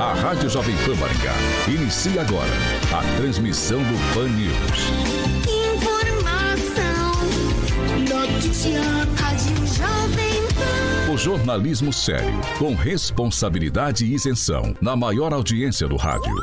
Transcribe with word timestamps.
A 0.00 0.14
Rádio 0.14 0.48
Jovem 0.48 0.74
Pan 0.78 0.94
Maringá 0.94 1.34
inicia 1.68 2.22
agora 2.22 2.48
a 2.90 3.16
transmissão 3.18 3.80
do 3.80 4.14
Pan 4.14 4.28
News. 4.30 4.56
Informação, 5.76 7.12
notícia, 8.08 8.80
Rádio 9.18 9.56
Jovem 9.66 10.42
Pan. 10.54 11.12
O 11.12 11.18
jornalismo 11.18 11.92
sério, 11.92 12.40
com 12.58 12.74
responsabilidade 12.74 14.06
e 14.06 14.14
isenção, 14.14 14.74
na 14.80 14.96
maior 14.96 15.34
audiência 15.34 15.86
do 15.86 15.96
rádio. 15.96 16.34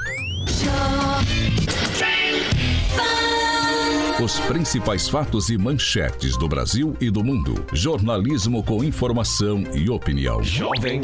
Os 4.21 4.39
principais 4.39 5.07
fatos 5.07 5.49
e 5.51 5.59
manchetes 5.59 6.35
do 6.37 6.47
Brasil 6.47 6.97
e 6.99 7.11
do 7.11 7.23
mundo. 7.23 7.63
Jornalismo 7.71 8.63
com 8.63 8.83
informação 8.83 9.63
e 9.75 9.91
opinião. 9.91 10.41
Jovem 10.41 11.01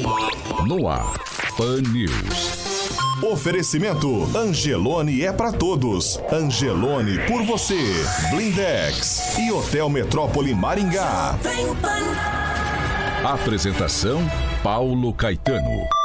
No 0.66 0.88
ar. 0.88 1.14
Pan 1.56 1.82
News. 1.82 3.22
Oferecimento 3.22 4.36
Angelone 4.36 5.22
é 5.22 5.32
para 5.32 5.52
todos. 5.52 6.20
Angelone 6.32 7.20
por 7.28 7.44
você. 7.44 7.78
Blindex 8.32 9.38
e 9.38 9.52
Hotel 9.52 9.92
Metrópole 9.92 10.56
Maringá. 10.56 11.38
Apresentação 13.24 14.28
Paulo 14.64 15.14
Caetano 15.14 16.03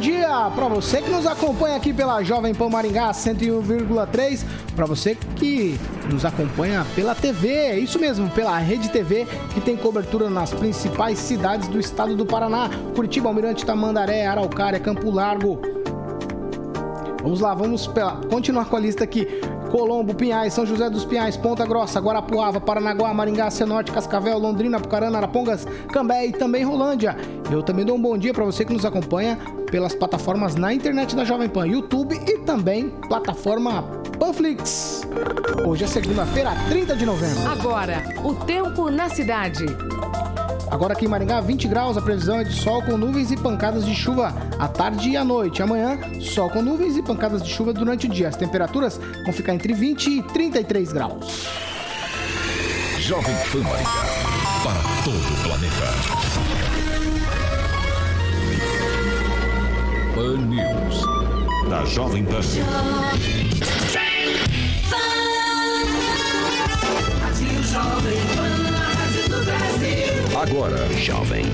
dia 0.00 0.50
para 0.54 0.66
você 0.66 1.02
que 1.02 1.10
nos 1.10 1.26
acompanha 1.26 1.76
aqui 1.76 1.92
pela 1.92 2.22
Jovem 2.22 2.54
Pan 2.54 2.70
Maringá 2.70 3.10
101,3, 3.10 4.44
para 4.74 4.86
você 4.86 5.14
que 5.36 5.78
nos 6.10 6.24
acompanha 6.24 6.86
pela 6.94 7.14
TV, 7.14 7.48
é 7.48 7.78
isso 7.78 7.98
mesmo, 7.98 8.30
pela 8.30 8.56
Rede 8.58 8.88
TV, 8.88 9.26
que 9.52 9.60
tem 9.60 9.76
cobertura 9.76 10.30
nas 10.30 10.54
principais 10.54 11.18
cidades 11.18 11.68
do 11.68 11.78
estado 11.78 12.16
do 12.16 12.24
Paraná: 12.24 12.70
Curitiba, 12.96 13.28
Almirante 13.28 13.66
Tamandaré, 13.66 14.24
Araucária, 14.26 14.80
Campo 14.80 15.10
Largo. 15.10 15.60
Vamos 17.22 17.40
lá, 17.40 17.54
vamos 17.54 17.86
pela, 17.86 18.12
continuar 18.30 18.64
com 18.64 18.76
a 18.76 18.80
lista 18.80 19.04
aqui. 19.04 19.28
Colombo, 19.70 20.14
Pinhais, 20.14 20.52
São 20.52 20.66
José 20.66 20.90
dos 20.90 21.04
Pinhais, 21.04 21.36
Ponta 21.36 21.64
Grossa, 21.64 22.00
Guarapuava, 22.00 22.60
Paranaguá, 22.60 23.14
Maringá, 23.14 23.50
Cianorte, 23.50 23.92
Cascavel, 23.92 24.38
Londrina, 24.38 24.80
Pucarana, 24.80 25.18
Arapongas, 25.18 25.66
Cambé 25.92 26.26
e 26.26 26.32
também 26.32 26.64
Rolândia. 26.64 27.16
Eu 27.50 27.62
também 27.62 27.84
dou 27.84 27.96
um 27.96 28.02
bom 28.02 28.18
dia 28.18 28.34
para 28.34 28.44
você 28.44 28.64
que 28.64 28.72
nos 28.72 28.84
acompanha 28.84 29.38
pelas 29.70 29.94
plataformas 29.94 30.56
na 30.56 30.74
internet 30.74 31.14
da 31.14 31.24
Jovem 31.24 31.48
Pan, 31.48 31.66
YouTube 31.66 32.14
e 32.14 32.38
também 32.38 32.90
plataforma 33.08 33.82
Panflix. 34.18 35.02
Hoje 35.64 35.84
é 35.84 35.86
segunda-feira, 35.86 36.50
30 36.68 36.96
de 36.96 37.06
novembro. 37.06 37.48
Agora, 37.48 38.02
o 38.24 38.34
tempo 38.34 38.90
na 38.90 39.08
cidade. 39.08 39.66
Agora 40.70 40.92
aqui 40.92 41.04
em 41.04 41.08
Maringá, 41.08 41.40
20 41.40 41.66
graus, 41.66 41.96
a 41.96 42.00
previsão 42.00 42.38
é 42.38 42.44
de 42.44 42.52
sol 42.52 42.80
com 42.82 42.96
nuvens 42.96 43.32
e 43.32 43.36
pancadas 43.36 43.84
de 43.84 43.94
chuva 43.94 44.32
à 44.56 44.68
tarde 44.68 45.10
e 45.10 45.16
à 45.16 45.24
noite. 45.24 45.62
Amanhã, 45.62 45.98
sol 46.20 46.48
com 46.48 46.62
nuvens 46.62 46.96
e 46.96 47.02
pancadas 47.02 47.42
de 47.42 47.50
chuva 47.50 47.72
durante 47.72 48.06
o 48.06 48.08
dia. 48.08 48.28
As 48.28 48.36
temperaturas 48.36 49.00
vão 49.24 49.32
ficar 49.32 49.52
entre 49.52 49.72
20 49.72 50.06
e 50.06 50.22
33 50.22 50.92
graus. 50.92 51.48
Jovem 53.00 53.34
Pan 53.50 53.62
Maringá, 53.68 53.90
para 54.62 54.80
todo 55.04 55.16
o 55.16 55.42
planeta. 55.42 55.90
Pan 60.14 60.36
News, 60.46 61.04
da 61.68 61.84
Jovem 61.84 62.24
Pan. 62.24 62.40
Jovem 67.62 68.20
Pan. 68.36 68.59
Agora, 70.40 70.88
Jovem. 70.94 71.44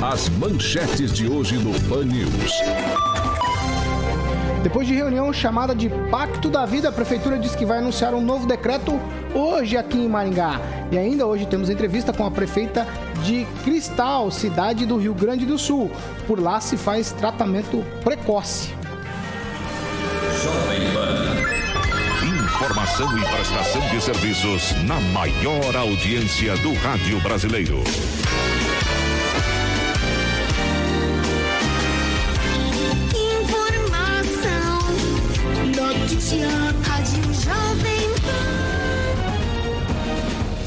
As 0.00 0.28
manchetes 0.28 1.12
de 1.12 1.28
hoje 1.28 1.56
no 1.56 1.72
Pan 1.88 2.04
News. 2.04 2.52
Depois 4.62 4.86
de 4.86 4.94
reunião 4.94 5.32
chamada 5.32 5.74
de 5.74 5.88
Pacto 6.08 6.48
da 6.48 6.64
Vida, 6.64 6.90
a 6.90 6.92
Prefeitura 6.92 7.36
diz 7.36 7.56
que 7.56 7.66
vai 7.66 7.78
anunciar 7.78 8.14
um 8.14 8.20
novo 8.20 8.46
decreto 8.46 8.92
hoje 9.34 9.76
aqui 9.76 9.98
em 9.98 10.08
Maringá. 10.08 10.60
E 10.92 10.96
ainda 10.96 11.26
hoje 11.26 11.46
temos 11.46 11.68
entrevista 11.68 12.12
com 12.12 12.24
a 12.24 12.30
prefeita 12.30 12.86
de 13.24 13.44
Cristal, 13.64 14.30
cidade 14.30 14.86
do 14.86 14.96
Rio 14.96 15.12
Grande 15.12 15.44
do 15.44 15.58
Sul. 15.58 15.90
Por 16.28 16.38
lá 16.38 16.60
se 16.60 16.76
faz 16.76 17.10
tratamento 17.10 17.84
precoce. 18.04 18.77
Informação 22.58 23.16
e 23.16 23.24
prestação 23.24 23.80
de 23.88 24.02
serviços 24.02 24.72
na 24.82 24.98
maior 24.98 25.76
audiência 25.76 26.56
do 26.56 26.74
rádio 26.74 27.20
brasileiro. 27.20 27.84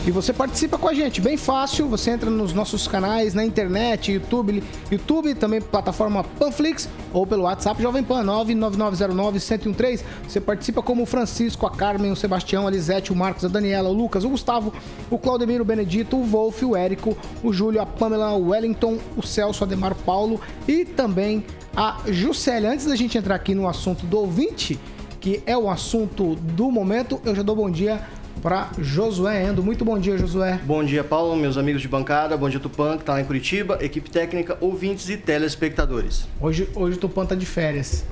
E 0.04 0.10
você 0.10 0.34
participa 0.34 0.80
com 0.80 0.88
a 0.88 0.96
gente, 0.96 1.22
bem 1.22 1.38
fácil. 1.38 1.88
Você 1.88 2.10
entra 2.10 2.28
nos 2.28 2.54
nossos 2.54 2.88
canais 2.88 3.36
na 3.36 3.46
internet, 3.46 4.12
YouTube, 4.12 4.64
YouTube 4.90 5.36
também 5.36 5.62
plataforma 5.62 6.24
Panflix 6.24 6.90
ou 7.14 7.28
pelo 7.28 7.44
WhatsApp 7.44 7.80
Jovem 7.80 8.04
Pan 8.04 8.24
99909-1013. 8.24 10.04
Você 10.28 10.42
participa 10.42 10.82
como 10.82 11.04
o 11.04 11.06
Francisco, 11.06 11.68
a 11.68 11.72
Carmen, 11.72 12.12
o 12.12 12.16
Sebastião, 12.16 12.66
a 12.66 12.72
Lisete, 12.72 13.14
o 13.14 13.16
Marcos, 13.16 13.46
a 13.46 13.48
Daniela, 13.48 13.90
o 13.90 13.94
Lucas, 13.94 14.24
o 14.24 14.30
Gustavo, 14.30 14.74
o 15.08 15.20
Claudemiro, 15.20 15.62
o 15.62 15.68
Benedito, 15.68 16.18
o 16.18 16.24
Wolf, 16.24 16.64
o 16.64 16.76
Érico, 16.76 17.16
o 17.44 17.54
Júlio, 17.54 17.80
a 17.80 17.86
Pamela, 17.86 18.34
o 18.34 18.50
Wellington, 18.50 18.98
o 19.16 19.22
Celso, 19.22 19.64
Ademar 19.64 19.94
Paulo 19.94 20.42
e 20.68 20.84
também 20.84 21.46
a 21.76 22.00
Juscelia. 22.08 22.72
Antes 22.72 22.88
da 22.88 22.96
gente 22.96 23.20
entrar 23.20 23.36
aqui 23.36 23.54
no 23.54 23.68
assunto 23.68 24.04
do 24.08 24.18
ouvinte, 24.18 24.80
que 25.20 25.44
é 25.46 25.56
o 25.56 25.70
assunto 25.70 26.34
do 26.36 26.72
momento, 26.72 27.22
eu 27.24 27.36
já 27.36 27.44
dou 27.44 27.56
bom 27.56 27.70
dia 27.70 28.02
para 28.42 28.70
Josué 28.80 29.44
Endo. 29.44 29.64
Muito 29.64 29.86
bom 29.86 30.00
dia, 30.00 30.18
Josué. 30.18 30.60
Bom 30.64 30.84
dia, 30.84 31.04
Paulo, 31.04 31.36
meus 31.36 31.58
amigos 31.58 31.82
de 31.82 31.88
bancada. 31.88 32.36
Bom 32.36 32.50
dia, 32.50 32.60
Tupan, 32.60 32.96
que 32.96 33.04
está 33.04 33.14
lá 33.14 33.22
em 33.22 33.26
Curitiba, 33.26 33.78
equipe 33.82 34.10
técnica, 34.10 34.58
ouvintes 34.60 35.08
e 35.10 35.18
telespectadores. 35.18 36.28
Hoje, 36.40 36.68
hoje 36.74 36.98
o 36.98 37.00
Tupan 37.00 37.26
tá 37.26 37.36
de 37.36 37.46
férias. 37.46 38.04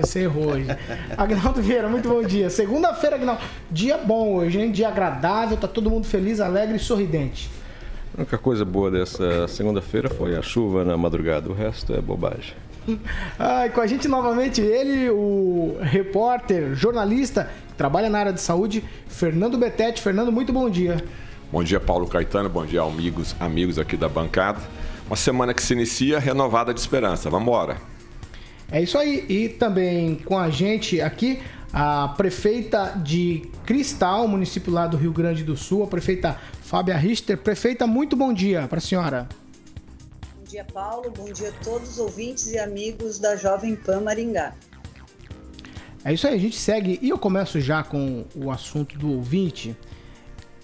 Você 0.00 0.20
ah. 0.20 0.22
errou 0.22 0.52
hoje. 0.52 0.66
Agnaldo 1.18 1.60
Vieira, 1.60 1.88
muito 1.88 2.08
bom 2.08 2.22
dia. 2.22 2.48
Segunda-feira, 2.50 3.16
Agnaldo. 3.16 3.42
Dia 3.70 3.98
bom 3.98 4.34
hoje, 4.34 4.60
hein? 4.60 4.70
Dia 4.70 4.88
agradável, 4.88 5.56
tá 5.56 5.66
todo 5.66 5.90
mundo 5.90 6.06
feliz, 6.06 6.38
alegre 6.40 6.76
e 6.76 6.78
sorridente. 6.80 7.50
A 8.16 8.20
única 8.20 8.38
coisa 8.38 8.64
boa 8.64 8.92
dessa 8.92 9.48
segunda-feira 9.48 10.08
foi 10.08 10.36
a 10.36 10.42
chuva 10.42 10.84
na 10.84 10.96
madrugada, 10.96 11.50
o 11.50 11.52
resto 11.52 11.92
é 11.92 12.00
bobagem. 12.00 12.54
Ah, 13.38 13.68
com 13.74 13.80
a 13.80 13.86
gente 13.86 14.06
novamente 14.06 14.60
ele, 14.60 15.10
o 15.10 15.76
repórter, 15.80 16.74
jornalista 16.74 17.50
trabalha 17.76 18.08
na 18.08 18.18
área 18.18 18.32
de 18.32 18.40
saúde, 18.40 18.84
Fernando 19.08 19.58
Betete. 19.58 20.00
Fernando, 20.00 20.30
muito 20.30 20.52
bom 20.52 20.68
dia. 20.68 21.04
Bom 21.50 21.62
dia, 21.62 21.78
Paulo 21.78 22.06
Caetano. 22.06 22.48
Bom 22.48 22.66
dia, 22.66 22.82
amigos, 22.82 23.36
amigos 23.38 23.78
aqui 23.78 23.96
da 23.96 24.08
bancada. 24.08 24.60
Uma 25.06 25.16
semana 25.16 25.52
que 25.52 25.62
se 25.62 25.72
inicia 25.72 26.18
renovada 26.18 26.72
de 26.72 26.80
esperança. 26.80 27.30
Vamos 27.30 27.46
embora. 27.46 27.76
É 28.70 28.82
isso 28.82 28.98
aí. 28.98 29.24
E 29.28 29.48
também 29.48 30.16
com 30.16 30.38
a 30.38 30.50
gente 30.50 31.00
aqui 31.00 31.40
a 31.72 32.08
prefeita 32.16 32.94
de 33.02 33.50
Cristal, 33.66 34.28
município 34.28 34.72
lá 34.72 34.86
do 34.86 34.96
Rio 34.96 35.12
Grande 35.12 35.42
do 35.42 35.56
Sul, 35.56 35.82
a 35.82 35.86
prefeita 35.86 36.38
Fábia 36.62 36.96
Richter. 36.96 37.36
Prefeita, 37.36 37.86
muito 37.86 38.16
bom 38.16 38.32
dia 38.32 38.66
para 38.68 38.78
a 38.78 38.80
senhora. 38.80 39.28
Bom 40.36 40.44
dia, 40.44 40.64
Paulo. 40.72 41.10
Bom 41.10 41.32
dia 41.32 41.48
a 41.48 41.64
todos 41.64 41.90
os 41.90 41.98
ouvintes 41.98 42.52
e 42.52 42.58
amigos 42.58 43.18
da 43.18 43.36
Jovem 43.36 43.74
Pan 43.74 44.00
Maringá. 44.00 44.54
É 46.04 46.12
isso 46.12 46.26
aí, 46.26 46.34
a 46.34 46.38
gente 46.38 46.56
segue. 46.56 46.98
E 47.00 47.08
eu 47.08 47.18
começo 47.18 47.58
já 47.60 47.82
com 47.82 48.26
o 48.34 48.50
assunto 48.50 48.98
do 48.98 49.10
ouvinte. 49.10 49.74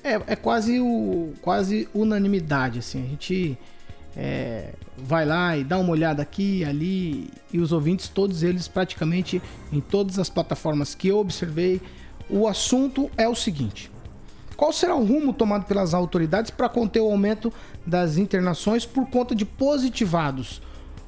É, 0.05 0.15
é 0.27 0.37
quase, 0.37 0.79
o, 0.79 1.33
quase 1.41 1.89
unanimidade, 1.95 2.79
assim. 2.81 3.03
A 3.03 3.07
gente 3.07 3.59
é, 4.15 4.75
vai 4.99 5.25
lá 5.25 5.57
e 5.57 5.65
dá 5.65 5.79
uma 5.79 5.93
olhada 5.93 6.21
aqui 6.21 6.63
ali. 6.63 7.31
E 7.51 7.59
os 7.59 7.73
ouvintes, 7.73 8.09
todos 8.09 8.43
eles, 8.43 8.69
praticamente 8.69 9.41
em 9.73 9.81
todas 9.81 10.19
as 10.19 10.29
plataformas 10.29 10.95
que 10.95 11.09
eu 11.09 11.19
observei, 11.19 11.81
o 12.29 12.47
assunto 12.47 13.11
é 13.17 13.27
o 13.27 13.35
seguinte. 13.35 13.91
Qual 14.57 14.75
será 14.75 14.95
o 14.95 15.05
rumo 15.05 15.33
tomado 15.33 15.65
pelas 15.65 15.95
autoridades 15.95 16.51
para 16.51 16.69
conter 16.69 17.01
o 17.01 17.11
aumento 17.11 17.51
das 17.87 18.19
internações 18.19 18.85
por 18.85 19.07
conta 19.09 19.35
de 19.35 19.47
positivados? 19.47 20.61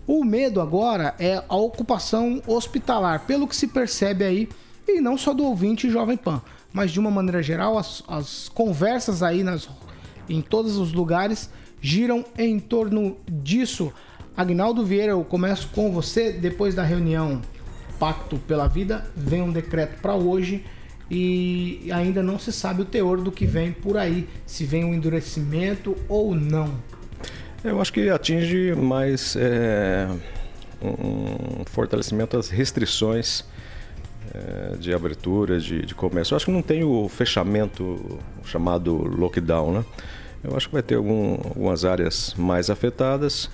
O 0.07 0.25
medo 0.25 0.61
agora 0.61 1.15
é 1.19 1.43
a 1.49 1.57
ocupação 1.57 2.43
hospitalar, 2.47 3.21
pelo 3.27 3.47
que 3.47 3.55
se 3.55 3.69
percebe 3.69 4.25
aí 4.25 4.49
e 4.87 5.01
não 5.01 5.17
só 5.17 5.33
do 5.33 5.45
ouvinte 5.45 5.89
Jovem 5.89 6.17
Pan, 6.17 6.43
mas 6.73 6.91
de 6.91 6.99
uma 6.99 7.11
maneira 7.11 7.43
geral, 7.43 7.79
as, 7.79 8.03
as 8.09 8.49
conversas 8.49 9.23
aí 9.23 9.45
nas, 9.45 9.69
em 10.29 10.41
todos 10.41 10.77
os 10.77 10.93
lugares 10.93 11.49
giram 11.81 12.25
em 12.37 12.59
torno 12.59 13.17
disso. 13.29 13.93
Agnaldo 14.37 14.85
Vieira, 14.85 15.13
eu 15.13 15.25
começo 15.25 15.69
com 15.75 15.93
você. 15.93 16.33
Depois 16.33 16.75
da 16.75 16.83
reunião 16.83 17.41
Pacto 17.99 18.39
pela 18.39 18.67
Vida, 18.67 19.09
vem 19.15 19.43
um 19.43 19.53
decreto 19.53 20.01
para 20.01 20.15
hoje 20.15 20.65
e 21.11 21.91
ainda 21.93 22.23
não 22.23 22.39
se 22.39 22.53
sabe 22.53 22.83
o 22.83 22.87
teor 22.87 23.21
do 23.21 23.31
que 23.31 23.45
vem 23.45 23.71
por 23.71 23.97
aí, 23.99 24.29
se 24.47 24.65
vem 24.65 24.85
um 24.85 24.95
endurecimento 24.95 25.95
ou 26.09 26.35
não. 26.35 26.75
Eu 27.65 27.81
acho 27.81 27.93
que 27.93 28.11
atinge 28.11 28.75
mais 28.75 29.37
é, 29.37 30.09
um 30.83 31.65
fortalecimento 31.65 32.37
das 32.37 32.51
restrições 32.51 33.45
é, 34.35 34.77
de 34.77 34.93
abertura, 34.93 35.61
de, 35.61 35.87
de 35.87 35.95
comércio. 35.95 36.35
Eu 36.35 36.37
acho 36.37 36.47
que 36.47 36.51
não 36.51 36.63
tem 36.63 36.83
o 36.83 37.09
fechamento 37.09 38.19
chamado 38.45 38.97
lockdown, 38.97 39.75
né? 39.75 39.85
Eu 40.43 40.57
acho 40.57 40.67
que 40.67 40.73
vai 40.73 40.83
ter 40.83 40.97
algum, 40.97 41.35
algumas 41.35 41.85
áreas 41.85 42.35
mais 42.37 42.69
afetadas, 42.69 43.49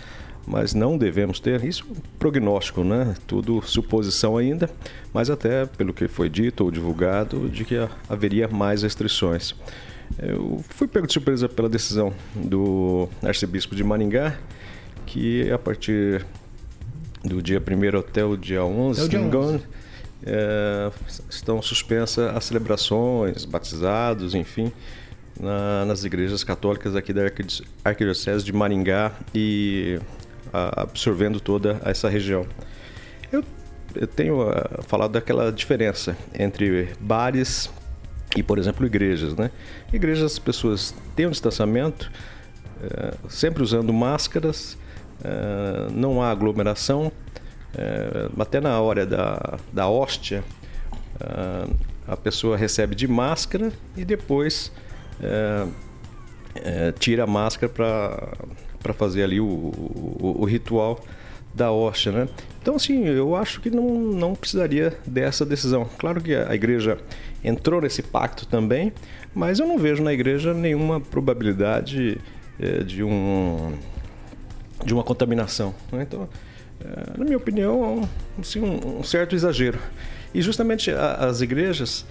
mas 0.46 0.72
não 0.72 0.96
devemos 0.96 1.38
ter 1.38 1.62
isso 1.62 1.86
prognóstico, 2.18 2.82
né? 2.82 3.14
Tudo 3.26 3.60
suposição 3.60 4.38
ainda, 4.38 4.70
mas 5.12 5.28
até 5.28 5.66
pelo 5.66 5.92
que 5.92 6.08
foi 6.08 6.30
dito 6.30 6.64
ou 6.64 6.70
divulgado 6.70 7.50
de 7.50 7.62
que 7.62 7.76
haveria 8.08 8.48
mais 8.48 8.82
restrições. 8.82 9.54
Eu 10.16 10.64
fui 10.70 10.88
pego 10.88 11.06
de 11.06 11.12
surpresa 11.12 11.48
pela 11.48 11.68
decisão 11.68 12.12
do 12.34 13.08
arcebispo 13.22 13.74
de 13.74 13.84
Maringá, 13.84 14.38
que 15.06 15.50
a 15.50 15.58
partir 15.58 16.24
do 17.24 17.42
dia 17.42 17.60
1 17.60 17.98
até 17.98 18.24
o 18.24 18.36
dia 18.36 18.64
11, 18.64 19.06
até 19.06 19.18
o 19.18 19.28
dia 19.28 19.38
11. 19.38 19.64
É, 20.24 20.90
estão 21.30 21.62
suspensas 21.62 22.34
as 22.34 22.44
celebrações, 22.44 23.44
batizados, 23.44 24.34
enfim, 24.34 24.72
na, 25.38 25.84
nas 25.84 26.04
igrejas 26.04 26.42
católicas 26.42 26.96
aqui 26.96 27.12
da 27.12 27.22
Arquidiocese 27.84 28.44
de 28.44 28.52
Maringá 28.52 29.12
e 29.34 30.00
a, 30.52 30.82
absorvendo 30.82 31.40
toda 31.40 31.80
essa 31.84 32.08
região. 32.08 32.46
Eu, 33.30 33.44
eu 33.94 34.06
tenho 34.06 34.42
a, 34.42 34.82
falado 34.82 35.12
daquela 35.12 35.52
diferença 35.52 36.16
entre 36.34 36.88
bares 36.98 37.70
e, 38.38 38.42
por 38.42 38.58
exemplo, 38.58 38.86
igrejas. 38.86 39.34
Né? 39.34 39.50
Igrejas, 39.92 40.32
as 40.32 40.38
pessoas 40.38 40.94
têm 41.16 41.26
um 41.26 41.30
distanciamento, 41.30 42.10
é, 42.82 43.14
sempre 43.28 43.62
usando 43.62 43.92
máscaras, 43.92 44.78
é, 45.24 45.90
não 45.92 46.22
há 46.22 46.30
aglomeração, 46.30 47.10
é, 47.76 48.28
até 48.38 48.60
na 48.60 48.80
hora 48.80 49.04
da, 49.04 49.58
da 49.72 49.88
hóstia, 49.88 50.44
a 52.06 52.16
pessoa 52.16 52.56
recebe 52.56 52.94
de 52.94 53.08
máscara 53.08 53.72
e 53.96 54.04
depois 54.04 54.70
tira 57.00 57.24
a 57.24 57.26
máscara 57.26 57.72
para 58.80 58.94
fazer 58.94 59.24
ali 59.24 59.40
o, 59.40 59.44
o, 59.44 60.36
o, 60.38 60.44
ritual 60.44 61.00
da 61.52 61.72
hóstia, 61.72 62.12
né? 62.12 62.28
Então, 62.62 62.76
assim, 62.76 63.04
eu 63.04 63.34
acho 63.34 63.60
que 63.60 63.68
não, 63.68 63.98
não 63.98 64.34
precisaria 64.36 64.96
dessa 65.04 65.44
decisão. 65.44 65.90
Claro 65.98 66.20
que 66.20 66.32
a 66.36 66.54
igreja 66.54 66.98
entrou 67.42 67.80
nesse 67.80 68.02
pacto 68.02 68.46
também, 68.46 68.92
mas 69.34 69.58
eu 69.58 69.66
não 69.66 69.78
vejo 69.78 70.02
na 70.02 70.12
igreja 70.12 70.52
nenhuma 70.52 71.00
probabilidade 71.00 72.18
é, 72.58 72.82
de, 72.82 73.02
um, 73.02 73.74
de 74.84 74.92
uma 74.92 75.02
contaminação. 75.02 75.74
Né? 75.92 76.02
Então, 76.02 76.28
é, 76.80 77.18
na 77.18 77.24
minha 77.24 77.36
opinião, 77.36 78.08
assim, 78.38 78.60
um, 78.60 79.00
um 79.00 79.02
certo 79.02 79.34
exagero. 79.34 79.78
E 80.34 80.42
justamente 80.42 80.90
as 80.90 81.40
igrejas 81.40 82.04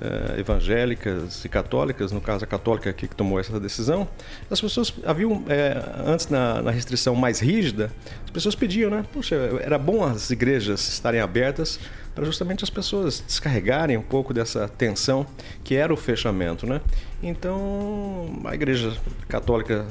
eh, 0.00 0.38
evangélicas 0.38 1.44
e 1.44 1.48
católicas, 1.48 2.12
no 2.12 2.20
caso 2.20 2.44
a 2.44 2.46
católica 2.46 2.92
que 2.92 3.08
tomou 3.08 3.40
essa 3.40 3.58
decisão, 3.58 4.06
as 4.48 4.60
pessoas 4.60 4.94
haviam, 5.04 5.44
antes 6.06 6.28
na, 6.28 6.62
na, 6.62 6.70
restrição 6.70 7.16
mais 7.16 7.40
rígida, 7.40 7.90
as 8.24 8.30
pessoas 8.30 8.54
pediam, 8.54 8.90
né? 8.90 9.04
Puxa, 9.12 9.34
era 9.60 9.76
bom 9.76 10.04
as 10.04 10.30
igrejas 10.30 10.88
estarem 10.88 11.20
abertas 11.20 11.80
para 12.14 12.24
justamente 12.24 12.62
as 12.62 12.70
pessoas 12.70 13.22
descarregarem 13.26 13.96
um 13.96 14.02
pouco 14.02 14.32
dessa 14.32 14.68
tensão 14.68 15.26
que 15.62 15.74
era 15.74 15.92
o 15.92 15.96
fechamento, 15.96 16.66
né? 16.66 16.80
Então 17.22 18.40
a 18.44 18.54
igreja 18.54 18.96
católica 19.28 19.86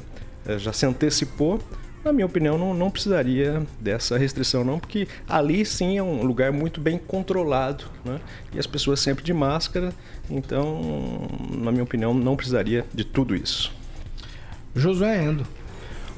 eh, 0.46 0.58
já 0.58 0.72
se 0.72 0.86
antecipou 0.86 1.60
na 2.04 2.12
minha 2.12 2.26
opinião, 2.26 2.58
não, 2.58 2.74
não 2.74 2.90
precisaria 2.90 3.62
dessa 3.80 4.18
restrição, 4.18 4.62
não, 4.62 4.78
porque 4.78 5.08
ali 5.26 5.64
sim 5.64 5.96
é 5.96 6.02
um 6.02 6.22
lugar 6.22 6.52
muito 6.52 6.78
bem 6.78 6.98
controlado, 6.98 7.86
né? 8.04 8.20
E 8.52 8.58
as 8.58 8.66
pessoas 8.66 9.00
sempre 9.00 9.24
de 9.24 9.32
máscara, 9.32 9.90
então, 10.30 11.26
na 11.50 11.72
minha 11.72 11.82
opinião, 11.82 12.12
não 12.12 12.36
precisaria 12.36 12.84
de 12.92 13.04
tudo 13.04 13.34
isso. 13.34 13.72
Josué 14.76 15.24
Endo. 15.24 15.46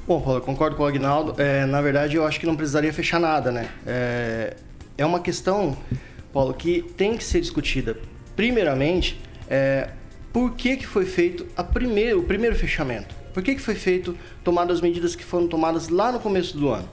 Bom, 0.06 0.20
Paulo, 0.20 0.38
eu 0.38 0.42
concordo 0.42 0.76
com 0.76 0.82
o 0.82 0.86
Agnaldo. 0.86 1.40
É, 1.40 1.66
na 1.66 1.80
verdade, 1.80 2.16
eu 2.16 2.26
acho 2.26 2.40
que 2.40 2.46
não 2.46 2.56
precisaria 2.56 2.92
fechar 2.92 3.20
nada, 3.20 3.52
né? 3.52 3.68
É, 3.86 4.56
é 4.98 5.04
uma 5.04 5.20
questão, 5.20 5.76
Paulo, 6.32 6.54
que 6.54 6.82
tem 6.96 7.16
que 7.16 7.24
ser 7.24 7.40
discutida. 7.40 7.98
Primeiramente, 8.34 9.20
é, 9.48 9.90
por 10.32 10.52
que, 10.52 10.76
que 10.76 10.86
foi 10.86 11.06
feito 11.06 11.46
a 11.56 11.64
primeiro, 11.64 12.20
o 12.20 12.22
primeiro 12.22 12.56
fechamento? 12.56 13.14
Por 13.32 13.42
que, 13.42 13.54
que 13.54 13.60
foi 13.60 13.74
feito, 13.74 14.16
tomadas 14.42 14.76
as 14.76 14.82
medidas 14.82 15.14
que 15.14 15.24
foram 15.24 15.46
tomadas 15.46 15.88
lá 15.88 16.10
no 16.10 16.20
começo 16.20 16.56
do 16.56 16.68
ano? 16.68 16.88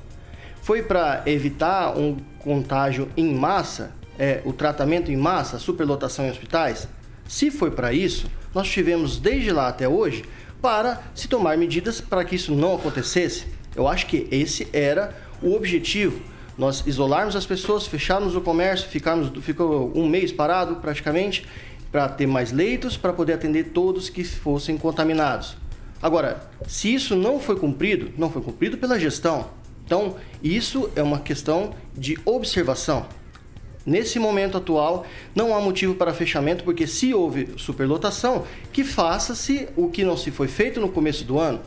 Foi 0.61 0.81
para 0.81 1.23
evitar 1.25 1.97
um 1.97 2.17
contágio 2.39 3.09
em 3.15 3.33
massa, 3.33 3.93
é, 4.17 4.41
o 4.45 4.53
tratamento 4.53 5.11
em 5.11 5.17
massa, 5.17 5.57
a 5.57 5.59
superlotação 5.59 6.25
em 6.25 6.29
hospitais? 6.29 6.87
Se 7.27 7.49
foi 7.49 7.71
para 7.71 7.93
isso, 7.93 8.29
nós 8.53 8.69
tivemos 8.69 9.19
desde 9.19 9.51
lá 9.51 9.67
até 9.67 9.87
hoje 9.87 10.23
para 10.61 11.03
se 11.13 11.27
tomar 11.27 11.57
medidas 11.57 11.99
para 11.99 12.23
que 12.23 12.35
isso 12.35 12.53
não 12.53 12.75
acontecesse. 12.75 13.45
Eu 13.75 13.87
acho 13.87 14.05
que 14.07 14.27
esse 14.31 14.67
era 14.71 15.15
o 15.41 15.53
objetivo. 15.53 16.21
Nós 16.57 16.83
isolarmos 16.85 17.35
as 17.35 17.45
pessoas, 17.45 17.87
fecharmos 17.87 18.35
o 18.35 18.41
comércio, 18.41 18.87
ficarmos, 18.87 19.31
ficou 19.43 19.91
um 19.95 20.07
mês 20.07 20.31
parado 20.31 20.75
praticamente, 20.77 21.45
para 21.91 22.09
ter 22.09 22.25
mais 22.25 22.51
leitos, 22.51 22.97
para 22.97 23.13
poder 23.13 23.33
atender 23.33 23.65
todos 23.65 24.09
que 24.09 24.23
fossem 24.23 24.77
contaminados. 24.77 25.55
Agora, 26.01 26.49
se 26.67 26.93
isso 26.93 27.15
não 27.15 27.39
foi 27.39 27.55
cumprido, 27.55 28.11
não 28.17 28.29
foi 28.29 28.41
cumprido 28.41 28.77
pela 28.77 28.99
gestão. 28.99 29.49
Então, 29.85 30.15
isso 30.41 30.89
é 30.95 31.03
uma 31.03 31.19
questão 31.19 31.73
de 31.95 32.17
observação. 32.25 33.05
Nesse 33.85 34.17
momento 34.17 34.57
atual, 34.57 35.05
não 35.35 35.55
há 35.55 35.59
motivo 35.59 35.93
para 35.95 36.13
fechamento, 36.13 36.63
porque 36.63 36.87
se 36.87 37.13
houve 37.13 37.49
superlotação, 37.57 38.45
que 38.71 38.83
faça-se 38.83 39.67
o 39.75 39.89
que 39.89 40.03
não 40.03 40.15
se 40.15 40.31
foi 40.31 40.47
feito 40.47 40.79
no 40.79 40.89
começo 40.89 41.25
do 41.25 41.37
ano. 41.37 41.59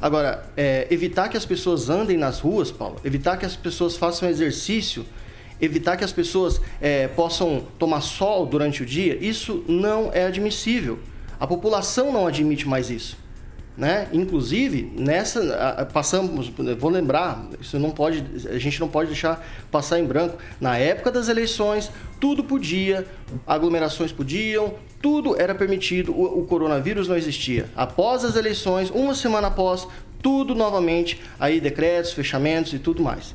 Agora, 0.00 0.44
é, 0.56 0.86
evitar 0.90 1.28
que 1.28 1.36
as 1.36 1.44
pessoas 1.44 1.90
andem 1.90 2.16
nas 2.16 2.40
ruas, 2.40 2.70
Paulo, 2.70 2.98
evitar 3.04 3.36
que 3.36 3.44
as 3.44 3.54
pessoas 3.54 3.96
façam 3.96 4.28
exercício, 4.28 5.04
evitar 5.60 5.96
que 5.96 6.04
as 6.04 6.12
pessoas 6.12 6.60
é, 6.80 7.06
possam 7.08 7.66
tomar 7.78 8.00
sol 8.00 8.46
durante 8.46 8.82
o 8.82 8.86
dia, 8.86 9.18
isso 9.20 9.62
não 9.68 10.10
é 10.12 10.24
admissível. 10.24 10.98
A 11.38 11.46
população 11.46 12.12
não 12.12 12.26
admite 12.26 12.66
mais 12.66 12.88
isso. 12.88 13.18
Né? 13.76 14.08
Inclusive, 14.12 14.92
nessa 14.94 15.88
passamos, 15.92 16.50
vou 16.78 16.90
lembrar, 16.90 17.46
isso 17.60 17.78
não 17.78 17.90
pode, 17.90 18.24
a 18.48 18.58
gente 18.58 18.78
não 18.80 18.88
pode 18.88 19.08
deixar 19.08 19.46
passar 19.70 19.98
em 19.98 20.04
branco. 20.04 20.36
Na 20.60 20.76
época 20.76 21.10
das 21.10 21.28
eleições, 21.28 21.90
tudo 22.20 22.44
podia, 22.44 23.06
aglomerações 23.46 24.12
podiam, 24.12 24.74
tudo 25.00 25.40
era 25.40 25.54
permitido, 25.54 26.12
o, 26.12 26.40
o 26.40 26.46
coronavírus 26.46 27.08
não 27.08 27.16
existia. 27.16 27.68
Após 27.74 28.24
as 28.24 28.36
eleições, 28.36 28.90
uma 28.90 29.14
semana 29.14 29.48
após, 29.48 29.86
tudo 30.22 30.54
novamente, 30.54 31.20
aí 31.38 31.60
decretos, 31.60 32.12
fechamentos 32.12 32.72
e 32.72 32.78
tudo 32.78 33.02
mais. 33.02 33.34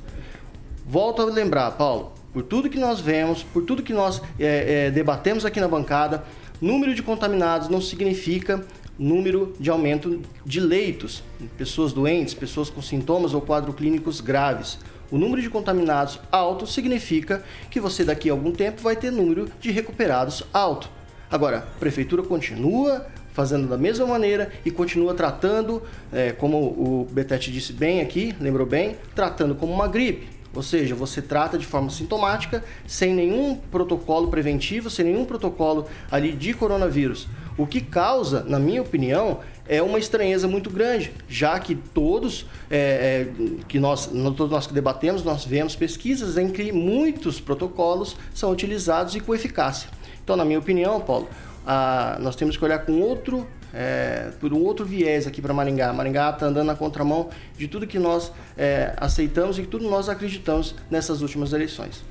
Volto 0.86 1.22
a 1.22 1.25
lembrar, 1.25 1.72
Paulo, 1.72 2.13
por 2.31 2.43
tudo 2.43 2.69
que 2.69 2.77
nós 2.77 3.00
vemos, 3.00 3.41
por 3.41 3.63
tudo 3.63 3.81
que 3.81 3.93
nós 3.93 4.22
é, 4.39 4.88
é, 4.88 4.91
debatemos 4.91 5.45
aqui 5.45 5.60
na 5.60 5.67
bancada, 5.67 6.24
número 6.62 6.93
de 6.93 7.01
contaminados 7.01 7.69
não 7.69 7.81
significa 7.81 8.63
número 8.98 9.53
de 9.60 9.69
aumento 9.69 10.22
de 10.45 10.60
leitos, 10.60 11.24
pessoas 11.57 11.91
doentes, 11.91 12.34
pessoas 12.34 12.69
com 12.69 12.81
sintomas 12.81 13.34
ou 13.34 13.41
quadros 13.41 13.75
clínicos 13.75 14.22
graves. 14.22 14.79
O 15.12 15.17
número 15.17 15.41
de 15.41 15.50
contaminados 15.50 16.19
alto 16.31 16.65
significa 16.65 17.43
que 17.69 17.79
você 17.79 18.03
daqui 18.03 18.29
a 18.29 18.34
algum 18.34 18.51
tempo 18.51 18.81
vai 18.81 18.95
ter 18.95 19.12
número 19.12 19.50
de 19.60 19.72
recuperados 19.72 20.43
alto. 20.53 20.89
Agora, 21.29 21.58
a 21.58 21.79
prefeitura 21.79 22.24
continua 22.24 23.05
fazendo 23.34 23.67
da 23.67 23.77
mesma 23.77 24.05
maneira 24.05 24.51
e 24.63 24.72
continua 24.72 25.13
tratando, 25.13 25.84
é, 26.12 26.32
como 26.32 26.58
o 26.58 27.08
Betete 27.12 27.51
disse 27.51 27.74
bem 27.74 28.00
aqui, 28.00 28.34
lembrou 28.39 28.65
bem, 28.65 28.96
tratando 29.13 29.53
como 29.55 29.74
uma 29.74 29.88
gripe. 29.88 30.36
Ou 30.55 30.63
seja, 30.63 30.96
você 30.96 31.22
trata 31.22 31.58
de 31.58 31.65
forma 31.65 31.89
sintomática, 31.89 32.63
sem 32.88 33.13
nenhum 33.13 33.58
protocolo 33.58 34.29
preventivo, 34.29 34.89
sem 34.89 35.03
nenhum 35.03 35.25
protocolo 35.25 35.86
ali 36.10 36.32
de 36.32 36.53
coronavírus. 36.53 37.27
O 37.58 37.67
que 37.67 37.82
causa, 37.82 38.41
na 38.44 38.58
minha 38.58 38.82
opinião, 38.82 39.39
é 39.67 39.82
uma 39.82 40.00
estranheza 40.00 40.48
muito 40.48 40.70
grande, 40.70 41.12
já 41.27 41.60
que 41.60 41.75
todos 41.75 42.46
é, 42.70 42.77
é, 42.77 43.27
que 43.67 43.79
nós, 43.79 44.05
todos 44.08 44.50
nós 44.50 44.65
que 44.65 44.74
debatemos, 44.74 45.24
nós 45.24 45.44
vemos 45.44 45.75
pesquisas 45.75 46.38
em 46.38 46.50
que 46.50 46.72
muitos 46.72 47.41
protocolos 47.41 48.15
são 48.34 48.50
utilizados 48.51 49.13
e 49.15 49.20
com 49.20 49.36
eficácia. 49.36 49.89
Então, 50.25 50.36
na 50.36 50.44
minha 50.44 50.58
opinião, 50.58 51.00
Paulo, 51.00 51.29
a, 51.65 52.17
nós 52.20 52.36
temos 52.36 52.58
que 52.58 52.65
olhar 52.65 52.79
com 52.79 53.00
outro 53.00 53.48
é, 53.72 54.32
por 54.39 54.51
um 54.53 54.63
outro 54.63 54.84
viés 54.84 55.27
aqui 55.27 55.39
para 55.39 55.53
Maringá. 55.53 55.94
Maringá 55.94 56.32
está 56.32 56.48
andando 56.48 56.65
na 56.65 56.75
contramão 56.75 57.29
de 57.55 57.67
tudo 57.67 57.86
que 57.86 58.00
nós 58.00 58.32
é, 58.58 58.94
aceitamos 58.98 59.60
e 59.60 59.62
que 59.62 59.67
tudo 59.67 59.88
nós 59.88 60.10
acreditamos 60.10 60.74
nessas 60.89 61.22
últimas 61.22 61.53
eleições. 61.53 62.03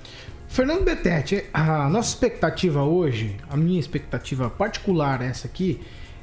Fernando 0.47 0.85
Betete, 0.85 1.45
a 1.53 1.89
nossa 1.89 2.11
expectativa 2.11 2.85
hoje, 2.85 3.37
a 3.51 3.57
minha 3.57 3.81
expectativa 3.81 4.49
particular 4.49 5.21
essa 5.21 5.49
aqui, 5.49 5.81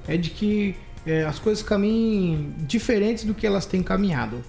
é 0.07 0.15
de 0.15 0.29
que 0.29 0.75
é, 1.05 1.25
as 1.25 1.39
coisas 1.39 1.61
caminhem 1.61 2.53
diferentes 2.59 3.25
do 3.25 3.33
que 3.33 3.45
elas 3.45 3.65
têm 3.65 3.83
caminhado. 3.83 4.41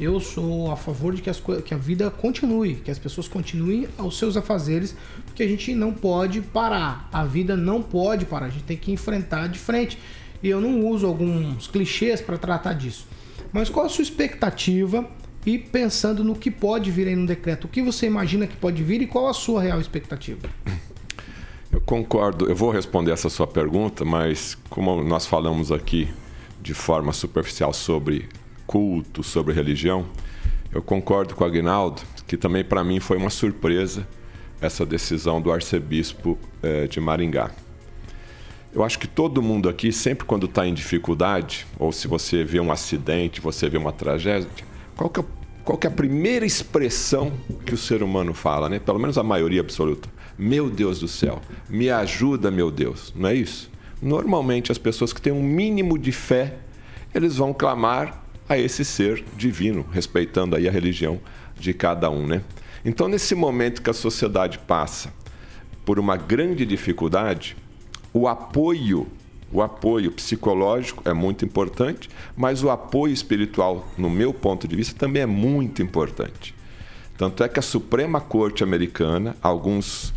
Eu 0.00 0.20
sou 0.20 0.70
a 0.70 0.76
favor 0.76 1.12
de 1.12 1.20
que, 1.20 1.28
as, 1.28 1.42
que 1.64 1.74
a 1.74 1.76
vida 1.76 2.08
continue, 2.08 2.76
que 2.76 2.90
as 2.90 2.98
pessoas 2.98 3.26
continuem 3.26 3.88
aos 3.98 4.16
seus 4.16 4.36
afazeres, 4.36 4.94
porque 5.26 5.42
a 5.42 5.48
gente 5.48 5.74
não 5.74 5.92
pode 5.92 6.40
parar. 6.40 7.08
A 7.12 7.24
vida 7.24 7.56
não 7.56 7.82
pode 7.82 8.24
parar, 8.24 8.46
a 8.46 8.50
gente 8.50 8.64
tem 8.64 8.76
que 8.76 8.92
enfrentar 8.92 9.48
de 9.48 9.58
frente. 9.58 9.98
E 10.40 10.48
eu 10.48 10.60
não 10.60 10.86
uso 10.86 11.04
alguns 11.04 11.66
clichês 11.66 12.20
para 12.20 12.38
tratar 12.38 12.74
disso. 12.74 13.06
Mas 13.52 13.68
qual 13.68 13.86
a 13.86 13.88
sua 13.88 14.02
expectativa 14.02 15.04
e 15.44 15.58
pensando 15.58 16.22
no 16.22 16.36
que 16.36 16.50
pode 16.50 16.92
vir 16.92 17.08
aí 17.08 17.16
no 17.16 17.26
decreto? 17.26 17.64
O 17.64 17.68
que 17.68 17.82
você 17.82 18.06
imagina 18.06 18.46
que 18.46 18.56
pode 18.56 18.84
vir 18.84 19.02
e 19.02 19.06
qual 19.06 19.26
a 19.26 19.34
sua 19.34 19.62
real 19.62 19.80
expectativa? 19.80 20.48
Eu 21.72 21.80
concordo, 21.80 22.48
eu 22.48 22.54
vou 22.54 22.70
responder 22.70 23.10
essa 23.10 23.28
sua 23.28 23.46
pergunta, 23.46 24.04
mas 24.04 24.56
como 24.70 25.02
nós 25.02 25.26
falamos 25.26 25.72
aqui 25.72 26.08
de 26.62 26.72
forma 26.72 27.12
superficial 27.12 27.72
sobre 27.72 28.28
culto, 28.68 29.24
sobre 29.24 29.52
religião, 29.52 30.06
eu 30.72 30.80
concordo 30.82 31.34
com 31.34 31.42
o 31.42 31.46
Agnaldo 31.46 32.02
que 32.28 32.36
também 32.36 32.62
para 32.62 32.84
mim 32.84 33.00
foi 33.00 33.16
uma 33.16 33.30
surpresa 33.30 34.06
essa 34.60 34.84
decisão 34.84 35.40
do 35.40 35.50
arcebispo 35.50 36.38
eh, 36.62 36.86
de 36.86 37.00
Maringá. 37.00 37.50
Eu 38.74 38.84
acho 38.84 38.98
que 38.98 39.06
todo 39.06 39.40
mundo 39.40 39.68
aqui, 39.68 39.90
sempre 39.90 40.26
quando 40.26 40.44
está 40.44 40.66
em 40.66 40.74
dificuldade, 40.74 41.66
ou 41.78 41.90
se 41.90 42.06
você 42.06 42.44
vê 42.44 42.60
um 42.60 42.70
acidente, 42.70 43.40
você 43.40 43.68
vê 43.68 43.78
uma 43.78 43.92
tragédia, 43.92 44.48
qual 44.94 45.08
que, 45.08 45.20
é, 45.20 45.24
qual 45.64 45.78
que 45.78 45.86
é 45.86 45.90
a 45.90 45.92
primeira 45.92 46.44
expressão 46.44 47.32
que 47.64 47.72
o 47.72 47.78
ser 47.78 48.02
humano 48.02 48.34
fala, 48.34 48.68
né? 48.68 48.78
Pelo 48.78 48.98
menos 48.98 49.16
a 49.16 49.22
maioria 49.22 49.60
absoluta. 49.60 50.08
Meu 50.36 50.68
Deus 50.68 51.00
do 51.00 51.08
céu, 51.08 51.40
me 51.68 51.88
ajuda, 51.88 52.50
meu 52.50 52.70
Deus. 52.70 53.12
Não 53.16 53.28
é 53.30 53.34
isso? 53.34 53.70
Normalmente 54.02 54.70
as 54.70 54.78
pessoas 54.78 55.12
que 55.12 55.22
têm 55.22 55.32
um 55.32 55.42
mínimo 55.42 55.96
de 55.96 56.12
fé, 56.12 56.58
eles 57.14 57.36
vão 57.36 57.54
clamar 57.54 58.27
a 58.48 58.56
esse 58.56 58.84
ser 58.84 59.24
divino, 59.36 59.84
respeitando 59.92 60.56
aí 60.56 60.68
a 60.68 60.72
religião 60.72 61.20
de 61.58 61.72
cada 61.74 62.10
um, 62.10 62.26
né? 62.26 62.42
Então, 62.84 63.08
nesse 63.08 63.34
momento 63.34 63.82
que 63.82 63.90
a 63.90 63.94
sociedade 63.94 64.58
passa 64.58 65.12
por 65.84 65.98
uma 65.98 66.16
grande 66.16 66.64
dificuldade, 66.64 67.56
o 68.12 68.28
apoio, 68.28 69.06
o 69.52 69.60
apoio 69.60 70.12
psicológico 70.12 71.08
é 71.08 71.12
muito 71.12 71.44
importante, 71.44 72.08
mas 72.36 72.62
o 72.62 72.70
apoio 72.70 73.12
espiritual, 73.12 73.86
no 73.96 74.08
meu 74.08 74.32
ponto 74.32 74.66
de 74.68 74.76
vista, 74.76 74.98
também 74.98 75.22
é 75.22 75.26
muito 75.26 75.82
importante. 75.82 76.54
Tanto 77.16 77.42
é 77.42 77.48
que 77.48 77.58
a 77.58 77.62
Suprema 77.62 78.20
Corte 78.20 78.62
Americana, 78.62 79.36
alguns 79.42 80.14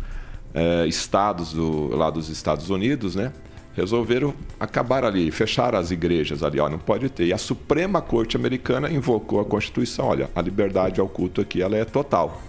é, 0.54 0.86
estados 0.86 1.52
do, 1.52 1.88
lá 1.96 2.10
dos 2.10 2.28
Estados 2.28 2.70
Unidos, 2.70 3.16
né, 3.16 3.32
resolveram 3.74 4.34
acabar 4.58 5.04
ali, 5.04 5.30
fechar 5.30 5.74
as 5.74 5.90
igrejas 5.90 6.42
ali, 6.42 6.60
ó, 6.60 6.68
não 6.68 6.78
pode 6.78 7.08
ter. 7.08 7.26
E 7.26 7.32
a 7.32 7.38
Suprema 7.38 8.00
Corte 8.00 8.36
Americana 8.36 8.90
invocou 8.90 9.40
a 9.40 9.44
Constituição, 9.44 10.06
olha, 10.06 10.30
a 10.34 10.40
liberdade 10.40 11.00
ao 11.00 11.08
culto 11.08 11.40
aqui 11.40 11.62
ela 11.62 11.76
é 11.76 11.84
total. 11.84 12.42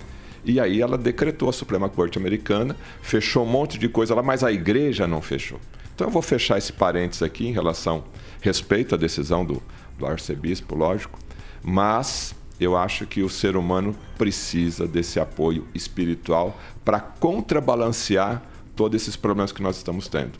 E 0.45 0.59
aí 0.59 0.81
ela 0.81 0.97
decretou 0.97 1.49
a 1.49 1.53
Suprema 1.53 1.87
Corte 1.87 2.17
Americana, 2.17 2.75
fechou 3.01 3.43
um 3.43 3.49
monte 3.49 3.77
de 3.77 3.87
coisa 3.87 4.13
lá, 4.13 4.21
mas 4.21 4.43
a 4.43 4.51
igreja 4.51 5.07
não 5.07 5.21
fechou. 5.21 5.59
Então 5.95 6.07
eu 6.07 6.11
vou 6.11 6.21
fechar 6.21 6.57
esse 6.57 6.73
parênteses 6.73 7.23
aqui 7.23 7.47
em 7.47 7.53
relação, 7.53 8.03
respeito 8.41 8.95
à 8.95 8.97
decisão 8.97 9.45
do, 9.45 9.61
do 9.97 10.05
arcebispo, 10.05 10.75
lógico, 10.75 11.17
mas 11.63 12.35
eu 12.59 12.75
acho 12.75 13.05
que 13.05 13.21
o 13.21 13.29
ser 13.29 13.55
humano 13.55 13.95
precisa 14.17 14.87
desse 14.87 15.19
apoio 15.19 15.65
espiritual 15.73 16.57
para 16.83 16.99
contrabalancear 16.99 18.41
todos 18.75 19.01
esses 19.01 19.15
problemas 19.15 19.51
que 19.51 19.61
nós 19.61 19.77
estamos 19.77 20.07
tendo. 20.07 20.31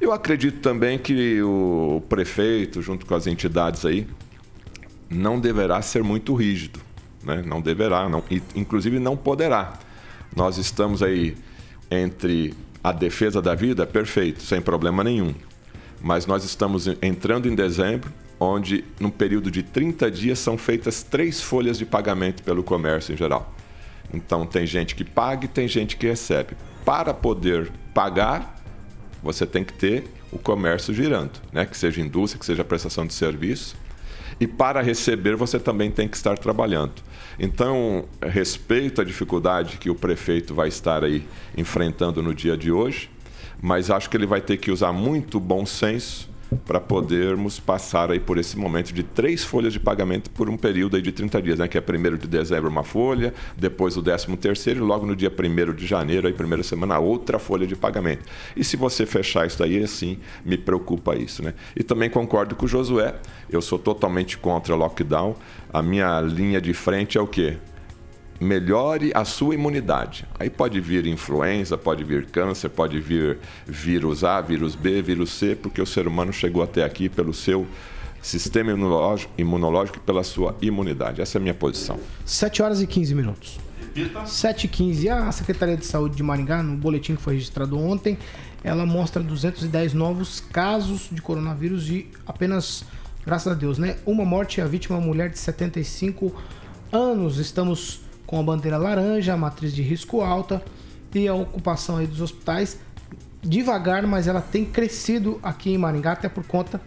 Eu 0.00 0.12
acredito 0.12 0.60
também 0.60 0.98
que 0.98 1.42
o 1.42 2.02
prefeito, 2.08 2.80
junto 2.80 3.04
com 3.04 3.14
as 3.14 3.26
entidades 3.26 3.84
aí, 3.84 4.06
não 5.10 5.38
deverá 5.38 5.82
ser 5.82 6.02
muito 6.02 6.34
rígido. 6.34 6.80
Né? 7.22 7.42
Não 7.44 7.60
deverá, 7.60 8.08
não, 8.08 8.24
inclusive 8.54 8.98
não 8.98 9.14
poderá. 9.14 9.78
Nós 10.34 10.56
estamos 10.56 11.02
aí 11.02 11.36
entre 11.90 12.54
a 12.82 12.92
defesa 12.92 13.42
da 13.42 13.54
vida, 13.54 13.86
perfeito, 13.86 14.42
sem 14.42 14.62
problema 14.62 15.04
nenhum. 15.04 15.34
Mas 16.00 16.24
nós 16.24 16.44
estamos 16.44 16.86
entrando 17.02 17.46
em 17.46 17.54
dezembro, 17.54 18.10
onde, 18.38 18.84
num 18.98 19.10
período 19.10 19.50
de 19.50 19.62
30 19.62 20.10
dias, 20.10 20.38
são 20.38 20.56
feitas 20.56 21.02
três 21.02 21.42
folhas 21.42 21.76
de 21.76 21.84
pagamento 21.84 22.42
pelo 22.42 22.62
comércio 22.62 23.12
em 23.12 23.18
geral. 23.18 23.54
Então, 24.14 24.46
tem 24.46 24.66
gente 24.66 24.94
que 24.94 25.04
paga 25.04 25.44
e 25.44 25.48
tem 25.48 25.68
gente 25.68 25.98
que 25.98 26.06
recebe. 26.06 26.56
Para 26.86 27.12
poder 27.12 27.70
pagar, 27.92 28.59
você 29.22 29.46
tem 29.46 29.62
que 29.64 29.72
ter 29.72 30.04
o 30.32 30.38
comércio 30.38 30.94
girando, 30.94 31.32
né? 31.52 31.66
que 31.66 31.76
seja 31.76 32.00
indústria, 32.00 32.38
que 32.38 32.46
seja 32.46 32.64
prestação 32.64 33.06
de 33.06 33.12
serviço. 33.12 33.76
E 34.38 34.46
para 34.46 34.80
receber, 34.80 35.36
você 35.36 35.58
também 35.58 35.90
tem 35.90 36.08
que 36.08 36.16
estar 36.16 36.38
trabalhando. 36.38 36.94
Então, 37.38 38.06
respeito 38.22 39.00
a 39.00 39.04
dificuldade 39.04 39.76
que 39.76 39.90
o 39.90 39.94
prefeito 39.94 40.54
vai 40.54 40.68
estar 40.68 41.04
aí 41.04 41.26
enfrentando 41.56 42.22
no 42.22 42.34
dia 42.34 42.56
de 42.56 42.72
hoje, 42.72 43.10
mas 43.60 43.90
acho 43.90 44.08
que 44.08 44.16
ele 44.16 44.26
vai 44.26 44.40
ter 44.40 44.56
que 44.56 44.70
usar 44.70 44.92
muito 44.92 45.38
bom 45.38 45.66
senso 45.66 46.29
para 46.56 46.80
podermos 46.80 47.60
passar 47.60 48.10
aí 48.10 48.18
por 48.18 48.38
esse 48.38 48.58
momento 48.58 48.92
de 48.92 49.02
três 49.02 49.44
folhas 49.44 49.72
de 49.72 49.80
pagamento 49.80 50.30
por 50.30 50.48
um 50.48 50.56
período 50.56 50.96
aí 50.96 51.02
de 51.02 51.12
30 51.12 51.42
dias, 51.42 51.58
né? 51.58 51.68
que 51.68 51.78
é 51.78 51.80
1 51.80 52.16
de 52.16 52.26
dezembro 52.26 52.68
uma 52.68 52.82
folha, 52.82 53.32
depois 53.56 53.96
o 53.96 54.02
13 54.02 54.36
terceiro 54.36 54.80
e 54.80 54.82
logo 54.82 55.06
no 55.06 55.14
dia 55.14 55.30
1 55.30 55.74
de 55.74 55.86
janeiro, 55.86 56.26
aí 56.26 56.32
primeira 56.32 56.62
semana, 56.62 56.98
outra 56.98 57.38
folha 57.38 57.66
de 57.66 57.76
pagamento. 57.76 58.24
E 58.56 58.64
se 58.64 58.76
você 58.76 59.06
fechar 59.06 59.46
isso 59.46 59.58
daí, 59.58 59.82
assim, 59.82 60.18
me 60.44 60.56
preocupa 60.56 61.14
isso. 61.14 61.42
Né? 61.42 61.54
E 61.76 61.82
também 61.82 62.10
concordo 62.10 62.54
com 62.54 62.64
o 62.66 62.68
Josué, 62.68 63.14
eu 63.48 63.60
sou 63.60 63.78
totalmente 63.78 64.38
contra 64.38 64.74
lockdown, 64.74 65.36
a 65.72 65.82
minha 65.82 66.20
linha 66.20 66.60
de 66.60 66.72
frente 66.72 67.16
é 67.16 67.20
o 67.20 67.26
quê? 67.26 67.56
Melhore 68.40 69.12
a 69.14 69.24
sua 69.24 69.54
imunidade. 69.54 70.26
Aí 70.38 70.48
pode 70.48 70.80
vir 70.80 71.06
influenza, 71.06 71.76
pode 71.76 72.02
vir 72.02 72.26
câncer, 72.26 72.70
pode 72.70 72.98
vir 72.98 73.38
vírus 73.66 74.24
A, 74.24 74.40
vírus 74.40 74.74
B, 74.74 75.02
vírus 75.02 75.30
C, 75.30 75.54
porque 75.54 75.80
o 75.80 75.86
ser 75.86 76.08
humano 76.08 76.32
chegou 76.32 76.62
até 76.62 76.82
aqui 76.82 77.08
pelo 77.10 77.34
seu 77.34 77.66
sistema 78.22 78.72
imunológico, 78.72 79.32
imunológico 79.36 79.98
e 79.98 80.00
pela 80.00 80.24
sua 80.24 80.56
imunidade. 80.62 81.20
Essa 81.20 81.36
é 81.36 81.38
a 81.38 81.42
minha 81.42 81.54
posição. 81.54 81.98
7 82.24 82.62
horas 82.62 82.80
e 82.80 82.86
15 82.86 83.14
minutos. 83.14 83.60
7 84.26 84.64
e 84.64 84.68
15. 84.68 85.08
A 85.08 85.32
Secretaria 85.32 85.76
de 85.76 85.84
Saúde 85.84 86.16
de 86.16 86.22
Maringá, 86.22 86.62
no 86.62 86.76
boletim 86.76 87.16
que 87.16 87.22
foi 87.22 87.34
registrado 87.34 87.78
ontem, 87.78 88.16
ela 88.64 88.86
mostra 88.86 89.22
210 89.22 89.94
novos 89.94 90.40
casos 90.40 91.08
de 91.10 91.20
coronavírus 91.20 91.88
e 91.88 92.08
apenas, 92.26 92.84
graças 93.24 93.52
a 93.52 93.54
Deus, 93.54 93.78
né? 93.78 93.96
Uma 94.06 94.24
morte 94.24 94.58
e 94.58 94.60
a 94.62 94.66
vítima, 94.66 94.96
uma 94.96 95.06
mulher 95.06 95.30
de 95.30 95.38
75 95.38 96.34
anos. 96.92 97.38
Estamos 97.38 98.00
com 98.30 98.38
a 98.38 98.42
bandeira 98.44 98.78
laranja, 98.78 99.34
a 99.34 99.36
matriz 99.36 99.74
de 99.74 99.82
risco 99.82 100.20
alta 100.20 100.62
e 101.12 101.26
a 101.26 101.34
ocupação 101.34 101.96
aí 101.96 102.06
dos 102.06 102.20
hospitais 102.20 102.78
devagar, 103.42 104.06
mas 104.06 104.28
ela 104.28 104.40
tem 104.40 104.64
crescido 104.64 105.40
aqui 105.42 105.72
em 105.72 105.76
Maringá, 105.76 106.12
até 106.12 106.28
por 106.28 106.46
conta 106.46 106.80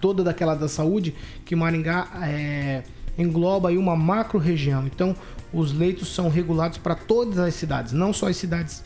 toda 0.00 0.24
daquela 0.24 0.54
da 0.54 0.66
saúde, 0.66 1.14
que 1.44 1.54
Maringá 1.54 2.08
é, 2.22 2.84
engloba 3.18 3.68
aí 3.68 3.76
uma 3.76 3.94
macro 3.94 4.38
região. 4.38 4.86
Então, 4.86 5.14
os 5.52 5.74
leitos 5.74 6.14
são 6.14 6.30
regulados 6.30 6.78
para 6.78 6.94
todas 6.94 7.38
as 7.38 7.52
cidades, 7.52 7.92
não 7.92 8.10
só 8.14 8.28
as 8.28 8.38
cidades 8.38 8.82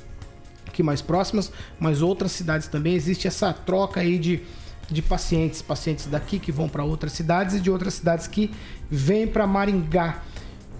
aqui 0.66 0.82
mais 0.82 1.00
próximas, 1.00 1.52
mas 1.78 2.02
outras 2.02 2.32
cidades 2.32 2.66
também. 2.66 2.94
Existe 2.94 3.28
essa 3.28 3.52
troca 3.52 4.00
aí 4.00 4.18
de, 4.18 4.42
de 4.90 5.02
pacientes, 5.02 5.62
pacientes 5.62 6.06
daqui 6.06 6.40
que 6.40 6.50
vão 6.50 6.68
para 6.68 6.82
outras 6.82 7.12
cidades 7.12 7.54
e 7.54 7.60
de 7.60 7.70
outras 7.70 7.94
cidades 7.94 8.26
que 8.26 8.50
vêm 8.90 9.28
para 9.28 9.46
Maringá. 9.46 10.20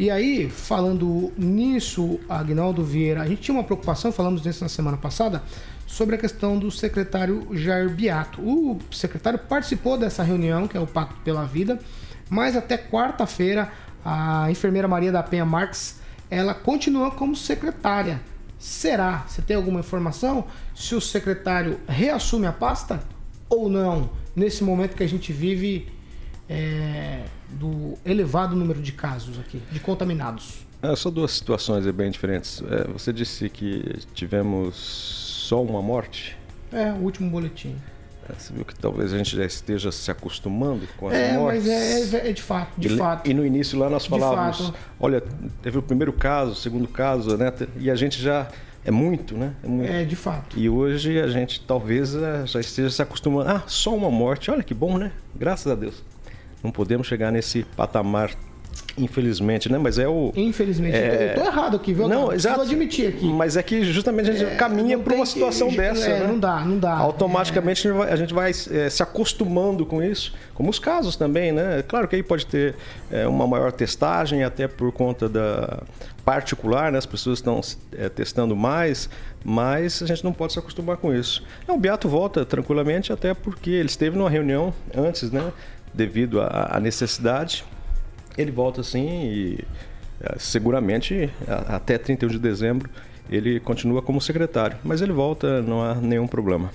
E 0.00 0.11
aí, 0.11 0.49
falando 0.49 1.30
nisso, 1.37 2.19
Agnaldo 2.26 2.83
Vieira, 2.83 3.21
a 3.21 3.26
gente 3.26 3.42
tinha 3.42 3.54
uma 3.54 3.62
preocupação, 3.62 4.11
falamos 4.11 4.40
disso 4.40 4.64
na 4.64 4.69
semana 4.71 4.97
passada, 4.97 5.42
sobre 5.87 6.14
a 6.14 6.19
questão 6.19 6.59
do 6.59 6.71
secretário 6.71 7.47
Jair 7.52 7.90
Beato. 7.90 8.40
O 8.40 8.78
secretário 8.90 9.38
participou 9.38 9.99
dessa 9.99 10.23
reunião, 10.23 10.66
que 10.66 10.75
é 10.75 10.80
o 10.80 10.87
Pacto 10.87 11.21
pela 11.23 11.45
Vida, 11.45 11.78
mas 12.30 12.57
até 12.57 12.78
quarta-feira 12.78 13.71
a 14.02 14.50
enfermeira 14.50 14.88
Maria 14.88 15.12
da 15.12 15.23
Penha 15.23 15.45
Marques 15.45 16.00
ela 16.30 16.54
continua 16.54 17.11
como 17.11 17.37
secretária. 17.37 18.23
Será? 18.59 19.26
Você 19.28 19.42
tem 19.42 19.54
alguma 19.54 19.80
informação 19.80 20.47
se 20.75 20.95
o 20.95 21.00
secretário 21.02 21.78
reassume 21.87 22.47
a 22.47 22.52
pasta 22.52 23.02
ou 23.50 23.69
não? 23.69 24.09
Nesse 24.35 24.64
momento 24.64 24.97
que 24.97 25.02
a 25.02 25.09
gente 25.09 25.30
vive 25.30 25.92
é, 26.50 27.23
do 27.50 27.97
elevado 28.04 28.57
número 28.57 28.83
de 28.83 28.90
casos 28.90 29.38
aqui, 29.38 29.62
de 29.71 29.78
contaminados. 29.78 30.66
É, 30.83 30.97
são 30.97 31.12
duas 31.12 31.30
situações 31.30 31.87
bem 31.92 32.11
diferentes. 32.11 32.62
É, 32.69 32.88
você 32.88 33.12
disse 33.12 33.49
que 33.49 34.00
tivemos 34.14 34.75
só 34.76 35.62
uma 35.62 35.80
morte? 35.80 36.37
É, 36.73 36.90
o 36.92 36.97
último 36.97 37.30
boletim. 37.30 37.76
É, 38.28 38.33
você 38.37 38.52
viu 38.52 38.64
que 38.64 38.75
talvez 38.75 39.12
a 39.12 39.19
gente 39.19 39.37
já 39.37 39.45
esteja 39.45 39.92
se 39.92 40.11
acostumando 40.11 40.88
com 40.97 41.09
as 41.09 41.14
é, 41.14 41.33
mortes. 41.35 41.64
mas 41.64 42.12
é, 42.14 42.26
é, 42.26 42.30
é 42.30 42.33
de 42.33 42.42
fato, 42.42 42.80
de 42.80 42.88
e, 42.88 42.97
fato. 42.97 43.30
E 43.30 43.35
no 43.35 43.47
início 43.47 43.78
lá 43.78 43.88
nós 43.88 44.07
falávamos, 44.07 44.73
olha, 44.99 45.23
teve 45.62 45.78
o 45.78 45.83
primeiro 45.83 46.12
caso, 46.12 46.52
o 46.52 46.57
segundo 46.57 46.88
caso, 46.88 47.37
né? 47.37 47.52
E 47.78 47.90
a 47.90 47.95
gente 47.95 48.21
já 48.21 48.49
é 48.85 48.90
muito, 48.90 49.37
né? 49.37 49.54
É, 49.62 49.69
muito. 49.69 49.92
é 49.92 50.04
de 50.04 50.16
fato. 50.16 50.59
E 50.59 50.69
hoje 50.69 51.21
a 51.21 51.28
gente 51.28 51.61
talvez 51.61 52.14
é, 52.14 52.47
já 52.47 52.59
esteja 52.61 52.90
se 52.90 53.02
acostumando. 53.02 53.50
Ah, 53.50 53.62
só 53.66 53.95
uma 53.95 54.11
morte, 54.11 54.50
olha 54.50 54.62
que 54.62 54.75
bom, 54.75 54.97
né? 54.99 55.12
Graças 55.35 55.71
a 55.71 55.75
Deus. 55.75 56.02
Não 56.62 56.71
podemos 56.71 57.07
chegar 57.07 57.31
nesse 57.31 57.64
patamar 57.76 58.37
Infelizmente, 58.99 59.71
né? 59.71 59.79
Mas 59.79 59.99
é 59.99 60.09
o. 60.09 60.33
Infelizmente. 60.37 60.97
É... 60.97 61.35
Eu 61.35 61.43
tô 61.43 61.47
errado 61.47 61.76
aqui, 61.76 61.93
viu? 61.93 62.09
Não, 62.09 62.33
exato. 62.33 62.61
admitir 62.61 63.09
aqui. 63.09 63.26
Mas 63.26 63.57
é 63.57 63.62
que 63.62 63.85
justamente 63.85 64.31
a 64.31 64.33
gente 64.33 64.45
é, 64.45 64.57
caminha 64.57 64.99
para 64.99 65.14
uma 65.14 65.25
situação 65.25 65.69
que... 65.69 65.76
dessa. 65.76 66.09
É, 66.09 66.21
né? 66.21 66.26
Não 66.26 66.38
dá, 66.38 66.61
não 66.61 66.79
dá. 66.79 66.97
Automaticamente 66.97 67.88
é. 67.88 67.90
a 67.90 68.17
gente 68.17 68.35
vai 68.35 68.50
é, 68.50 68.90
se 68.90 69.02
acostumando 69.02 69.87
com 69.87 70.02
isso, 70.02 70.35
como 70.55 70.69
os 70.71 70.79
casos 70.79 71.17
também, 71.17 71.52
né? 71.52 71.83
Claro 71.87 72.09
que 72.09 72.17
aí 72.17 72.23
pode 72.23 72.47
ter 72.47 72.75
é, 73.11 73.26
uma 73.26 73.47
maior 73.47 73.73
testagem, 73.73 74.45
até 74.45 74.67
por 74.67 74.93
conta 74.93 75.29
da 75.29 75.83
particular, 76.25 76.93
né? 76.93 76.99
As 76.99 77.07
pessoas 77.07 77.38
estão 77.38 77.61
é, 77.97 78.09
testando 78.09 78.55
mais, 78.55 79.09
mas 79.45 80.02
a 80.02 80.07
gente 80.07 80.23
não 80.23 80.33
pode 80.33 80.52
se 80.52 80.59
acostumar 80.59 80.97
com 80.97 81.14
isso. 81.14 81.43
o 81.67 81.76
Beato 81.79 82.09
volta 82.09 82.45
tranquilamente, 82.45 83.12
até 83.12 83.35
porque 83.35 83.71
ele 83.71 83.88
esteve 83.88 84.17
numa 84.17 84.31
reunião 84.31 84.75
antes, 84.95 85.31
né? 85.31 85.50
Devido 85.92 86.40
à 86.40 86.78
necessidade 86.80 87.64
ele 88.38 88.50
volta 88.50 88.80
assim 88.80 89.06
e 89.09 89.64
é, 90.20 90.38
seguramente 90.38 91.30
até 91.68 91.99
31 91.99 92.28
de 92.28 92.38
dezembro 92.38 92.88
ele 93.30 93.61
continua 93.61 94.02
como 94.02 94.20
secretário, 94.20 94.76
mas 94.82 95.00
ele 95.00 95.12
volta, 95.12 95.62
não 95.62 95.82
há 95.82 95.94
nenhum 95.94 96.26
problema. 96.26 96.73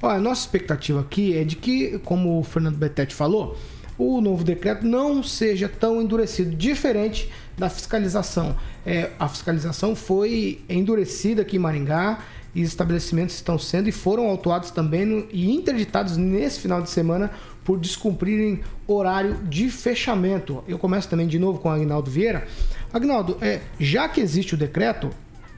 Olha, 0.00 0.16
a 0.16 0.20
nossa 0.20 0.40
expectativa 0.40 1.00
aqui 1.00 1.36
é 1.36 1.44
de 1.44 1.54
que, 1.54 1.98
como 1.98 2.38
o 2.38 2.42
Fernando 2.42 2.76
Betete 2.76 3.14
falou, 3.14 3.58
o 3.98 4.20
novo 4.20 4.42
decreto 4.42 4.86
não 4.86 5.22
seja 5.22 5.68
tão 5.68 6.00
endurecido, 6.00 6.56
diferente 6.56 7.30
da 7.58 7.68
fiscalização. 7.68 8.56
É, 8.86 9.10
a 9.18 9.28
fiscalização 9.28 9.94
foi 9.94 10.62
endurecida 10.68 11.42
aqui 11.42 11.56
em 11.56 11.58
Maringá 11.58 12.20
e 12.54 12.62
estabelecimentos 12.62 13.34
estão 13.34 13.58
sendo 13.58 13.88
e 13.88 13.92
foram 13.92 14.28
autuados 14.28 14.70
também 14.70 15.04
no, 15.04 15.26
e 15.30 15.50
interditados 15.50 16.16
nesse 16.16 16.60
final 16.60 16.80
de 16.80 16.88
semana 16.88 17.30
por 17.68 17.78
descumprirem 17.78 18.62
horário 18.86 19.34
de 19.44 19.68
fechamento. 19.68 20.64
Eu 20.66 20.78
começo 20.78 21.06
também 21.06 21.26
de 21.26 21.38
novo 21.38 21.58
com 21.58 21.68
o 21.68 21.70
Agnaldo 21.70 22.10
Vieira. 22.10 22.48
Agnaldo, 22.90 23.36
é, 23.42 23.60
já 23.78 24.08
que 24.08 24.22
existe 24.22 24.54
o 24.54 24.56
decreto, 24.56 25.10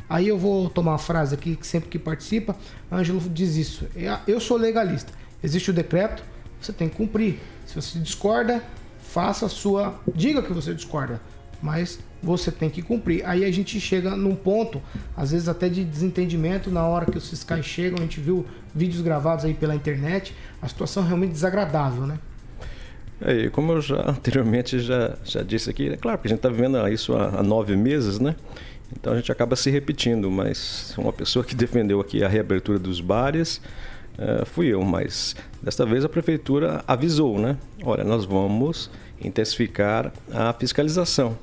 aí 0.09 0.27
eu 0.27 0.37
vou 0.37 0.69
tomar 0.69 0.91
uma 0.91 0.99
frase 0.99 1.37
aqui 1.37 1.55
que 1.55 1.65
sempre 1.65 1.89
que 1.89 2.01
participa, 2.01 2.57
Ângelo 2.91 3.21
diz 3.21 3.55
isso. 3.55 3.87
É, 3.95 4.19
eu 4.27 4.41
sou 4.41 4.57
legalista. 4.57 5.13
Existe 5.41 5.71
o 5.71 5.73
decreto, 5.73 6.25
você 6.61 6.73
tem 6.73 6.89
que 6.89 6.97
cumprir. 6.97 7.39
Se 7.65 7.77
você 7.77 8.01
discorda, 8.01 8.61
faça 8.99 9.47
a 9.47 9.49
sua. 9.49 10.01
Diga 10.13 10.43
que 10.43 10.53
você 10.53 10.75
discorda, 10.75 11.21
mas 11.63 11.99
você 12.23 12.51
tem 12.51 12.69
que 12.69 12.83
cumprir. 12.83 13.25
Aí 13.25 13.45
a 13.45 13.51
gente 13.51 13.81
chega 13.81 14.17
num 14.17 14.35
ponto, 14.35 14.81
às 15.17 15.33
vezes 15.33 15.49
até 15.49 15.69
de 15.69 15.85
desentendimento, 15.85 16.71
na 16.71 16.87
hora 16.87 17.07
que 17.07 17.19
os 17.19 17.29
fiscais 17.29 17.65
chegam, 17.65 17.99
a 17.99 18.03
gente 18.03 18.21
viu 18.21 18.47
vídeos 18.75 19.03
gravados 19.03 19.45
aí 19.45 19.55
pela 19.55 19.75
internet, 19.75 20.35
a 20.61 20.69
situação 20.69 21.05
é 21.05 21.07
realmente 21.07 21.33
desagradável, 21.33 22.07
né? 22.07 22.19
É, 23.21 23.51
como 23.51 23.73
eu 23.73 23.81
já 23.81 24.01
anteriormente 24.09 24.79
já, 24.79 25.17
já 25.25 25.43
disse 25.43 25.69
aqui, 25.69 25.89
é 25.89 25.97
claro 25.97 26.19
que 26.19 26.27
a 26.27 26.31
gente 26.31 26.39
está 26.39 26.49
vivendo 26.49 26.87
isso 26.89 27.15
há, 27.15 27.41
há, 27.41 27.43
nove 27.43 27.77
meses, 27.77 28.19
né? 28.19 28.35
Então 28.93 29.13
a 29.13 29.17
gente 29.17 29.31
acaba 29.31 29.55
se 29.55 29.71
repetindo, 29.71 30.31
mas 30.31 30.95
uma 30.97 31.13
pessoa 31.13 31.45
que 31.45 31.55
defendeu 31.57 32.01
aqui 32.01 32.25
a 32.25 32.29
reabertura 32.29 32.79
dos 32.79 33.01
bares 33.01 33.61
uh, 34.19 34.45
fui 34.47 34.69
eu, 34.69 34.83
mas 34.83 35.37
desta 35.63 35.85
vez 35.85 36.05
a 36.05 36.09
prefeitura 36.09 36.83
avisou, 36.87 37.39
né? 37.39 37.57
Olha, 37.85 38.05
nós 38.05 38.25
vamos 38.25 38.91
intensificar 39.23 40.13
a 40.33 40.53
fiscalização. 40.53 41.37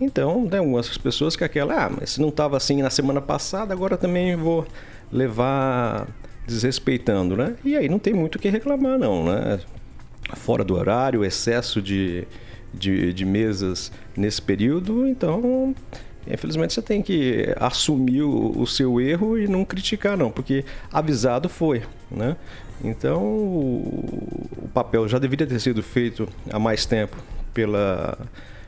Então, 0.00 0.46
tem 0.46 0.60
algumas 0.60 0.96
pessoas 0.96 1.34
que 1.34 1.42
aquela, 1.42 1.86
ah, 1.86 1.90
mas 1.90 2.10
se 2.10 2.20
não 2.20 2.28
estava 2.28 2.56
assim 2.56 2.82
na 2.82 2.90
semana 2.90 3.20
passada, 3.20 3.74
agora 3.74 3.96
também 3.96 4.36
vou 4.36 4.66
levar 5.10 6.06
desrespeitando, 6.46 7.36
né? 7.36 7.56
E 7.64 7.76
aí 7.76 7.88
não 7.88 7.98
tem 7.98 8.14
muito 8.14 8.36
o 8.36 8.38
que 8.38 8.48
reclamar, 8.48 8.98
não, 8.98 9.24
né? 9.24 9.60
Fora 10.34 10.62
do 10.62 10.74
horário, 10.74 11.24
excesso 11.24 11.82
de, 11.82 12.26
de, 12.72 13.12
de 13.12 13.24
mesas 13.24 13.90
nesse 14.16 14.40
período, 14.40 15.06
então 15.06 15.74
infelizmente 16.30 16.74
você 16.74 16.82
tem 16.82 17.00
que 17.00 17.54
assumir 17.56 18.22
o, 18.22 18.52
o, 18.58 18.66
seu 18.66 19.00
erro 19.00 19.38
e 19.38 19.48
não 19.48 19.64
criticar 19.64 20.16
não, 20.16 20.30
porque 20.30 20.64
avisado 20.92 21.48
foi, 21.48 21.82
né? 22.10 22.36
Então 22.82 23.22
o, 23.22 24.68
papel 24.72 25.08
já 25.08 25.18
deveria 25.18 25.46
ter 25.46 25.58
sido 25.58 25.82
feito 25.82 26.28
há 26.50 26.58
mais 26.58 26.86
tempo 26.86 27.16
pela 27.52 28.16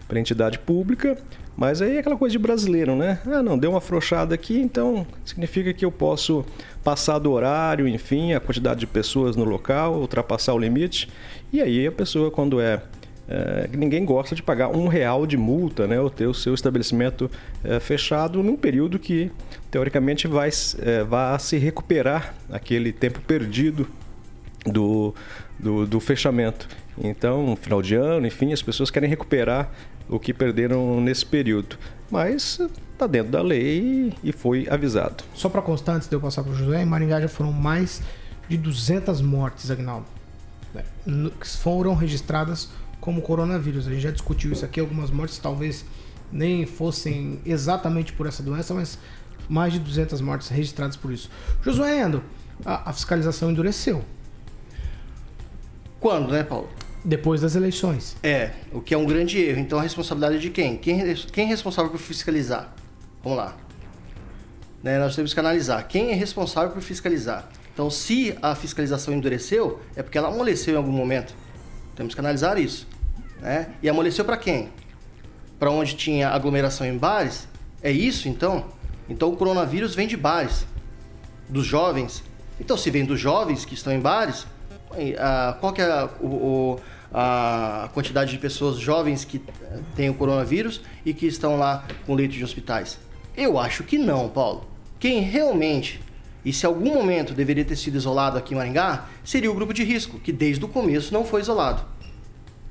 para 0.09 0.19
entidade 0.19 0.59
pública, 0.59 1.17
mas 1.57 1.81
aí 1.81 1.95
é 1.95 1.99
aquela 2.01 2.17
coisa 2.17 2.33
de 2.33 2.39
brasileiro, 2.39 2.97
né? 2.97 3.21
Ah, 3.27 3.45
não, 3.45 3.57
deu 3.57 3.71
uma 3.71 3.79
afrouxada 3.79 4.35
aqui, 4.35 4.59
então 4.59 5.07
significa 5.25 5.73
que 5.73 5.85
eu 5.85 5.93
posso 5.93 6.45
passar 6.83 7.21
do 7.21 7.31
horário, 7.31 7.87
enfim, 7.87 8.33
a 8.33 8.41
quantidade 8.41 8.81
de 8.81 8.89
pessoas 8.89 9.37
no 9.37 9.45
local, 9.45 10.01
ultrapassar 10.01 10.53
o 10.53 10.59
limite. 10.59 11.09
E 11.53 11.61
aí 11.61 11.87
a 11.87 11.93
pessoa, 11.93 12.29
quando 12.29 12.61
é, 12.61 12.83
é 13.29 13.69
ninguém 13.73 14.05
gosta 14.05 14.35
de 14.35 14.43
pagar 14.43 14.69
um 14.69 14.89
real 14.89 15.25
de 15.29 15.37
multa, 15.37 15.87
né? 15.87 16.01
Ou 16.01 16.11
ter 16.11 16.27
o 16.27 16.35
seu 16.35 16.55
estabelecimento 16.55 17.31
é, 17.63 17.79
fechado 17.79 18.43
num 18.43 18.57
período 18.57 18.99
que, 18.99 19.31
teoricamente, 19.71 20.27
vai, 20.27 20.51
é, 20.79 21.05
vai 21.05 21.39
se 21.39 21.57
recuperar 21.59 22.35
aquele 22.51 22.93
tempo 22.93 23.21
perdido 23.21 23.89
do, 24.67 25.15
do, 25.59 25.87
do 25.87 26.01
fechamento. 26.01 26.69
Então, 26.99 27.57
final 27.57 27.81
de 27.81 27.95
ano, 27.95 28.27
enfim, 28.27 28.53
as 28.53 28.63
pessoas 28.63 28.91
querem 28.91 29.09
recuperar 29.09 29.71
o 30.09 30.19
que 30.19 30.35
perderam 30.35 31.01
nesse 31.01 31.25
período. 31.25 31.79
Mas 32.11 32.61
está 32.93 33.07
dentro 33.07 33.31
da 33.31 33.41
lei 33.41 34.13
e 34.23 34.33
foi 34.33 34.67
avisado. 34.69 35.25
Só 35.35 35.49
para 35.49 35.63
constar, 35.63 35.97
antes 35.97 36.09
de 36.09 36.15
eu 36.15 36.21
passar 36.21 36.43
para 36.43 36.53
o 36.53 36.55
José, 36.55 36.83
em 36.83 36.85
Maringá 36.85 37.21
já 37.21 37.29
foram 37.29 37.53
mais 37.53 38.03
de 38.49 38.57
200 38.59 39.23
mortes, 39.23 39.71
Agnaldo, 39.71 40.07
né, 40.75 40.85
que 41.41 41.49
foram 41.49 41.95
registradas 41.95 42.71
como 43.01 43.23
coronavírus. 43.23 43.87
A 43.87 43.91
gente 43.91 44.03
já 44.03 44.11
discutiu 44.11 44.53
isso 44.53 44.65
aqui, 44.65 44.81
algumas 44.81 45.11
mortes 45.11 45.39
talvez 45.39 45.85
nem 46.33 46.67
fossem 46.67 47.41
exatamente 47.47 48.13
por 48.13 48.27
essa 48.27 48.43
doença, 48.43 48.75
mas 48.75 48.99
mais 49.51 49.73
de 49.73 49.81
200 49.81 50.21
mortes 50.21 50.49
registradas 50.49 50.97
por 50.97 51.13
isso. 51.13 51.29
Josué 51.61 52.01
Endo, 52.01 52.23
a, 52.65 52.91
a 52.91 52.93
fiscalização 52.93 53.51
endureceu. 53.51 54.05
Quando, 55.99 56.33
né, 56.33 56.45
Paulo? 56.45 56.69
Depois 57.05 57.41
das 57.41 57.57
eleições. 57.57 58.17
É, 58.23 58.53
o 58.73 58.81
que 58.81 58.95
é 58.95 58.97
um 58.97 59.05
grande 59.05 59.39
erro. 59.39 59.59
Então 59.59 59.79
a 59.79 59.83
responsabilidade 59.83 60.37
é 60.37 60.39
de 60.39 60.51
quem? 60.51 60.77
Quem, 60.77 61.15
quem 61.33 61.47
é 61.47 61.49
responsável 61.49 61.91
por 61.91 61.99
fiscalizar? 61.99 62.73
Vamos 63.25 63.39
lá. 63.39 63.57
Né, 64.83 64.99
nós 64.99 65.17
temos 65.17 65.35
que 65.35 65.41
analisar 65.41 65.83
quem 65.89 66.13
é 66.13 66.15
responsável 66.15 66.71
por 66.71 66.81
fiscalizar. 66.81 67.49
Então, 67.73 67.91
se 67.91 68.37
a 68.41 68.55
fiscalização 68.55 69.13
endureceu, 69.13 69.81
é 69.97 70.03
porque 70.03 70.17
ela 70.17 70.29
amoleceu 70.29 70.75
em 70.75 70.77
algum 70.77 70.93
momento. 70.93 71.35
Temos 71.97 72.15
que 72.15 72.21
analisar 72.21 72.59
isso. 72.59 72.87
Né? 73.41 73.75
E 73.83 73.89
amoleceu 73.89 74.25
para 74.25 74.37
quem? 74.37 74.71
Para 75.59 75.71
onde 75.71 75.97
tinha 75.97 76.29
aglomeração 76.29 76.87
em 76.87 76.97
bares? 76.97 77.49
É 77.83 77.91
isso 77.91 78.29
então? 78.29 78.67
Então 79.11 79.29
o 79.29 79.37
coronavírus 79.37 79.95
vem 79.95 80.07
de 80.07 80.17
bares, 80.17 80.65
dos 81.49 81.67
jovens. 81.67 82.23
Então, 82.61 82.77
se 82.77 82.91
vem 82.91 83.05
dos 83.05 83.19
jovens 83.19 83.65
que 83.65 83.75
estão 83.75 83.93
em 83.93 83.99
bares, 83.99 84.47
qual 85.61 85.73
que 85.73 85.83
é 85.83 85.91
a, 85.91 86.09
o, 86.21 86.79
a 87.13 87.91
quantidade 87.93 88.31
de 88.31 88.39
pessoas 88.39 88.79
jovens 88.79 89.25
que 89.25 89.43
eh, 89.63 89.79
têm 89.97 90.11
o 90.11 90.15
coronavírus 90.15 90.81
e 91.05 91.13
que 91.13 91.27
estão 91.27 91.59
lá 91.59 91.85
com 92.07 92.15
leito 92.15 92.35
de 92.35 92.45
hospitais? 92.45 92.99
Eu 93.37 93.59
acho 93.59 93.83
que 93.83 93.99
não, 93.99 94.29
Paulo. 94.29 94.69
Quem 94.99 95.21
realmente, 95.23 96.01
e 96.45 96.53
se 96.53 96.67
algum 96.67 96.95
momento 96.95 97.33
deveria 97.33 97.65
ter 97.65 97.77
sido 97.77 97.97
isolado 97.97 98.37
aqui 98.39 98.55
em 98.55 98.57
Maringá, 98.57 99.09
seria 99.25 99.51
o 99.51 99.55
grupo 99.55 99.73
de 99.73 99.83
risco, 99.83 100.21
que 100.21 100.31
desde 100.31 100.65
o 100.65 100.69
começo 100.69 101.13
não 101.13 101.25
foi 101.25 101.41
isolado. 101.41 101.83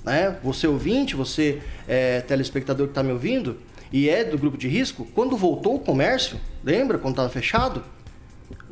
Né? 0.05 0.37
Você 0.43 0.67
ouvinte, 0.67 1.15
você 1.15 1.61
é, 1.87 2.21
telespectador 2.21 2.87
que 2.87 2.91
está 2.91 3.03
me 3.03 3.11
ouvindo 3.11 3.57
e 3.91 4.09
é 4.09 4.23
do 4.23 4.37
grupo 4.37 4.57
de 4.57 4.67
risco, 4.67 5.05
quando 5.13 5.35
voltou 5.35 5.75
o 5.75 5.79
comércio, 5.79 6.39
lembra 6.63 6.97
quando 6.97 7.13
estava 7.13 7.29
fechado? 7.29 7.83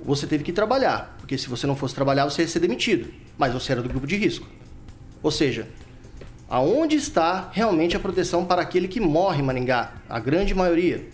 Você 0.03 0.27
teve 0.27 0.43
que 0.43 0.53
trabalhar, 0.53 1.15
porque 1.19 1.37
se 1.37 1.49
você 1.49 1.65
não 1.67 1.75
fosse 1.75 1.95
trabalhar, 1.95 2.25
você 2.25 2.43
ia 2.43 2.47
ser 2.47 2.59
demitido 2.59 3.11
mas 3.37 3.53
você 3.53 3.71
era 3.71 3.81
do 3.81 3.89
grupo 3.89 4.07
de 4.07 4.15
risco. 4.15 4.47
Ou 5.21 5.31
seja, 5.31 5.67
aonde 6.49 6.95
está 6.95 7.49
realmente 7.51 7.95
a 7.95 7.99
proteção 7.99 8.45
para 8.45 8.61
aquele 8.61 8.87
que 8.87 8.99
morre 8.99 9.41
em 9.41 9.45
Maringá? 9.45 9.93
A 10.09 10.19
grande 10.19 10.55
maioria. 10.55 11.07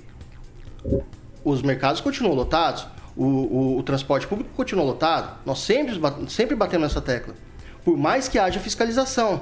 os 1.44 1.62
mercados 1.62 2.00
continuam 2.00 2.36
lotados, 2.36 2.88
o, 3.16 3.26
o, 3.26 3.78
o 3.80 3.84
transporte 3.84 4.26
público 4.26 4.52
continua 4.56 4.86
lotado. 4.86 5.38
Nós 5.46 5.60
sempre, 5.60 6.00
sempre 6.30 6.56
batemos 6.56 6.88
nessa 6.88 7.02
tecla. 7.02 7.36
Por 7.84 7.98
mais 7.98 8.30
que 8.30 8.40
haja 8.40 8.60
fiscalização, 8.60 9.42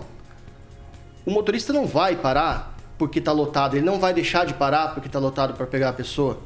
o 1.25 1.31
motorista 1.31 1.71
não 1.71 1.85
vai 1.85 2.15
parar 2.15 2.75
porque 3.01 3.17
está 3.17 3.31
lotado, 3.31 3.75
ele 3.75 3.83
não 3.83 3.99
vai 3.99 4.13
deixar 4.13 4.45
de 4.45 4.53
parar 4.53 4.93
porque 4.93 5.07
está 5.07 5.17
lotado 5.17 5.55
para 5.55 5.65
pegar 5.65 5.89
a 5.89 5.93
pessoa. 5.93 6.37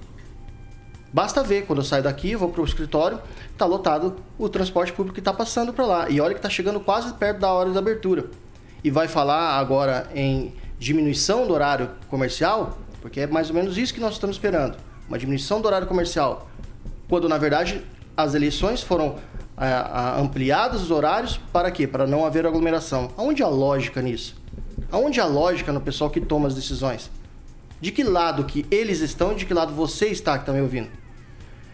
Basta 1.12 1.44
ver, 1.44 1.66
quando 1.66 1.80
eu 1.80 1.84
saio 1.84 2.02
daqui, 2.02 2.34
vou 2.34 2.48
para 2.48 2.62
o 2.62 2.64
escritório, 2.64 3.20
está 3.52 3.66
lotado 3.66 4.16
o 4.38 4.48
transporte 4.48 4.94
público 4.94 5.16
que 5.16 5.20
está 5.20 5.34
passando 5.34 5.74
para 5.74 5.86
lá. 5.86 6.10
E 6.10 6.22
olha 6.22 6.34
que 6.34 6.40
está 6.40 6.50
chegando 6.50 6.80
quase 6.80 7.14
perto 7.16 7.42
da 7.42 7.52
hora 7.52 7.72
da 7.72 7.80
abertura. 7.80 8.28
E 8.82 8.90
vai 8.90 9.10
falar 9.10 9.60
agora 9.60 10.10
em 10.16 10.54
diminuição 10.80 11.46
do 11.46 11.54
horário 11.54 11.90
comercial, 12.10 12.78
porque 13.02 13.20
é 13.20 13.28
mais 13.28 13.50
ou 13.50 13.56
menos 13.56 13.78
isso 13.78 13.94
que 13.94 14.00
nós 14.00 14.14
estamos 14.14 14.38
esperando. 14.38 14.78
Uma 15.10 15.20
diminuição 15.20 15.60
do 15.60 15.68
horário 15.68 15.88
comercial. 15.88 16.48
Quando, 17.10 17.28
na 17.28 17.38
verdade, 17.38 17.84
as 18.16 18.34
eleições 18.34 18.82
foram 18.82 19.18
é, 19.58 20.22
ampliados 20.22 20.84
os 20.84 20.92
horários 20.92 21.38
para 21.52 21.70
quê? 21.70 21.86
Para 21.86 22.08
não 22.08 22.26
haver 22.26 22.48
aglomeração. 22.48 23.12
Aonde 23.18 23.44
a 23.44 23.50
lógica 23.50 24.02
nisso? 24.02 24.45
Aonde 24.92 25.20
a 25.20 25.26
lógica 25.26 25.72
no 25.72 25.82
pessoal 25.82 26.10
que 26.10 26.22
toma 26.22 26.48
as 26.48 26.56
decisões? 26.56 27.10
De 27.80 27.92
que 27.92 28.04
lado 28.04 28.46
que 28.46 28.66
eles 28.72 29.02
estão 29.02 29.34
e 29.34 29.36
de 29.36 29.46
que 29.46 29.54
lado 29.54 29.74
você 29.74 30.08
está 30.08 30.34
que 30.38 30.44
está 30.44 30.54
me 30.54 30.62
ouvindo? 30.62 30.90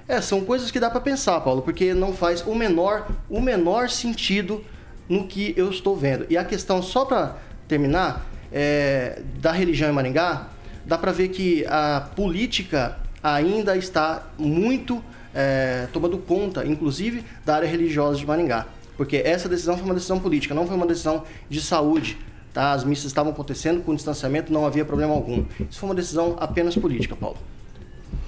É, 0.07 0.19
são 0.19 0.41
coisas 0.41 0.71
que 0.71 0.79
dá 0.79 0.89
para 0.89 0.99
pensar, 0.99 1.39
Paulo, 1.41 1.61
porque 1.61 1.93
não 1.93 2.13
faz 2.13 2.41
o 2.45 2.53
menor, 2.53 3.07
o 3.29 3.39
menor 3.39 3.89
sentido 3.89 4.63
no 5.07 5.27
que 5.27 5.53
eu 5.55 5.69
estou 5.69 5.95
vendo. 5.95 6.25
E 6.29 6.37
a 6.37 6.43
questão, 6.43 6.81
só 6.81 7.05
para 7.05 7.37
terminar, 7.67 8.25
é, 8.51 9.21
da 9.39 9.51
religião 9.51 9.89
em 9.89 9.93
Maringá, 9.93 10.47
dá 10.85 10.97
para 10.97 11.11
ver 11.11 11.29
que 11.29 11.65
a 11.67 12.09
política 12.15 12.97
ainda 13.23 13.77
está 13.77 14.27
muito 14.37 15.01
é, 15.33 15.87
tomando 15.93 16.17
conta, 16.17 16.65
inclusive, 16.65 17.23
da 17.45 17.55
área 17.55 17.67
religiosa 17.67 18.17
de 18.17 18.25
Maringá. 18.25 18.65
Porque 18.97 19.17
essa 19.17 19.47
decisão 19.47 19.75
foi 19.77 19.85
uma 19.85 19.93
decisão 19.93 20.19
política, 20.19 20.53
não 20.53 20.67
foi 20.67 20.75
uma 20.75 20.85
decisão 20.85 21.23
de 21.49 21.61
saúde. 21.61 22.17
Tá? 22.53 22.73
As 22.73 22.83
missas 22.83 23.05
estavam 23.05 23.31
acontecendo 23.31 23.81
com 23.81 23.95
distanciamento, 23.95 24.51
não 24.51 24.65
havia 24.65 24.83
problema 24.83 25.13
algum. 25.13 25.45
Isso 25.69 25.79
foi 25.79 25.89
uma 25.89 25.95
decisão 25.95 26.35
apenas 26.39 26.75
política, 26.75 27.15
Paulo. 27.15 27.37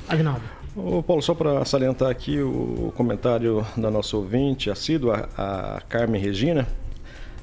Agnaldo. 0.08 0.42
Ô 0.76 1.04
Paulo, 1.04 1.22
só 1.22 1.36
para 1.36 1.64
salientar 1.66 2.10
aqui 2.10 2.42
o 2.42 2.92
comentário 2.96 3.66
da 3.78 3.92
nossa 3.92 4.18
ouvinte 4.18 4.72
assídua, 4.72 5.30
a 5.38 5.82
Carmen 5.88 6.20
Regina, 6.20 6.68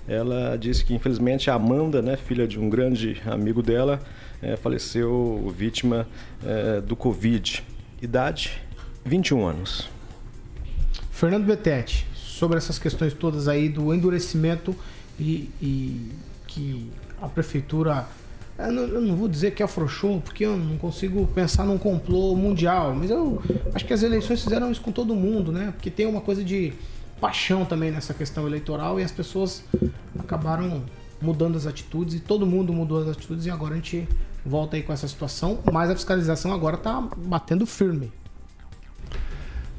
ela 0.08 0.56
disse 0.56 0.84
que 0.84 0.92
infelizmente 0.92 1.48
a 1.48 1.54
Amanda, 1.54 2.02
né, 2.02 2.16
filha 2.16 2.48
de 2.48 2.58
um 2.58 2.68
grande 2.68 3.22
amigo 3.24 3.62
dela, 3.62 4.00
é, 4.42 4.56
faleceu 4.56 5.54
vítima 5.56 6.08
é, 6.44 6.80
do 6.80 6.96
Covid. 6.96 7.62
Idade 8.02 8.60
21 9.04 9.46
anos. 9.46 9.88
Fernando 11.12 11.44
Betete, 11.44 12.06
sobre 12.14 12.58
essas 12.58 12.78
questões 12.78 13.12
todas 13.14 13.46
aí 13.46 13.68
do 13.68 13.94
endurecimento 13.94 14.74
e, 15.18 15.50
e 15.60 16.10
que 16.50 16.90
a 17.22 17.28
prefeitura. 17.28 18.06
Eu 18.58 18.72
não, 18.72 18.82
eu 18.82 19.00
não, 19.00 19.16
vou 19.16 19.26
dizer 19.26 19.52
que 19.52 19.62
afrouxou, 19.62 20.20
porque 20.20 20.44
eu 20.44 20.56
não 20.56 20.76
consigo 20.76 21.26
pensar 21.28 21.64
num 21.64 21.78
complô 21.78 22.36
mundial, 22.36 22.94
mas 22.94 23.10
eu 23.10 23.42
acho 23.74 23.86
que 23.86 23.92
as 23.92 24.02
eleições 24.02 24.42
fizeram 24.42 24.70
isso 24.70 24.82
com 24.82 24.92
todo 24.92 25.14
mundo, 25.14 25.50
né? 25.50 25.72
Porque 25.74 25.90
tem 25.90 26.04
uma 26.04 26.20
coisa 26.20 26.44
de 26.44 26.74
paixão 27.18 27.64
também 27.64 27.90
nessa 27.90 28.12
questão 28.12 28.46
eleitoral 28.46 29.00
e 29.00 29.02
as 29.02 29.12
pessoas 29.12 29.64
acabaram 30.18 30.82
mudando 31.22 31.56
as 31.56 31.66
atitudes 31.66 32.14
e 32.14 32.20
todo 32.20 32.46
mundo 32.46 32.70
mudou 32.72 33.00
as 33.00 33.08
atitudes 33.08 33.46
e 33.46 33.50
agora 33.50 33.74
a 33.74 33.76
gente 33.76 34.06
volta 34.44 34.76
aí 34.76 34.82
com 34.82 34.92
essa 34.92 35.08
situação, 35.08 35.58
mas 35.72 35.88
a 35.90 35.94
fiscalização 35.94 36.52
agora 36.52 36.76
está 36.76 37.00
batendo 37.16 37.64
firme. 37.64 38.12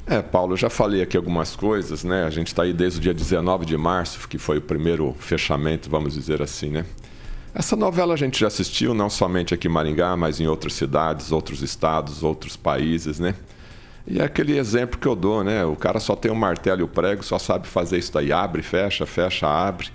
É, 0.06 0.20
Paulo, 0.20 0.54
eu 0.54 0.56
já 0.56 0.68
falei 0.68 1.00
aqui 1.00 1.16
algumas 1.16 1.54
coisas, 1.54 2.02
né? 2.02 2.24
A 2.24 2.30
gente 2.30 2.48
está 2.48 2.64
aí 2.64 2.72
desde 2.72 2.98
o 2.98 3.02
dia 3.02 3.14
19 3.14 3.64
de 3.64 3.76
março, 3.76 4.28
que 4.28 4.36
foi 4.36 4.58
o 4.58 4.60
primeiro 4.60 5.14
fechamento, 5.20 5.88
vamos 5.88 6.14
dizer 6.14 6.42
assim, 6.42 6.70
né? 6.70 6.84
Essa 7.54 7.76
novela 7.76 8.14
a 8.14 8.16
gente 8.16 8.40
já 8.40 8.48
assistiu, 8.48 8.94
não 8.94 9.08
somente 9.08 9.54
aqui 9.54 9.68
em 9.68 9.70
Maringá, 9.70 10.16
mas 10.16 10.40
em 10.40 10.46
outras 10.46 10.72
cidades, 10.72 11.30
outros 11.30 11.62
estados, 11.62 12.22
outros 12.22 12.56
países, 12.56 13.20
né? 13.20 13.34
E 14.06 14.18
é 14.18 14.24
aquele 14.24 14.58
exemplo 14.58 14.98
que 14.98 15.06
eu 15.06 15.14
dou, 15.14 15.44
né? 15.44 15.64
O 15.64 15.76
cara 15.76 16.00
só 16.00 16.16
tem 16.16 16.32
um 16.32 16.34
martelo 16.34 16.80
e 16.80 16.84
o 16.84 16.88
prego, 16.88 17.22
só 17.22 17.38
sabe 17.38 17.68
fazer 17.68 17.98
isso 17.98 18.12
daí, 18.12 18.32
abre, 18.32 18.62
fecha, 18.62 19.06
fecha, 19.06 19.46
abre. 19.46 19.88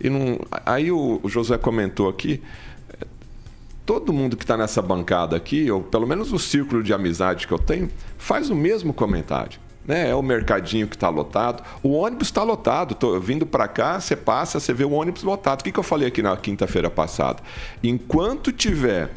E 0.00 0.10
não... 0.10 0.40
Aí 0.66 0.90
o 0.90 1.20
José 1.26 1.56
comentou 1.56 2.08
aqui, 2.08 2.42
todo 3.92 4.10
mundo 4.10 4.38
que 4.38 4.44
está 4.44 4.56
nessa 4.56 4.80
bancada 4.80 5.36
aqui, 5.36 5.70
ou 5.70 5.82
pelo 5.82 6.06
menos 6.06 6.32
o 6.32 6.38
círculo 6.38 6.82
de 6.82 6.94
amizade 6.94 7.46
que 7.46 7.52
eu 7.52 7.58
tenho, 7.58 7.90
faz 8.16 8.48
o 8.48 8.54
mesmo 8.54 8.90
comentário. 8.94 9.60
Né? 9.86 10.08
É 10.08 10.14
o 10.14 10.22
mercadinho 10.22 10.88
que 10.88 10.96
está 10.96 11.10
lotado. 11.10 11.62
O 11.82 11.90
ônibus 11.90 12.28
está 12.28 12.42
lotado. 12.42 12.94
Tô 12.94 13.20
vindo 13.20 13.44
para 13.44 13.68
cá, 13.68 14.00
você 14.00 14.16
passa, 14.16 14.58
você 14.58 14.72
vê 14.72 14.84
o 14.84 14.92
ônibus 14.92 15.22
lotado. 15.22 15.60
O 15.60 15.64
que, 15.64 15.70
que 15.70 15.78
eu 15.78 15.82
falei 15.82 16.08
aqui 16.08 16.22
na 16.22 16.34
quinta-feira 16.38 16.88
passada? 16.88 17.42
Enquanto 17.82 18.50
tiver 18.50 19.10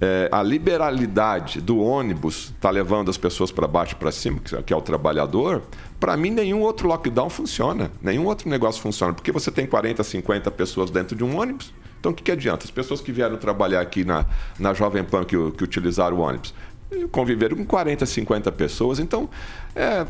é, 0.00 0.30
a 0.32 0.42
liberalidade 0.42 1.60
do 1.60 1.78
ônibus 1.78 2.54
está 2.56 2.70
levando 2.70 3.10
as 3.10 3.18
pessoas 3.18 3.52
para 3.52 3.68
baixo 3.68 3.96
para 3.96 4.10
cima, 4.10 4.40
que 4.40 4.72
é 4.72 4.76
o 4.76 4.80
trabalhador, 4.80 5.62
para 6.00 6.16
mim 6.16 6.30
nenhum 6.30 6.62
outro 6.62 6.88
lockdown 6.88 7.28
funciona, 7.28 7.90
nenhum 8.00 8.24
outro 8.24 8.48
negócio 8.48 8.80
funciona, 8.80 9.12
porque 9.12 9.30
você 9.30 9.50
tem 9.50 9.66
40, 9.66 10.02
50 10.02 10.50
pessoas 10.52 10.90
dentro 10.90 11.14
de 11.14 11.22
um 11.22 11.38
ônibus, 11.38 11.70
então, 12.06 12.12
o 12.12 12.14
que, 12.14 12.22
que 12.22 12.30
adianta? 12.30 12.64
As 12.64 12.70
pessoas 12.70 13.00
que 13.00 13.10
vieram 13.10 13.36
trabalhar 13.36 13.80
aqui 13.80 14.04
na, 14.04 14.24
na 14.60 14.72
Jovem 14.72 15.02
Pan, 15.02 15.24
que, 15.24 15.36
que 15.52 15.64
utilizaram 15.64 16.16
o 16.16 16.20
ônibus, 16.20 16.54
conviveram 17.10 17.56
com 17.56 17.66
40, 17.66 18.06
50 18.06 18.52
pessoas. 18.52 19.00
Então, 19.00 19.28
é, 19.74 20.06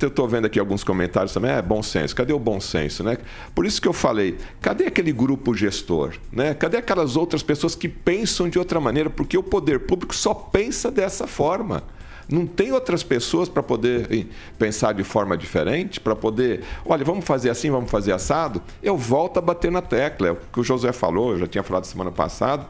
eu 0.00 0.08
estou 0.08 0.26
vendo 0.26 0.46
aqui 0.46 0.58
alguns 0.58 0.82
comentários 0.82 1.34
também, 1.34 1.50
é 1.50 1.60
bom 1.60 1.82
senso. 1.82 2.16
Cadê 2.16 2.32
o 2.32 2.38
bom 2.38 2.58
senso? 2.60 3.04
Né? 3.04 3.18
Por 3.54 3.66
isso 3.66 3.80
que 3.80 3.86
eu 3.86 3.92
falei, 3.92 4.38
cadê 4.62 4.86
aquele 4.86 5.12
grupo 5.12 5.54
gestor? 5.54 6.14
Né? 6.32 6.54
Cadê 6.54 6.78
aquelas 6.78 7.14
outras 7.14 7.42
pessoas 7.42 7.74
que 7.74 7.90
pensam 7.90 8.48
de 8.48 8.58
outra 8.58 8.80
maneira? 8.80 9.10
Porque 9.10 9.36
o 9.36 9.42
poder 9.42 9.80
público 9.80 10.14
só 10.14 10.32
pensa 10.32 10.90
dessa 10.90 11.26
forma. 11.26 11.82
Não 12.28 12.46
tem 12.46 12.72
outras 12.72 13.02
pessoas 13.02 13.48
para 13.48 13.62
poder 13.62 14.26
pensar 14.58 14.92
de 14.94 15.04
forma 15.04 15.36
diferente, 15.36 16.00
para 16.00 16.16
poder, 16.16 16.62
olha, 16.84 17.04
vamos 17.04 17.24
fazer 17.24 17.50
assim, 17.50 17.70
vamos 17.70 17.90
fazer 17.90 18.12
assado. 18.12 18.62
Eu 18.82 18.96
volto 18.96 19.38
a 19.38 19.42
bater 19.42 19.70
na 19.70 19.82
tecla. 19.82 20.28
É 20.28 20.30
o 20.32 20.36
que 20.36 20.60
o 20.60 20.64
José 20.64 20.92
falou, 20.92 21.32
eu 21.32 21.40
já 21.40 21.46
tinha 21.46 21.62
falado 21.62 21.84
semana 21.84 22.10
passada. 22.10 22.66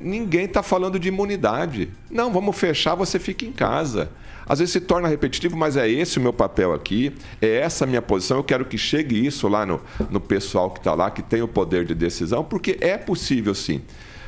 Ninguém 0.00 0.44
está 0.44 0.62
falando 0.62 0.98
de 0.98 1.08
imunidade. 1.08 1.90
Não, 2.10 2.32
vamos 2.32 2.56
fechar, 2.56 2.94
você 2.94 3.18
fica 3.18 3.44
em 3.44 3.52
casa. 3.52 4.10
Às 4.46 4.58
vezes 4.58 4.72
se 4.72 4.80
torna 4.80 5.08
repetitivo, 5.08 5.56
mas 5.56 5.76
é 5.76 5.88
esse 5.88 6.18
o 6.18 6.20
meu 6.20 6.32
papel 6.32 6.72
aqui, 6.72 7.14
é 7.40 7.58
essa 7.58 7.84
a 7.84 7.86
minha 7.86 8.02
posição. 8.02 8.38
Eu 8.38 8.44
quero 8.44 8.64
que 8.64 8.76
chegue 8.76 9.24
isso 9.24 9.48
lá 9.48 9.64
no, 9.64 9.80
no 10.10 10.20
pessoal 10.20 10.70
que 10.70 10.80
está 10.80 10.94
lá, 10.94 11.10
que 11.10 11.22
tem 11.22 11.42
o 11.42 11.48
poder 11.48 11.84
de 11.84 11.94
decisão, 11.94 12.42
porque 12.42 12.76
é 12.80 12.96
possível 12.96 13.54
sim. 13.54 13.82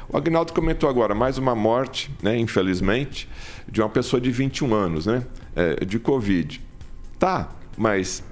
O 0.09 0.17
Agnaldo 0.17 0.53
comentou 0.53 0.89
agora, 0.89 1.15
mais 1.15 1.39
uma 1.39 1.55
morte, 1.55 2.11
né, 2.23 2.37
infelizmente 2.37 3.29
de 3.75 3.83
uma 3.83 3.89
pessoa 3.89 4.21
de 4.21 4.31
21 4.31 4.73
anos, 4.73 5.07
né? 5.07 5.25
É, 5.57 5.85
de 5.85 5.99
Covid. 5.99 6.61
Tá, 7.19 7.51
mas 7.77 8.23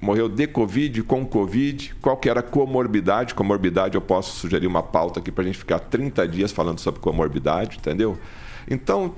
morreu 0.00 0.30
de 0.30 0.46
Covid, 0.46 1.02
com 1.02 1.26
Covid, 1.26 1.94
qual 2.00 2.16
que 2.16 2.30
era 2.30 2.40
a 2.40 2.42
comorbidade? 2.42 3.34
Comorbidade, 3.34 3.96
eu 3.96 4.00
posso 4.00 4.34
sugerir 4.34 4.66
uma 4.66 4.82
pauta 4.82 5.20
aqui 5.20 5.30
para 5.30 5.44
a 5.44 5.46
gente 5.46 5.58
ficar 5.58 5.78
30 5.78 6.26
dias 6.26 6.52
falando 6.52 6.78
sobre 6.78 7.02
comorbidade, 7.02 7.76
entendeu? 7.76 8.18
Então, 8.66 9.14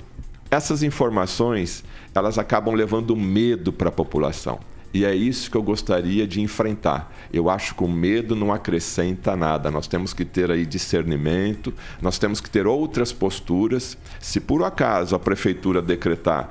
essas 0.51 0.83
informações, 0.83 1.85
elas 2.13 2.37
acabam 2.37 2.75
levando 2.75 3.15
medo 3.15 3.71
para 3.71 3.87
a 3.87 3.93
população. 3.93 4.59
E 4.93 5.05
é 5.05 5.13
isso 5.13 5.51
que 5.51 5.57
eu 5.57 5.61
gostaria 5.61 6.25
de 6.25 6.41
enfrentar. 6.41 7.13
Eu 7.31 7.49
acho 7.49 7.75
que 7.75 7.83
o 7.83 7.87
medo 7.87 8.35
não 8.35 8.51
acrescenta 8.51 9.35
nada. 9.35 9.69
Nós 9.69 9.87
temos 9.87 10.13
que 10.13 10.25
ter 10.25 10.49
aí 10.49 10.65
discernimento, 10.65 11.73
nós 12.01 12.17
temos 12.17 12.41
que 12.41 12.49
ter 12.49 12.65
outras 12.65 13.13
posturas. 13.13 13.97
Se 14.19 14.39
por 14.39 14.63
acaso 14.63 15.15
a 15.15 15.19
prefeitura 15.19 15.81
decretar 15.81 16.49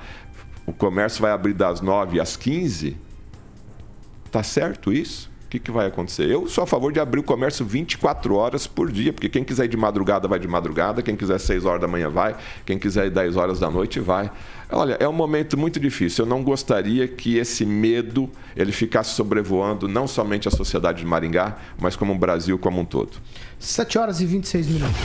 o 0.69 0.73
comércio 0.75 1.23
vai 1.23 1.33
abrir 1.33 1.55
das 1.55 1.81
9 1.81 2.21
às 2.21 2.37
15, 2.37 2.95
tá 4.31 4.43
certo 4.43 4.93
isso? 4.93 5.31
O 5.47 5.49
que, 5.49 5.59
que 5.59 5.71
vai 5.71 5.87
acontecer? 5.87 6.29
Eu 6.29 6.47
sou 6.47 6.63
a 6.63 6.67
favor 6.67 6.93
de 6.93 7.01
abrir 7.01 7.21
o 7.21 7.23
comércio 7.23 7.65
24 7.65 8.35
horas 8.35 8.67
por 8.67 8.93
dia, 8.93 9.15
porque 9.15 9.31
quem 9.31 9.43
quiser 9.43 9.65
ir 9.65 9.69
de 9.69 9.79
madrugada 9.79 10.29
vai 10.29 10.39
de 10.39 10.47
madrugada, 10.47 11.01
quem 11.01 11.17
quiser 11.17 11.41
6 11.41 11.65
horas 11.65 11.81
da 11.81 11.89
manhã 11.89 12.11
vai, 12.11 12.37
quem 12.67 12.79
quiser 12.79 13.07
ir 13.07 13.11
10 13.11 13.37
horas 13.37 13.59
da 13.59 13.71
noite 13.71 13.99
vai. 13.99 14.31
Olha, 14.71 14.99
é 15.01 15.09
um 15.09 15.13
momento 15.13 15.57
muito 15.57 15.81
difícil. 15.81 16.25
Eu 16.25 16.29
não 16.29 16.43
gostaria 16.43 17.09
que 17.09 17.39
esse 17.39 17.65
medo 17.65 18.31
ele 18.55 18.71
ficasse 18.71 19.15
sobrevoando 19.15 19.89
não 19.89 20.07
somente 20.07 20.47
a 20.47 20.51
sociedade 20.51 20.99
de 20.99 21.07
Maringá, 21.07 21.57
mas 21.81 21.97
como 21.97 22.13
o 22.13 22.19
Brasil 22.19 22.59
como 22.59 22.81
um 22.81 22.85
todo. 22.85 23.13
7 23.59 23.99
horas 23.99 24.21
e 24.21 24.27
26 24.27 24.67
minutos. 24.67 24.97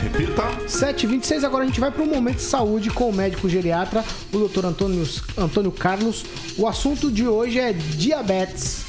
Repita. 0.00 0.68
7 0.68 1.04
e 1.04 1.06
26 1.08 1.44
agora 1.44 1.64
a 1.64 1.66
gente 1.66 1.80
vai 1.80 1.90
para 1.90 2.02
o 2.02 2.06
momento 2.06 2.36
de 2.36 2.42
saúde 2.42 2.88
com 2.88 3.10
o 3.10 3.12
médico 3.12 3.48
geriatra, 3.48 4.04
o 4.32 4.38
doutor 4.38 4.64
Antônio, 4.64 5.04
Antônio 5.36 5.72
Carlos. 5.72 6.24
O 6.56 6.66
assunto 6.68 7.10
de 7.10 7.26
hoje 7.26 7.58
é 7.58 7.72
diabetes. 7.72 8.86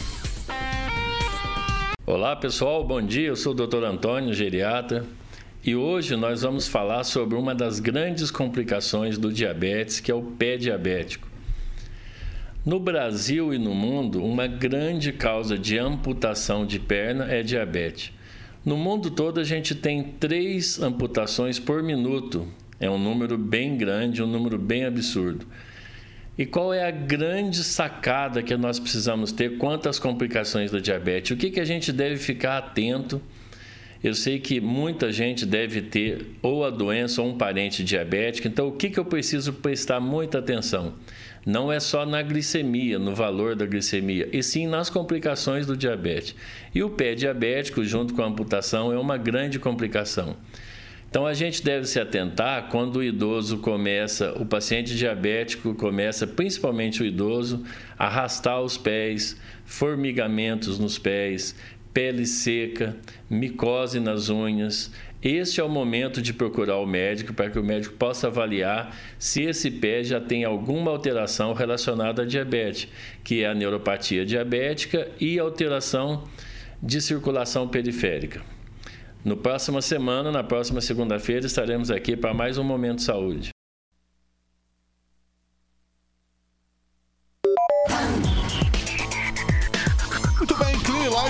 Olá 2.05 2.35
pessoal, 2.35 2.83
bom 2.83 3.01
dia. 3.01 3.29
Eu 3.29 3.35
sou 3.35 3.53
o 3.53 3.55
Dr. 3.55 3.83
Antônio, 3.83 4.33
geriatra, 4.33 5.03
E 5.63 5.75
hoje 5.75 6.15
nós 6.15 6.41
vamos 6.41 6.67
falar 6.67 7.03
sobre 7.03 7.35
uma 7.35 7.53
das 7.53 7.79
grandes 7.79 8.31
complicações 8.31 9.19
do 9.19 9.31
diabetes, 9.31 9.99
que 9.99 10.09
é 10.09 10.15
o 10.15 10.23
pé 10.23 10.57
diabético. 10.57 11.27
No 12.65 12.79
Brasil 12.79 13.53
e 13.53 13.59
no 13.59 13.75
mundo, 13.75 14.25
uma 14.25 14.47
grande 14.47 15.13
causa 15.13 15.59
de 15.59 15.77
amputação 15.77 16.65
de 16.65 16.79
perna 16.79 17.31
é 17.31 17.43
diabetes. 17.43 18.11
No 18.65 18.75
mundo 18.75 19.11
todo, 19.11 19.39
a 19.39 19.43
gente 19.43 19.75
tem 19.75 20.01
três 20.03 20.81
amputações 20.81 21.59
por 21.59 21.83
minuto. 21.83 22.47
É 22.79 22.89
um 22.89 22.97
número 22.97 23.37
bem 23.37 23.77
grande, 23.77 24.23
um 24.23 24.27
número 24.27 24.57
bem 24.57 24.85
absurdo. 24.85 25.45
E 26.35 26.43
qual 26.43 26.73
é 26.73 26.87
a 26.87 26.91
grande 26.91 27.63
sacada 27.63 28.41
que 28.41 28.57
nós 28.57 28.79
precisamos 28.79 29.31
ter 29.31 29.59
quanto 29.59 29.87
às 29.87 29.99
complicações 29.99 30.71
do 30.71 30.81
diabetes? 30.81 31.29
O 31.29 31.37
que, 31.37 31.51
que 31.51 31.59
a 31.59 31.65
gente 31.65 31.91
deve 31.91 32.17
ficar 32.17 32.57
atento? 32.57 33.21
Eu 34.03 34.13
sei 34.15 34.39
que 34.39 34.59
muita 34.59 35.11
gente 35.11 35.45
deve 35.45 35.81
ter 35.81 36.25
ou 36.41 36.65
a 36.65 36.69
doença 36.69 37.21
ou 37.21 37.29
um 37.29 37.37
parente 37.37 37.83
diabético, 37.83 38.47
então 38.47 38.67
o 38.67 38.71
que, 38.71 38.89
que 38.89 38.99
eu 38.99 39.05
preciso 39.05 39.53
prestar 39.53 39.99
muita 39.99 40.39
atenção? 40.39 40.95
não 41.45 41.71
é 41.71 41.79
só 41.79 42.05
na 42.05 42.21
glicemia, 42.21 42.99
no 42.99 43.15
valor 43.15 43.55
da 43.55 43.65
glicemia, 43.65 44.29
e 44.31 44.43
sim 44.43 44.67
nas 44.67 44.89
complicações 44.89 45.65
do 45.65 45.75
diabetes. 45.75 46.35
E 46.73 46.83
o 46.83 46.89
pé 46.89 47.15
diabético, 47.15 47.83
junto 47.83 48.13
com 48.13 48.21
a 48.21 48.27
amputação, 48.27 48.93
é 48.93 48.97
uma 48.97 49.17
grande 49.17 49.57
complicação. 49.57 50.35
Então 51.09 51.25
a 51.27 51.33
gente 51.33 51.61
deve 51.61 51.85
se 51.87 51.99
atentar 51.99 52.69
quando 52.69 52.97
o 52.97 53.03
idoso 53.03 53.57
começa, 53.57 54.31
o 54.39 54.45
paciente 54.45 54.95
diabético 54.95 55.75
começa, 55.75 56.25
principalmente 56.25 57.03
o 57.03 57.05
idoso, 57.05 57.65
a 57.99 58.05
arrastar 58.05 58.61
os 58.61 58.77
pés, 58.77 59.35
formigamentos 59.65 60.79
nos 60.79 60.97
pés, 60.97 61.53
pele 61.93 62.25
seca, 62.25 62.97
micose 63.29 63.99
nas 63.99 64.29
unhas, 64.29 64.91
este 65.23 65.61
é 65.61 65.63
o 65.63 65.69
momento 65.69 66.19
de 66.19 66.33
procurar 66.33 66.77
o 66.77 66.85
médico 66.87 67.31
para 67.31 67.49
que 67.49 67.59
o 67.59 67.63
médico 67.63 67.93
possa 67.95 68.25
avaliar 68.25 68.97
se 69.19 69.43
esse 69.43 69.69
pé 69.69 70.03
já 70.03 70.19
tem 70.19 70.43
alguma 70.43 70.89
alteração 70.89 71.53
relacionada 71.53 72.23
à 72.23 72.25
diabetes, 72.25 72.87
que 73.23 73.43
é 73.43 73.47
a 73.47 73.53
neuropatia 73.53 74.25
diabética 74.25 75.07
e 75.19 75.37
alteração 75.37 76.23
de 76.81 76.99
circulação 76.99 77.67
periférica. 77.67 78.41
No 79.23 79.37
próxima 79.37 79.79
semana, 79.83 80.31
na 80.31 80.43
próxima 80.43 80.81
segunda-feira, 80.81 81.45
estaremos 81.45 81.91
aqui 81.91 82.17
para 82.17 82.33
mais 82.33 82.57
um 82.57 82.63
Momento 82.63 83.03
Saúde. 83.03 83.51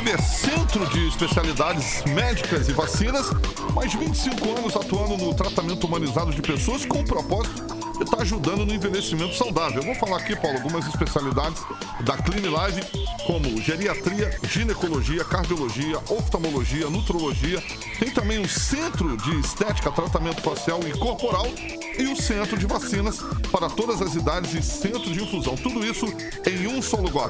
É 0.10 0.18
centro 0.18 0.86
de 0.90 1.08
especialidades 1.08 2.04
médicas 2.06 2.68
e 2.68 2.74
vacinas, 2.74 3.28
mais 3.74 3.92
de 3.92 3.98
25 3.98 4.58
anos 4.58 4.76
atuando 4.76 5.16
no 5.16 5.34
tratamento 5.34 5.86
humanizado 5.86 6.32
de 6.32 6.42
pessoas 6.42 6.86
com 6.86 7.00
o 7.00 7.06
propósito 7.06 7.81
estar 8.04 8.22
ajudando 8.22 8.66
no 8.66 8.74
envelhecimento 8.74 9.36
saudável. 9.36 9.82
Eu 9.82 9.86
vou 9.86 9.96
falar 9.96 10.18
aqui, 10.18 10.36
Paulo, 10.36 10.58
algumas 10.58 10.86
especialidades 10.88 11.62
da 12.02 12.18
Clean 12.18 12.50
Live, 12.50 12.82
como 13.26 13.62
geriatria, 13.62 14.38
ginecologia, 14.44 15.24
cardiologia, 15.24 15.98
oftalmologia, 16.10 16.90
nutrologia. 16.90 17.62
Tem 18.00 18.10
também 18.10 18.40
um 18.40 18.48
centro 18.48 19.16
de 19.18 19.40
estética, 19.40 19.92
tratamento 19.92 20.42
facial 20.42 20.80
e 20.88 20.98
corporal 20.98 21.48
e 21.98 22.04
o 22.04 22.16
centro 22.16 22.58
de 22.58 22.66
vacinas 22.66 23.20
para 23.52 23.70
todas 23.70 24.02
as 24.02 24.16
idades 24.16 24.54
e 24.54 24.62
centro 24.62 25.12
de 25.12 25.24
infusão. 25.24 25.56
Tudo 25.56 25.86
isso 25.86 26.06
em 26.46 26.68
um 26.68 26.82
só 26.82 26.98
lugar. 26.98 27.30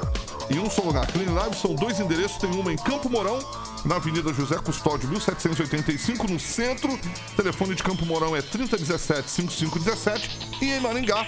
Em 0.50 0.58
um 0.58 0.70
só 0.70 0.82
lugar. 0.82 1.06
Clean 1.06 1.32
Live 1.32 1.56
são 1.56 1.74
dois 1.74 2.00
endereços, 2.00 2.38
tem 2.38 2.50
uma 2.50 2.72
em 2.72 2.76
Campo 2.76 3.08
Mourão, 3.08 3.38
na 3.84 3.96
Avenida 3.96 4.32
José 4.32 4.56
Custódio, 4.56 5.08
1785, 5.08 6.30
no 6.30 6.38
centro. 6.38 6.92
O 6.92 7.36
telefone 7.36 7.74
de 7.74 7.82
Campo 7.82 8.06
Mourão 8.06 8.36
é 8.36 8.42
3017-5517 8.42 10.30
e 10.62 10.70
em 10.70 10.80
Maringá, 10.80 11.26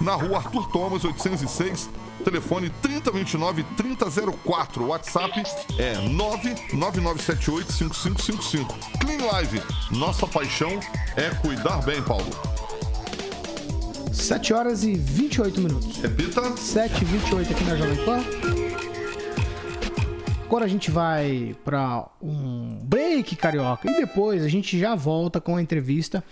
na 0.00 0.14
rua 0.14 0.38
Arthur 0.38 0.68
Thomas, 0.70 1.04
806, 1.04 1.88
telefone 2.24 2.72
3029-3004. 2.82 4.78
O 4.78 4.88
WhatsApp 4.88 5.44
é 5.78 5.94
99978-5555. 6.72 8.66
Clean 8.98 9.24
Live, 9.24 9.62
nossa 9.92 10.26
paixão 10.26 10.80
é 11.16 11.30
cuidar 11.36 11.80
bem, 11.82 12.02
Paulo. 12.02 12.26
7 14.12 14.52
horas 14.52 14.82
e 14.82 14.94
28 14.94 15.60
minutos. 15.60 15.98
Repita. 15.98 16.56
7 16.56 17.02
e 17.02 17.04
28 17.04 17.52
aqui 17.52 17.62
na 17.64 17.76
Jovem 17.76 18.04
Pan. 18.04 18.24
Agora 20.46 20.64
a 20.64 20.68
gente 20.68 20.90
vai 20.90 21.54
para 21.64 22.08
um 22.22 22.78
break 22.82 23.36
carioca 23.36 23.88
e 23.90 24.00
depois 24.00 24.42
a 24.42 24.48
gente 24.48 24.78
já 24.78 24.94
volta 24.94 25.40
com 25.40 25.56
a 25.56 25.62
entrevista 25.62 26.24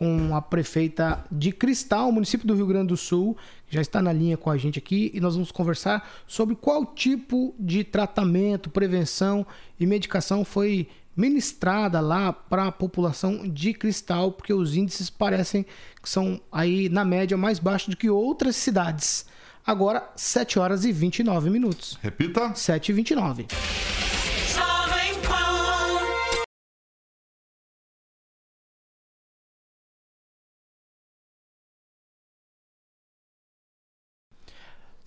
com 0.00 0.34
a 0.34 0.40
prefeita 0.40 1.22
de 1.30 1.52
Cristal, 1.52 2.10
município 2.10 2.46
do 2.46 2.54
Rio 2.54 2.66
Grande 2.66 2.86
do 2.86 2.96
Sul, 2.96 3.36
que 3.68 3.74
já 3.74 3.82
está 3.82 4.00
na 4.00 4.10
linha 4.10 4.34
com 4.34 4.48
a 4.48 4.56
gente 4.56 4.78
aqui 4.78 5.10
e 5.12 5.20
nós 5.20 5.34
vamos 5.34 5.52
conversar 5.52 6.10
sobre 6.26 6.56
qual 6.56 6.86
tipo 6.86 7.54
de 7.60 7.84
tratamento, 7.84 8.70
prevenção 8.70 9.46
e 9.78 9.84
medicação 9.84 10.42
foi 10.42 10.88
ministrada 11.14 12.00
lá 12.00 12.32
para 12.32 12.68
a 12.68 12.72
população 12.72 13.46
de 13.46 13.74
Cristal, 13.74 14.32
porque 14.32 14.54
os 14.54 14.74
índices 14.74 15.10
parecem 15.10 15.66
que 16.02 16.08
são 16.08 16.40
aí 16.50 16.88
na 16.88 17.04
média 17.04 17.36
mais 17.36 17.58
baixos 17.58 17.88
do 17.88 17.96
que 17.98 18.08
outras 18.08 18.56
cidades. 18.56 19.26
Agora, 19.66 20.10
7 20.16 20.58
horas 20.58 20.86
e 20.86 20.92
29 20.92 21.50
minutos. 21.50 21.98
Repita. 22.00 22.54
7 22.54 22.88
e 22.88 22.92
29. 22.94 23.46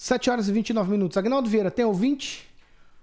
7 0.03 0.29
horas 0.29 0.49
e 0.49 0.51
29 0.51 0.91
minutos. 0.91 1.15
Agnaldo 1.15 1.49
Vieira, 1.49 1.71
tem 1.71 1.85
ouvinte? 1.85 2.45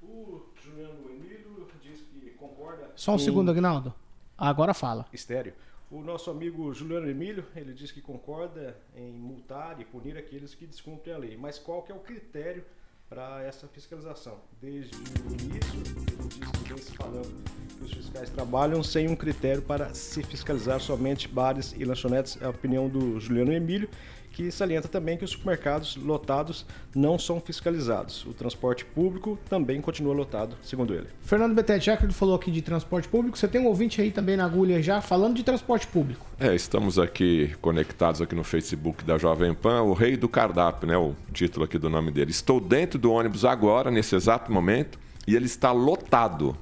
O 0.02 0.42
Juliano 0.62 1.08
Emílio 1.08 1.66
diz 1.82 2.02
que 2.02 2.28
concorda. 2.32 2.90
Só 2.94 3.14
um 3.14 3.18
segundo, 3.18 3.50
Agnaldo. 3.50 3.94
Agora 4.36 4.74
fala. 4.74 5.06
Estéreo. 5.10 5.54
O 5.90 6.02
nosso 6.02 6.30
amigo 6.30 6.74
Juliano 6.74 7.08
Emílio, 7.08 7.46
ele 7.56 7.72
diz 7.72 7.90
que 7.90 8.02
concorda 8.02 8.76
em 8.94 9.12
multar 9.12 9.80
e 9.80 9.84
punir 9.86 10.18
aqueles 10.18 10.54
que 10.54 10.66
descumprem 10.66 11.14
a 11.14 11.16
lei. 11.16 11.38
Mas 11.38 11.58
qual 11.58 11.82
que 11.82 11.90
é 11.90 11.94
o 11.94 12.00
critério 12.00 12.66
para 13.08 13.42
essa 13.44 13.66
fiscalização? 13.66 14.36
Desde 14.60 14.94
o 14.94 15.42
início, 15.42 15.80
ele 15.80 16.28
diz 16.28 16.50
que 16.50 16.68
vem 16.68 16.76
se 16.82 16.92
falando 16.92 17.34
que 17.78 17.82
os 17.82 17.94
fiscais 17.94 18.28
trabalham 18.28 18.82
sem 18.82 19.08
um 19.08 19.16
critério 19.16 19.62
para 19.62 19.94
se 19.94 20.22
fiscalizar 20.22 20.78
somente 20.80 21.26
bares 21.28 21.74
e 21.78 21.82
lanchonetes. 21.82 22.36
É 22.42 22.44
a 22.44 22.50
opinião 22.50 22.90
do 22.90 23.18
Juliano 23.18 23.54
Emílio 23.54 23.88
que 24.30 24.50
salienta 24.50 24.88
também 24.88 25.16
que 25.16 25.24
os 25.24 25.30
supermercados 25.30 25.96
lotados 25.96 26.64
não 26.94 27.18
são 27.18 27.40
fiscalizados. 27.40 28.24
O 28.26 28.32
transporte 28.32 28.84
público 28.84 29.38
também 29.48 29.80
continua 29.80 30.14
lotado, 30.14 30.56
segundo 30.62 30.94
ele. 30.94 31.06
Fernando 31.22 31.54
Betete, 31.54 31.86
já 31.86 31.96
que 31.96 32.04
ele 32.04 32.12
falou 32.12 32.34
aqui 32.34 32.50
de 32.50 32.62
transporte 32.62 33.08
público, 33.08 33.36
você 33.36 33.48
tem 33.48 33.60
um 33.60 33.66
ouvinte 33.66 34.00
aí 34.00 34.10
também 34.10 34.36
na 34.36 34.44
agulha 34.44 34.82
já 34.82 35.00
falando 35.00 35.36
de 35.36 35.42
transporte 35.42 35.86
público. 35.86 36.26
É, 36.38 36.54
estamos 36.54 36.98
aqui 36.98 37.54
conectados 37.60 38.22
aqui 38.22 38.34
no 38.34 38.44
Facebook 38.44 39.04
da 39.04 39.18
Jovem 39.18 39.54
Pan, 39.54 39.82
o 39.82 39.92
rei 39.92 40.16
do 40.16 40.28
cardápio, 40.28 40.88
né? 40.88 40.96
O 40.96 41.14
título 41.32 41.64
aqui 41.64 41.78
do 41.78 41.90
nome 41.90 42.10
dele. 42.10 42.30
Estou 42.30 42.60
dentro 42.60 42.98
do 42.98 43.12
ônibus 43.12 43.44
agora, 43.44 43.90
nesse 43.90 44.14
exato 44.14 44.52
momento, 44.52 44.98
e 45.26 45.34
ele 45.34 45.46
está 45.46 45.72
lotado 45.72 46.56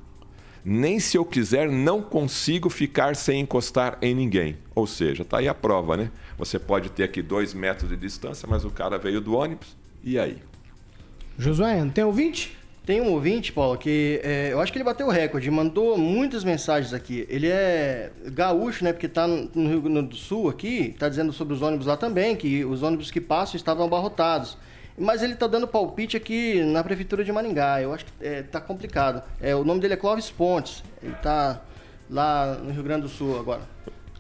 nem 0.65 1.01
se 1.01 1.17
eu 1.17 1.25
quiser 1.25 1.71
não 1.71 2.03
consigo 2.03 2.69
ficar 2.69 3.17
sem 3.17 3.41
encostar 3.41 3.99
em 4.03 4.15
ninguém. 4.15 4.57
Ou 4.75 4.87
seja, 4.87 5.23
está 5.23 5.39
aí 5.39 5.49
a 5.49 5.55
prova, 5.55 5.97
né? 5.97 6.11
Você 6.37 6.59
pode 6.59 6.91
ter 6.91 7.05
aqui 7.05 7.23
dois 7.23 7.55
metros 7.55 7.91
de 7.91 7.97
distância, 7.97 8.47
mas 8.49 8.65
o 8.65 8.71
cara 8.71 8.99
veio 8.99 9.21
do 9.21 9.35
ônibus, 9.35 9.77
e 10.05 10.19
aí? 10.19 10.39
Josué, 11.39 11.81
não 11.83 11.91
tem 11.91 12.05
ouvinte? 12.05 12.57
Tem 12.89 13.03
um 13.03 13.13
ouvinte, 13.13 13.53
Paulo, 13.53 13.77
que 13.77 14.19
é, 14.25 14.49
eu 14.51 14.61
acho 14.63 14.73
que 14.73 14.79
ele 14.79 14.85
bateu 14.85 15.09
o 15.09 15.11
recorde, 15.11 15.51
mandou 15.51 15.99
muitas 15.99 16.43
mensagens 16.43 16.95
aqui. 16.95 17.27
Ele 17.29 17.47
é 17.47 18.11
gaúcho, 18.33 18.83
né? 18.83 18.95
Porque 18.95 19.05
está 19.05 19.27
no 19.27 19.69
Rio 19.69 19.83
Grande 19.83 20.09
do 20.09 20.17
Sul 20.17 20.49
aqui, 20.49 20.93
está 20.95 21.07
dizendo 21.07 21.31
sobre 21.31 21.53
os 21.53 21.61
ônibus 21.61 21.87
lá 21.87 21.99
também, 21.99 22.35
que 22.35 22.65
os 22.65 22.83
ônibus 22.83 23.11
que 23.11 23.21
passam 23.21 23.57
estavam 23.57 23.85
abarrotados. 23.85 24.57
Mas 24.99 25.23
ele 25.23 25.35
está 25.35 25.47
dando 25.47 25.69
palpite 25.69 26.17
aqui 26.17 26.63
na 26.65 26.83
prefeitura 26.83 27.23
de 27.25 27.31
Maringá. 27.31 27.81
Eu 27.81 27.93
acho 27.93 28.05
que 28.05 28.13
é, 28.21 28.43
tá 28.43 28.61
complicado. 28.61 29.23
É, 29.41 29.55
o 29.55 29.65
nome 29.65 29.81
dele 29.81 29.95
é 29.95 29.97
Clóvis 29.97 30.31
Pontes. 30.31 30.83
Ele 31.03 31.13
está 31.13 31.61
lá 32.11 32.57
no 32.57 32.73
Rio 32.73 32.83
Grande 32.83 33.03
do 33.03 33.09
Sul 33.09 33.39
agora. 33.39 33.63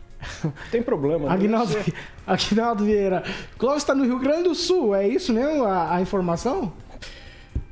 Tem 0.71 0.83
problema. 0.83 1.29
Né? 1.29 1.35
Aguinaldo, 1.35 1.75
Aguinaldo 2.27 2.85
Vieira. 2.85 3.25
Clóvis 3.57 3.83
está 3.83 3.95
no 3.95 4.05
Rio 4.05 4.19
Grande 4.19 4.45
do 4.45 4.55
Sul, 4.55 4.95
é 4.95 5.07
isso 5.07 5.33
mesmo 5.33 5.65
a, 5.65 5.97
a 5.97 6.01
informação? 6.01 6.73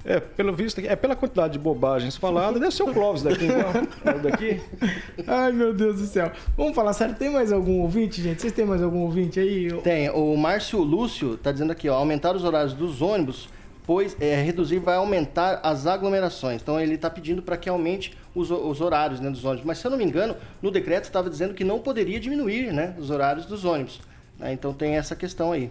É, 0.09 0.21
pelo 0.21 0.55
visto, 0.55 0.81
é 0.81 0.95
pela 0.95 1.17
quantidade 1.17 1.55
de 1.55 1.59
bobagens 1.59 2.17
faladas, 2.17 2.61
deve 2.61 2.73
ser 2.73 2.85
o 2.85 2.93
Clóvis 2.95 3.23
daqui, 3.23 3.47
então. 3.47 4.23
daqui. 4.23 4.61
Ai, 5.27 5.51
meu 5.51 5.75
Deus 5.75 5.99
do 5.99 6.07
céu. 6.07 6.31
Vamos 6.57 6.77
falar 6.77 6.93
sério, 6.93 7.17
tem 7.17 7.29
mais 7.29 7.51
algum 7.51 7.81
ouvinte, 7.81 8.23
gente? 8.23 8.41
Vocês 8.41 8.53
têm 8.53 8.65
mais 8.65 8.81
algum 8.81 9.01
ouvinte 9.01 9.41
aí? 9.41 9.69
Tem. 9.83 10.09
O 10.11 10.37
Márcio 10.37 10.79
Lúcio 10.81 11.37
tá 11.37 11.51
dizendo 11.51 11.73
aqui, 11.73 11.89
ó, 11.89 11.95
aumentar 11.97 12.37
os 12.37 12.45
horários 12.45 12.73
dos 12.73 13.03
ônibus 13.03 13.49
pois 13.87 14.17
é, 14.21 14.43
reduzir 14.43 14.81
vai 14.81 14.97
aumentar 14.97 15.61
as 15.63 15.87
aglomerações. 15.87 16.61
Então 16.61 16.81
ele 16.81 16.95
está 16.95 17.09
pedindo 17.09 17.41
para 17.41 17.57
que 17.57 17.69
aumente 17.69 18.17
os, 18.35 18.51
os 18.51 18.81
horários 18.81 19.21
né, 19.21 19.31
dos 19.31 19.45
ônibus. 19.45 19.65
Mas 19.65 19.79
se 19.79 19.87
eu 19.87 19.91
não 19.91 19.97
me 19.97 20.05
engano, 20.05 20.37
no 20.61 20.71
decreto 20.71 21.05
estava 21.05 21.31
dizendo 21.31 21.55
que 21.55 21.63
não 21.63 21.79
poderia 21.79 22.19
diminuir 22.19 22.73
né, 22.73 22.95
os 22.99 23.11
horários 23.11 23.47
dos 23.47 23.65
ônibus. 23.65 24.01
Né? 24.39 24.53
Então 24.53 24.75
tem 24.75 24.97
essa 24.97 25.15
questão 25.15 25.53
aí. 25.53 25.71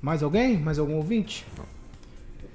Mais 0.00 0.22
alguém? 0.22 0.56
Mais 0.56 0.78
algum 0.78 0.94
ouvinte? 0.94 1.44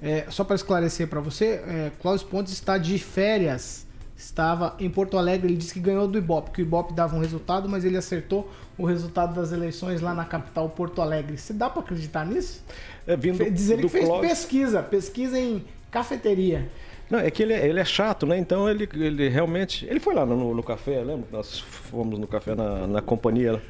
É, 0.04 0.26
só 0.30 0.44
para 0.44 0.54
esclarecer 0.56 1.08
para 1.08 1.20
você, 1.20 1.62
é, 1.66 1.90
Cláudio 2.00 2.26
Pontes 2.26 2.52
está 2.52 2.76
de 2.76 2.98
férias. 2.98 3.84
Estava 4.16 4.76
em 4.78 4.88
Porto 4.88 5.18
Alegre, 5.18 5.48
ele 5.48 5.56
disse 5.56 5.74
que 5.74 5.80
ganhou 5.80 6.06
do 6.06 6.16
Ibope, 6.16 6.52
que 6.52 6.62
o 6.62 6.64
Ibope 6.64 6.94
dava 6.94 7.16
um 7.16 7.18
resultado, 7.20 7.68
mas 7.68 7.84
ele 7.84 7.96
acertou 7.96 8.48
o 8.78 8.84
resultado 8.84 9.34
das 9.34 9.50
eleições 9.50 10.00
lá 10.00 10.14
na 10.14 10.24
capital 10.24 10.68
Porto 10.68 11.02
Alegre. 11.02 11.36
Você 11.36 11.52
dá 11.52 11.68
para 11.68 11.82
acreditar 11.82 12.24
nisso? 12.24 12.62
É, 13.06 13.16
vindo 13.16 13.44
Diz 13.50 13.70
ele 13.70 13.82
que 13.82 13.88
fez 13.88 14.04
Clóvis. 14.04 14.28
pesquisa, 14.30 14.82
pesquisa 14.82 15.38
em 15.38 15.64
cafeteria. 15.90 16.68
Não, 17.10 17.18
é 17.18 17.30
que 17.30 17.42
ele, 17.42 17.52
é- 17.54 17.66
ele 17.66 17.80
é 17.80 17.84
chato, 17.84 18.24
né? 18.24 18.38
Então 18.38 18.68
ele, 18.68 18.88
ele 18.94 19.28
realmente. 19.28 19.84
Ele 19.86 19.98
foi 20.00 20.14
lá 20.14 20.24
no, 20.24 20.54
no 20.54 20.62
café, 20.62 21.02
lembra? 21.02 21.26
Nós 21.32 21.58
fomos 21.58 22.18
no 22.18 22.26
café 22.26 22.54
na, 22.54 22.86
na 22.86 23.02
companhia 23.02 23.60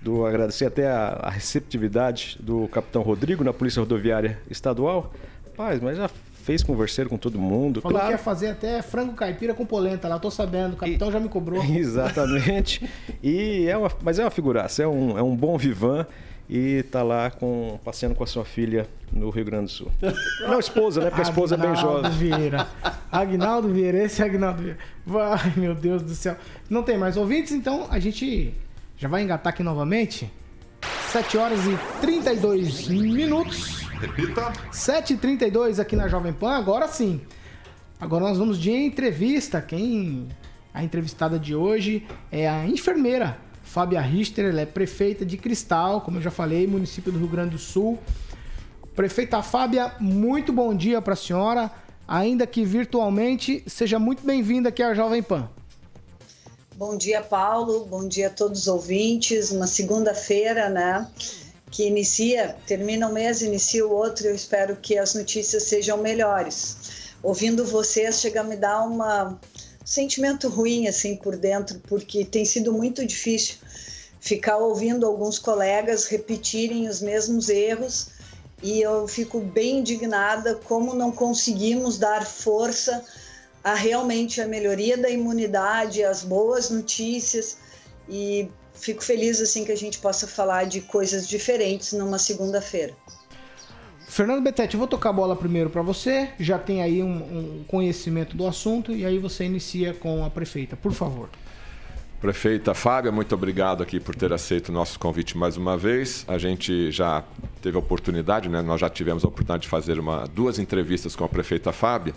do. 0.00 0.24
Agradecer 0.24 0.66
até 0.66 0.88
a, 0.88 1.18
a 1.24 1.30
receptividade 1.30 2.38
do 2.40 2.68
capitão 2.68 3.02
Rodrigo 3.02 3.42
na 3.42 3.52
Polícia 3.52 3.80
Rodoviária 3.80 4.38
Estadual. 4.48 5.12
Rapaz, 5.58 5.80
mas 5.80 5.96
já 5.96 6.08
fez 6.44 6.62
converseiro 6.62 7.10
com 7.10 7.18
todo 7.18 7.36
mundo. 7.36 7.80
Falou 7.80 7.98
que 7.98 8.00
claro. 8.00 8.14
ia 8.14 8.18
fazer 8.18 8.50
até 8.50 8.80
frango 8.80 9.12
caipira 9.14 9.52
com 9.52 9.66
polenta 9.66 10.06
lá, 10.06 10.16
tô 10.16 10.30
sabendo, 10.30 10.74
o 10.74 10.76
capitão 10.76 11.10
já 11.10 11.18
me 11.18 11.28
cobrou. 11.28 11.60
Exatamente. 11.66 12.88
E 13.20 13.66
é 13.66 13.76
uma, 13.76 13.90
mas 14.00 14.20
é 14.20 14.24
uma 14.24 14.30
figuraça, 14.30 14.84
é 14.84 14.86
um, 14.86 15.18
é 15.18 15.22
um 15.22 15.34
bom 15.34 15.58
vivan 15.58 16.06
e 16.48 16.84
tá 16.84 17.02
lá 17.02 17.32
com, 17.32 17.80
passeando 17.84 18.14
com 18.14 18.22
a 18.22 18.26
sua 18.26 18.44
filha 18.44 18.86
no 19.12 19.30
Rio 19.30 19.44
Grande 19.44 19.64
do 19.64 19.70
Sul. 19.70 19.90
Não, 20.46 20.60
esposa, 20.60 21.00
né? 21.00 21.08
Porque 21.08 21.22
a 21.22 21.24
esposa 21.24 21.56
é 21.56 21.58
bem 21.58 21.70
Agnaldo 21.70 22.02
jovem. 22.02 22.18
Vieira. 22.18 22.68
Agnaldo 23.10 23.68
Vieira, 23.68 24.04
esse 24.04 24.22
é 24.22 24.26
Agnaldo 24.26 24.62
Vieira. 24.62 24.78
Vai, 25.04 25.54
meu 25.56 25.74
Deus 25.74 26.02
do 26.02 26.14
céu. 26.14 26.36
Não 26.70 26.84
tem 26.84 26.96
mais 26.96 27.16
ouvintes, 27.16 27.50
então 27.50 27.88
a 27.90 27.98
gente 27.98 28.54
já 28.96 29.08
vai 29.08 29.22
engatar 29.22 29.52
aqui 29.52 29.64
novamente. 29.64 30.30
7 31.10 31.36
horas 31.36 31.58
e 31.66 31.76
32 32.00 32.86
minutos. 32.86 33.87
Repita. 34.00 34.52
7h32 34.72 35.80
aqui 35.80 35.96
na 35.96 36.06
Jovem 36.06 36.32
Pan, 36.32 36.52
agora 36.52 36.86
sim. 36.86 37.20
Agora 38.00 38.24
nós 38.24 38.38
vamos 38.38 38.58
de 38.58 38.70
entrevista. 38.70 39.60
Quem. 39.60 40.28
A 40.72 40.84
entrevistada 40.84 41.38
de 41.38 41.54
hoje 41.54 42.06
é 42.30 42.48
a 42.48 42.64
enfermeira 42.64 43.38
Fábia 43.68 44.00
Richter, 44.00 44.46
ela 44.46 44.60
é 44.60 44.66
prefeita 44.66 45.26
de 45.26 45.36
Cristal, 45.36 46.00
como 46.00 46.18
eu 46.18 46.22
já 46.22 46.30
falei, 46.30 46.66
município 46.66 47.12
do 47.12 47.18
Rio 47.18 47.28
Grande 47.28 47.50
do 47.50 47.58
Sul. 47.58 47.98
Prefeita 48.94 49.42
Fábia, 49.42 49.92
muito 50.00 50.52
bom 50.52 50.74
dia 50.74 51.02
para 51.02 51.12
a 51.12 51.16
senhora, 51.16 51.70
ainda 52.06 52.46
que 52.46 52.64
virtualmente. 52.64 53.62
Seja 53.66 53.98
muito 53.98 54.24
bem-vinda 54.24 54.70
aqui 54.70 54.82
à 54.82 54.94
Jovem 54.94 55.22
Pan. 55.22 55.50
Bom 56.76 56.96
dia, 56.96 57.20
Paulo. 57.20 57.84
Bom 57.86 58.06
dia 58.06 58.28
a 58.28 58.30
todos 58.30 58.60
os 58.60 58.68
ouvintes. 58.68 59.50
Uma 59.50 59.66
segunda-feira, 59.66 60.70
né? 60.70 61.06
Que 61.70 61.86
inicia, 61.86 62.56
termina 62.66 63.08
um 63.08 63.12
mês, 63.12 63.42
inicia 63.42 63.86
o 63.86 63.92
outro. 63.92 64.26
Eu 64.26 64.34
espero 64.34 64.76
que 64.76 64.96
as 64.96 65.14
notícias 65.14 65.64
sejam 65.64 65.98
melhores. 65.98 66.76
Ouvindo 67.22 67.64
vocês, 67.64 68.20
chega 68.20 68.40
a 68.40 68.44
me 68.44 68.56
dar 68.56 68.82
um 68.82 69.36
sentimento 69.84 70.48
ruim 70.48 70.86
assim 70.86 71.16
por 71.16 71.36
dentro, 71.36 71.80
porque 71.80 72.24
tem 72.24 72.44
sido 72.44 72.72
muito 72.72 73.06
difícil 73.06 73.56
ficar 74.20 74.58
ouvindo 74.58 75.06
alguns 75.06 75.38
colegas 75.38 76.06
repetirem 76.06 76.88
os 76.88 77.00
mesmos 77.00 77.48
erros 77.48 78.08
e 78.62 78.80
eu 78.80 79.06
fico 79.06 79.40
bem 79.40 79.78
indignada 79.78 80.56
como 80.56 80.94
não 80.94 81.12
conseguimos 81.12 81.98
dar 81.98 82.26
força 82.26 83.04
a 83.62 83.74
realmente 83.74 84.40
a 84.40 84.46
melhoria 84.46 84.96
da 84.96 85.08
imunidade, 85.08 86.02
as 86.04 86.22
boas 86.22 86.70
notícias 86.70 87.58
e 88.08 88.48
fico 88.78 89.02
feliz 89.02 89.40
assim 89.40 89.64
que 89.64 89.72
a 89.72 89.76
gente 89.76 89.98
possa 89.98 90.26
falar 90.26 90.64
de 90.64 90.80
coisas 90.80 91.28
diferentes 91.28 91.92
numa 91.92 92.18
segunda-feira. 92.18 92.94
Fernando 94.08 94.42
Betete, 94.42 94.74
eu 94.74 94.78
vou 94.78 94.88
tocar 94.88 95.10
a 95.10 95.12
bola 95.12 95.36
primeiro 95.36 95.68
para 95.68 95.82
você. 95.82 96.30
Já 96.40 96.58
tem 96.58 96.82
aí 96.82 97.02
um, 97.02 97.60
um 97.60 97.64
conhecimento 97.68 98.36
do 98.36 98.46
assunto 98.46 98.92
e 98.92 99.04
aí 99.04 99.18
você 99.18 99.44
inicia 99.44 99.92
com 99.92 100.24
a 100.24 100.30
prefeita, 100.30 100.76
por 100.76 100.92
favor. 100.92 101.28
Prefeita 102.20 102.74
Fábia, 102.74 103.12
muito 103.12 103.32
obrigado 103.32 103.80
aqui 103.80 104.00
por 104.00 104.12
ter 104.12 104.32
aceito 104.32 104.70
o 104.70 104.72
nosso 104.72 104.98
convite 104.98 105.38
mais 105.38 105.56
uma 105.56 105.76
vez. 105.76 106.24
A 106.26 106.36
gente 106.36 106.90
já 106.90 107.22
teve 107.62 107.76
a 107.76 107.78
oportunidade, 107.78 108.48
né? 108.48 108.60
nós 108.60 108.80
já 108.80 108.90
tivemos 108.90 109.24
a 109.24 109.28
oportunidade 109.28 109.62
de 109.62 109.68
fazer 109.68 110.00
uma, 110.00 110.26
duas 110.26 110.58
entrevistas 110.58 111.14
com 111.14 111.22
a 111.22 111.28
prefeita 111.28 111.70
Fábia. 111.70 112.12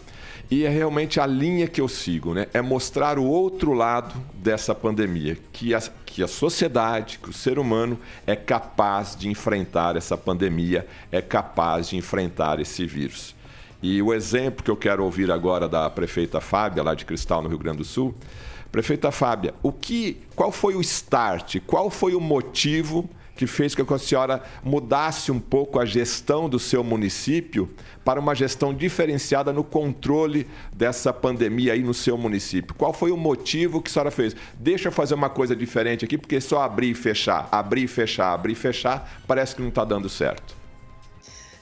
E 0.49 0.65
é 0.65 0.69
realmente 0.69 1.19
a 1.19 1.27
linha 1.27 1.67
que 1.67 1.79
eu 1.79 1.87
sigo, 1.87 2.33
né? 2.33 2.47
é 2.51 2.63
mostrar 2.63 3.19
o 3.19 3.25
outro 3.25 3.73
lado 3.73 4.15
dessa 4.33 4.73
pandemia, 4.73 5.37
que 5.53 5.75
a, 5.75 5.79
que 6.03 6.23
a 6.23 6.27
sociedade, 6.27 7.19
que 7.19 7.29
o 7.29 7.33
ser 7.33 7.59
humano 7.59 7.95
é 8.25 8.35
capaz 8.35 9.15
de 9.15 9.29
enfrentar 9.29 9.95
essa 9.95 10.17
pandemia, 10.17 10.87
é 11.11 11.21
capaz 11.21 11.89
de 11.89 11.95
enfrentar 11.95 12.59
esse 12.59 12.87
vírus. 12.87 13.35
E 13.83 14.01
o 14.01 14.15
exemplo 14.15 14.63
que 14.63 14.71
eu 14.71 14.77
quero 14.77 15.03
ouvir 15.03 15.29
agora 15.29 15.69
da 15.69 15.87
prefeita 15.91 16.41
Fábia, 16.41 16.81
lá 16.81 16.95
de 16.95 17.05
Cristal, 17.05 17.43
no 17.43 17.49
Rio 17.49 17.59
Grande 17.59 17.77
do 17.79 17.85
Sul, 17.85 18.15
Prefeita 18.71 19.11
Fábia, 19.11 19.53
o 19.61 19.71
que, 19.71 20.17
qual 20.35 20.51
foi 20.51 20.75
o 20.75 20.81
start, 20.81 21.57
qual 21.67 21.89
foi 21.89 22.15
o 22.15 22.21
motivo 22.21 23.09
que 23.35 23.47
fez 23.47 23.73
com 23.73 23.83
que 23.83 23.93
a 23.93 23.97
senhora 23.97 24.43
mudasse 24.63 25.31
um 25.31 25.39
pouco 25.39 25.79
a 25.79 25.85
gestão 25.85 26.47
do 26.47 26.59
seu 26.59 26.83
município 26.83 27.69
para 28.05 28.19
uma 28.19 28.35
gestão 28.35 28.73
diferenciada 28.73 29.51
no 29.51 29.63
controle 29.63 30.47
dessa 30.71 31.11
pandemia 31.11 31.73
aí 31.73 31.81
no 31.81 31.93
seu 31.93 32.17
município? 32.17 32.75
Qual 32.75 32.93
foi 32.93 33.11
o 33.11 33.17
motivo 33.17 33.81
que 33.81 33.89
a 33.89 33.93
senhora 33.93 34.11
fez? 34.11 34.35
Deixa 34.59 34.89
eu 34.89 34.91
fazer 34.91 35.15
uma 35.15 35.29
coisa 35.29 35.55
diferente 35.55 36.05
aqui, 36.05 36.17
porque 36.17 36.39
só 36.39 36.61
abrir 36.61 36.91
e 36.91 36.93
fechar, 36.93 37.49
abrir 37.51 37.83
e 37.83 37.87
fechar, 37.87 38.33
abrir 38.33 38.53
e 38.53 38.55
fechar, 38.55 39.21
parece 39.27 39.55
que 39.55 39.61
não 39.61 39.69
está 39.69 39.83
dando 39.83 40.07
certo. 40.07 40.60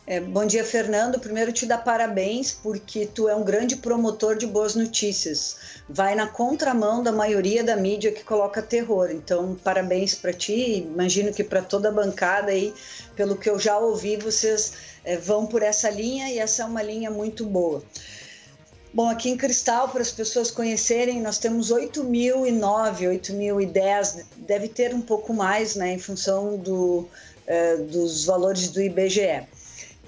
É, 0.10 0.20
bom 0.20 0.44
dia, 0.44 0.66
Fernando. 0.66 1.20
Primeiro 1.20 1.54
te 1.54 1.68
dar 1.68 1.78
parabéns 1.84 2.52
porque 2.52 3.06
tu 3.06 3.30
é 3.30 3.36
um 3.36 3.44
grande 3.44 3.76
promotor 3.76 4.36
de 4.36 4.48
boas 4.48 4.74
notícias. 4.74 5.58
Vai 5.88 6.16
na 6.16 6.26
contramão 6.26 7.04
da 7.04 7.12
maioria 7.12 7.64
da 7.64 7.76
mídia 7.76 8.12
que 8.12 8.24
coloca 8.24 8.60
terror. 8.60 9.12
Então, 9.12 9.56
parabéns 9.64 10.16
para 10.16 10.34
ti. 10.34 10.80
Imagino 10.80 11.32
que 11.32 11.44
para 11.44 11.62
toda 11.62 11.90
a 11.90 11.92
bancada 11.92 12.50
aí, 12.50 12.74
pelo 13.16 13.38
que 13.38 13.48
eu 13.48 13.60
já 13.60 13.78
ouvi, 13.78 14.18
vocês 14.18 14.74
é, 15.04 15.16
vão 15.16 15.46
por 15.46 15.62
essa 15.62 15.92
linha 15.92 16.28
e 16.32 16.40
essa 16.40 16.64
é 16.64 16.66
uma 16.66 16.82
linha 16.82 17.12
muito 17.12 17.46
boa. 17.46 17.84
Bom, 18.92 19.10
aqui 19.10 19.30
em 19.30 19.38
Cristal, 19.38 19.90
para 19.90 20.02
as 20.02 20.12
pessoas 20.12 20.50
conhecerem, 20.50 21.22
nós 21.22 21.38
temos 21.38 21.72
8.009, 21.72 23.22
8.010, 23.22 24.26
deve 24.38 24.70
ter 24.70 24.92
um 24.92 25.02
pouco 25.02 25.36
mais, 25.36 25.76
né, 25.76 25.94
em 25.94 26.00
função 26.00 26.58
do, 26.58 27.08
eh, 27.46 27.76
dos 27.78 28.26
valores 28.26 28.70
do 28.70 28.82
IBGE. 28.82 29.48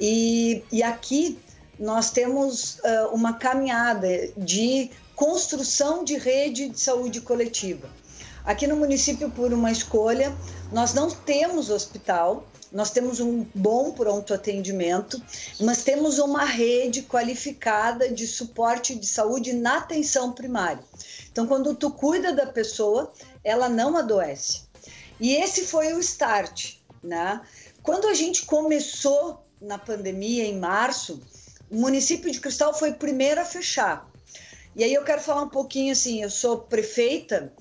E, 0.01 0.63
e 0.71 0.81
aqui 0.81 1.37
nós 1.77 2.09
temos 2.09 2.79
uh, 2.79 3.13
uma 3.13 3.33
caminhada 3.33 4.07
de 4.35 4.89
construção 5.15 6.03
de 6.03 6.17
rede 6.17 6.69
de 6.69 6.79
saúde 6.79 7.21
coletiva. 7.21 7.87
Aqui 8.43 8.65
no 8.65 8.75
município, 8.75 9.29
por 9.29 9.53
uma 9.53 9.71
escolha, 9.71 10.35
nós 10.71 10.95
não 10.95 11.11
temos 11.11 11.69
hospital, 11.69 12.47
nós 12.71 12.89
temos 12.89 13.19
um 13.19 13.45
bom 13.53 13.91
pronto 13.91 14.33
atendimento, 14.33 15.21
mas 15.59 15.83
temos 15.83 16.17
uma 16.17 16.45
rede 16.45 17.03
qualificada 17.03 18.09
de 18.09 18.25
suporte 18.25 18.95
de 18.95 19.05
saúde 19.05 19.53
na 19.53 19.77
atenção 19.77 20.31
primária. 20.31 20.83
Então, 21.31 21.45
quando 21.45 21.75
tu 21.75 21.91
cuida 21.91 22.33
da 22.33 22.47
pessoa, 22.47 23.13
ela 23.43 23.69
não 23.69 23.95
adoece. 23.95 24.63
E 25.19 25.35
esse 25.35 25.65
foi 25.65 25.93
o 25.93 25.99
start, 25.99 26.77
né? 27.03 27.39
Quando 27.83 28.07
a 28.07 28.15
gente 28.15 28.45
começou 28.47 29.43
na 29.61 29.77
pandemia, 29.77 30.45
em 30.45 30.57
março, 30.57 31.21
o 31.69 31.75
município 31.75 32.31
de 32.31 32.39
Cristal 32.39 32.73
foi 32.73 32.91
o 32.91 32.95
primeiro 32.95 33.39
a 33.39 33.45
fechar. 33.45 34.09
E 34.75 34.83
aí 34.83 34.93
eu 34.93 35.03
quero 35.03 35.21
falar 35.21 35.43
um 35.43 35.49
pouquinho 35.49 35.91
assim, 35.91 36.21
eu 36.21 36.29
sou 36.29 36.57
prefeita, 36.57 37.53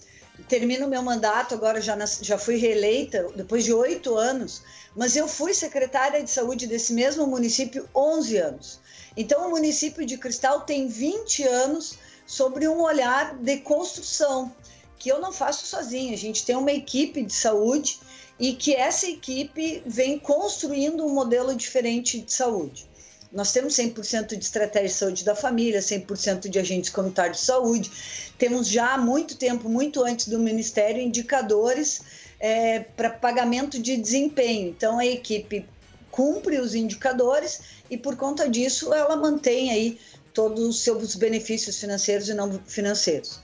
termino 0.48 0.88
meu 0.88 1.02
mandato, 1.02 1.54
agora 1.54 1.80
já, 1.80 1.96
já 2.22 2.38
fui 2.38 2.56
reeleita, 2.56 3.28
depois 3.36 3.64
de 3.64 3.72
oito 3.72 4.16
anos, 4.16 4.62
mas 4.96 5.16
eu 5.16 5.28
fui 5.28 5.52
secretária 5.52 6.22
de 6.22 6.30
saúde 6.30 6.66
desse 6.66 6.92
mesmo 6.92 7.26
município 7.26 7.88
11 7.94 8.36
anos. 8.38 8.80
Então 9.16 9.46
o 9.46 9.50
município 9.50 10.06
de 10.06 10.16
Cristal 10.16 10.62
tem 10.62 10.88
20 10.88 11.44
anos 11.44 11.98
sobre 12.26 12.68
um 12.68 12.80
olhar 12.80 13.36
de 13.36 13.58
construção, 13.58 14.52
que 14.98 15.08
eu 15.08 15.20
não 15.20 15.32
faço 15.32 15.66
sozinha, 15.66 16.14
a 16.14 16.18
gente 16.18 16.44
tem 16.44 16.56
uma 16.56 16.72
equipe 16.72 17.22
de 17.22 17.32
saúde 17.32 17.98
e 18.40 18.54
que 18.54 18.74
essa 18.74 19.06
equipe 19.06 19.82
vem 19.84 20.18
construindo 20.18 21.04
um 21.04 21.12
modelo 21.12 21.54
diferente 21.54 22.18
de 22.18 22.32
saúde. 22.32 22.88
Nós 23.30 23.52
temos 23.52 23.74
100% 23.74 24.36
de 24.36 24.42
estratégia 24.42 24.88
de 24.88 24.94
saúde 24.94 25.24
da 25.24 25.36
família, 25.36 25.80
100% 25.80 26.48
de 26.48 26.58
agentes 26.58 26.90
comunitários 26.90 27.38
de 27.38 27.44
saúde. 27.44 27.90
Temos 28.38 28.66
já 28.66 28.94
há 28.94 28.98
muito 28.98 29.36
tempo, 29.36 29.68
muito 29.68 30.02
antes 30.02 30.26
do 30.26 30.38
Ministério, 30.38 31.00
indicadores 31.00 32.00
é, 32.40 32.80
para 32.80 33.10
pagamento 33.10 33.78
de 33.78 33.96
desempenho. 33.98 34.70
Então, 34.70 34.98
a 34.98 35.06
equipe 35.06 35.68
cumpre 36.10 36.58
os 36.58 36.74
indicadores 36.74 37.60
e 37.90 37.96
por 37.96 38.16
conta 38.16 38.48
disso 38.48 38.92
ela 38.92 39.14
mantém 39.16 39.70
aí 39.70 39.98
todos 40.32 40.64
os 40.64 40.80
seus 40.80 41.14
benefícios 41.14 41.78
financeiros 41.78 42.28
e 42.30 42.34
não 42.34 42.58
financeiros. 42.66 43.38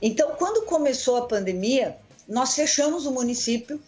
Então, 0.00 0.36
quando 0.36 0.66
começou 0.66 1.16
a 1.16 1.26
pandemia, 1.26 1.96
nós 2.28 2.54
fechamos 2.54 3.06
o 3.06 3.10
município 3.10 3.80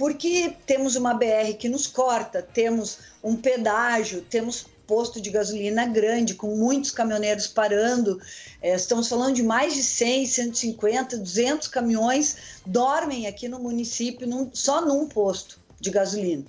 porque 0.00 0.56
temos 0.64 0.96
uma 0.96 1.12
BR 1.12 1.52
que 1.58 1.68
nos 1.68 1.86
corta, 1.86 2.40
temos 2.40 3.00
um 3.22 3.36
pedágio, 3.36 4.22
temos 4.22 4.64
posto 4.86 5.20
de 5.20 5.28
gasolina 5.28 5.84
grande, 5.84 6.32
com 6.32 6.56
muitos 6.56 6.90
caminhoneiros 6.90 7.46
parando. 7.46 8.18
É, 8.62 8.74
estamos 8.74 9.08
falando 9.08 9.34
de 9.34 9.42
mais 9.42 9.74
de 9.74 9.82
100, 9.82 10.24
150, 10.24 11.18
200 11.18 11.68
caminhões 11.68 12.62
dormem 12.64 13.26
aqui 13.26 13.46
no 13.46 13.58
município 13.58 14.26
num, 14.26 14.48
só 14.54 14.80
num 14.80 15.06
posto 15.06 15.60
de 15.78 15.90
gasolina. 15.90 16.46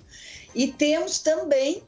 E 0.54 0.68
temos 0.68 1.18
também 1.18 1.82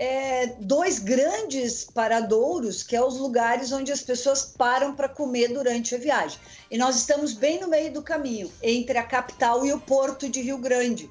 é, 0.00 0.46
dois 0.58 0.98
grandes 0.98 1.84
paradouros, 1.84 2.82
que 2.82 2.96
é 2.96 3.04
os 3.04 3.18
lugares 3.18 3.70
onde 3.70 3.92
as 3.92 4.00
pessoas 4.00 4.42
param 4.42 4.94
para 4.94 5.10
comer 5.10 5.48
durante 5.48 5.94
a 5.94 5.98
viagem. 5.98 6.40
E 6.70 6.78
nós 6.78 6.96
estamos 6.96 7.34
bem 7.34 7.60
no 7.60 7.68
meio 7.68 7.92
do 7.92 8.00
caminho, 8.00 8.50
entre 8.62 8.96
a 8.96 9.02
capital 9.02 9.66
e 9.66 9.74
o 9.74 9.78
porto 9.78 10.26
de 10.26 10.40
Rio 10.40 10.56
Grande. 10.56 11.10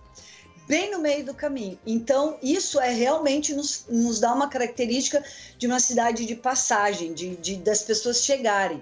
Bem 0.67 0.89
no 0.89 0.97
meio 0.97 1.23
do 1.23 1.35
caminho. 1.35 1.77
Então, 1.85 2.39
isso 2.41 2.79
é 2.79 2.91
realmente 2.91 3.53
nos, 3.53 3.85
nos 3.87 4.19
dá 4.19 4.33
uma 4.33 4.49
característica 4.49 5.23
de 5.55 5.67
uma 5.67 5.79
cidade 5.79 6.25
de 6.25 6.35
passagem, 6.35 7.13
de, 7.13 7.35
de 7.35 7.57
das 7.57 7.83
pessoas 7.83 8.23
chegarem. 8.23 8.81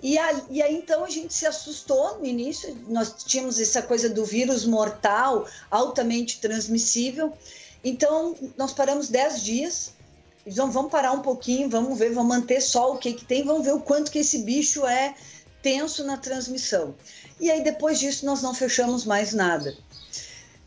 E, 0.00 0.16
a, 0.18 0.40
e, 0.48 0.62
aí 0.62 0.76
então 0.76 1.04
a 1.04 1.10
gente 1.10 1.34
se 1.34 1.46
assustou 1.46 2.18
no 2.18 2.26
início, 2.26 2.76
nós 2.86 3.12
tínhamos 3.24 3.58
essa 3.58 3.82
coisa 3.82 4.08
do 4.08 4.24
vírus 4.24 4.64
mortal, 4.64 5.48
altamente 5.68 6.40
transmissível. 6.40 7.32
Então 7.84 8.34
nós 8.56 8.72
paramos 8.72 9.08
10 9.08 9.42
dias, 9.42 9.92
então 10.46 10.70
vamos 10.70 10.90
parar 10.90 11.12
um 11.12 11.22
pouquinho, 11.22 11.68
vamos 11.68 11.98
ver, 11.98 12.12
vamos 12.12 12.36
manter 12.36 12.60
só 12.60 12.92
o 12.92 12.98
que, 12.98 13.12
que 13.12 13.24
tem, 13.24 13.44
vamos 13.44 13.64
ver 13.64 13.74
o 13.74 13.80
quanto 13.80 14.10
que 14.10 14.20
esse 14.20 14.38
bicho 14.38 14.86
é 14.86 15.14
tenso 15.62 16.04
na 16.04 16.16
transmissão. 16.16 16.94
E 17.40 17.50
aí 17.50 17.62
depois 17.62 17.98
disso 17.98 18.24
nós 18.24 18.42
não 18.42 18.54
fechamos 18.54 19.04
mais 19.04 19.32
nada. 19.32 19.76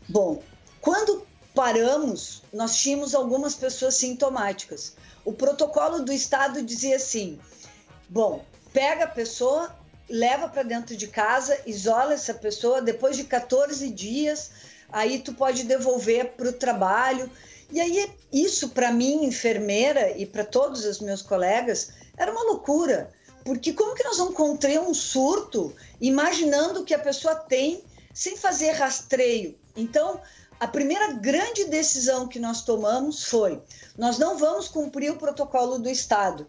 Bom, 0.08 0.42
quando 0.80 1.26
paramos, 1.54 2.42
nós 2.52 2.76
tínhamos 2.76 3.14
algumas 3.14 3.54
pessoas 3.54 3.94
sintomáticas. 3.94 4.94
O 5.24 5.32
protocolo 5.32 6.02
do 6.02 6.12
estado 6.12 6.62
dizia 6.62 6.96
assim: 6.96 7.38
bom, 8.08 8.44
pega 8.72 9.04
a 9.04 9.08
pessoa, 9.08 9.74
leva 10.08 10.48
para 10.48 10.62
dentro 10.62 10.96
de 10.96 11.06
casa, 11.06 11.58
isola 11.66 12.14
essa 12.14 12.34
pessoa, 12.34 12.82
depois 12.82 13.16
de 13.16 13.24
14 13.24 13.88
dias, 13.90 14.50
aí 14.92 15.20
tu 15.20 15.32
pode 15.32 15.64
devolver 15.64 16.32
para 16.32 16.48
o 16.48 16.52
trabalho. 16.52 17.30
E 17.70 17.80
aí, 17.80 18.10
isso 18.32 18.70
para 18.70 18.90
mim, 18.90 19.24
enfermeira, 19.24 20.16
e 20.16 20.26
para 20.26 20.44
todos 20.44 20.84
os 20.84 21.00
meus 21.00 21.22
colegas, 21.22 21.90
era 22.16 22.32
uma 22.32 22.42
loucura. 22.44 23.12
Porque 23.44 23.72
como 23.72 23.94
que 23.94 24.04
nós 24.04 24.18
vamos 24.18 24.34
conter 24.34 24.80
um 24.80 24.92
surto 24.92 25.74
imaginando 26.00 26.84
que 26.84 26.94
a 26.94 26.98
pessoa 26.98 27.34
tem 27.34 27.82
sem 28.12 28.36
fazer 28.36 28.72
rastreio? 28.72 29.56
Então, 29.76 30.20
a 30.58 30.66
primeira 30.66 31.12
grande 31.12 31.64
decisão 31.64 32.28
que 32.28 32.38
nós 32.38 32.62
tomamos 32.62 33.24
foi: 33.24 33.62
nós 33.96 34.18
não 34.18 34.36
vamos 34.36 34.68
cumprir 34.68 35.10
o 35.10 35.16
protocolo 35.16 35.78
do 35.78 35.88
Estado 35.88 36.46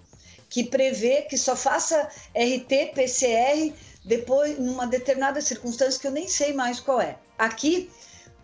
que 0.52 0.66
prevê 0.66 1.22
que 1.22 1.38
só 1.38 1.56
faça 1.56 2.10
RT, 2.36 2.94
PCR 2.94 3.74
depois, 4.04 4.60
numa 4.60 4.86
determinada 4.86 5.40
circunstância 5.40 6.00
que 6.00 6.06
eu 6.06 6.12
nem 6.12 6.28
sei 6.28 6.52
mais 6.52 6.80
qual 6.80 7.00
é. 7.00 7.18
Aqui, 7.38 7.90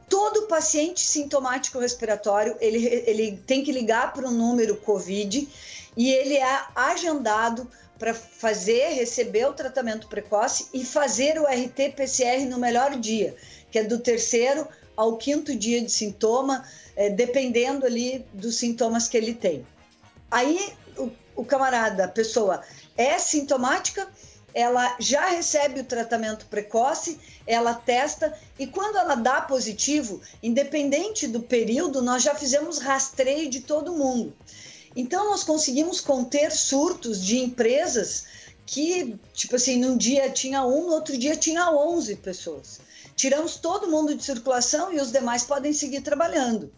todo 0.10 0.48
paciente 0.48 1.02
sintomático 1.02 1.80
respiratório, 1.80 2.56
ele, 2.60 2.86
ele 3.06 3.42
tem 3.46 3.64
que 3.64 3.72
ligar 3.72 4.14
para 4.14 4.28
o 4.28 4.32
número 4.32 4.78
COVID 4.78 5.48
e 5.96 6.12
ele 6.12 6.38
é 6.38 6.62
agendado 6.76 7.70
para 7.98 8.14
fazer, 8.14 8.94
receber 8.94 9.48
o 9.48 9.54
tratamento 9.54 10.08
precoce 10.08 10.68
e 10.74 10.86
fazer 10.86 11.40
o 11.40 11.46
RT-PCR 11.46 12.46
no 12.46 12.60
melhor 12.60 12.96
dia, 12.96 13.36
que 13.72 13.80
é 13.80 13.84
do 13.84 13.98
terceiro 13.98 14.68
ao 14.96 15.18
quinto 15.18 15.56
dia 15.56 15.82
de 15.82 15.92
sintoma, 15.92 16.64
é, 16.96 17.10
dependendo 17.10 17.86
ali 17.86 18.26
dos 18.34 18.56
sintomas 18.56 19.08
que 19.08 19.18
ele 19.18 19.34
tem. 19.34 19.66
Aí 20.30 20.74
o 21.38 21.46
camarada, 21.46 22.06
a 22.06 22.08
pessoa 22.08 22.62
é 22.98 23.18
sintomática, 23.20 24.08
ela 24.58 24.98
já 25.00 25.28
recebe 25.28 25.82
o 25.82 25.84
tratamento 25.84 26.48
precoce, 26.48 27.20
ela 27.46 27.76
testa 27.76 28.36
e 28.58 28.66
quando 28.66 28.98
ela 28.98 29.14
dá 29.14 29.40
positivo, 29.40 30.20
independente 30.42 31.28
do 31.28 31.42
período, 31.42 32.02
nós 32.02 32.24
já 32.24 32.34
fizemos 32.34 32.80
rastreio 32.80 33.52
de 33.52 33.62
todo 33.62 33.94
mundo. 33.94 34.36
Então 34.96 35.30
nós 35.30 35.44
conseguimos 35.44 36.02
conter 36.02 36.52
surtos 36.52 37.24
de 37.24 37.38
empresas 37.38 38.26
que, 38.66 39.16
tipo 39.32 39.56
assim, 39.56 39.78
num 39.78 39.96
dia 39.96 40.28
tinha 40.32 40.66
um, 40.66 40.88
no 40.88 40.94
outro 40.94 41.16
dia 41.16 41.36
tinha 41.36 41.70
11 41.70 42.16
pessoas. 42.16 42.80
Tiramos 43.16 43.58
todo 43.58 43.92
mundo 43.92 44.16
de 44.16 44.24
circulação 44.24 44.92
e 44.92 45.00
os 45.00 45.12
demais 45.12 45.44
podem 45.44 45.72
seguir 45.72 46.02
trabalhando. 46.02 46.74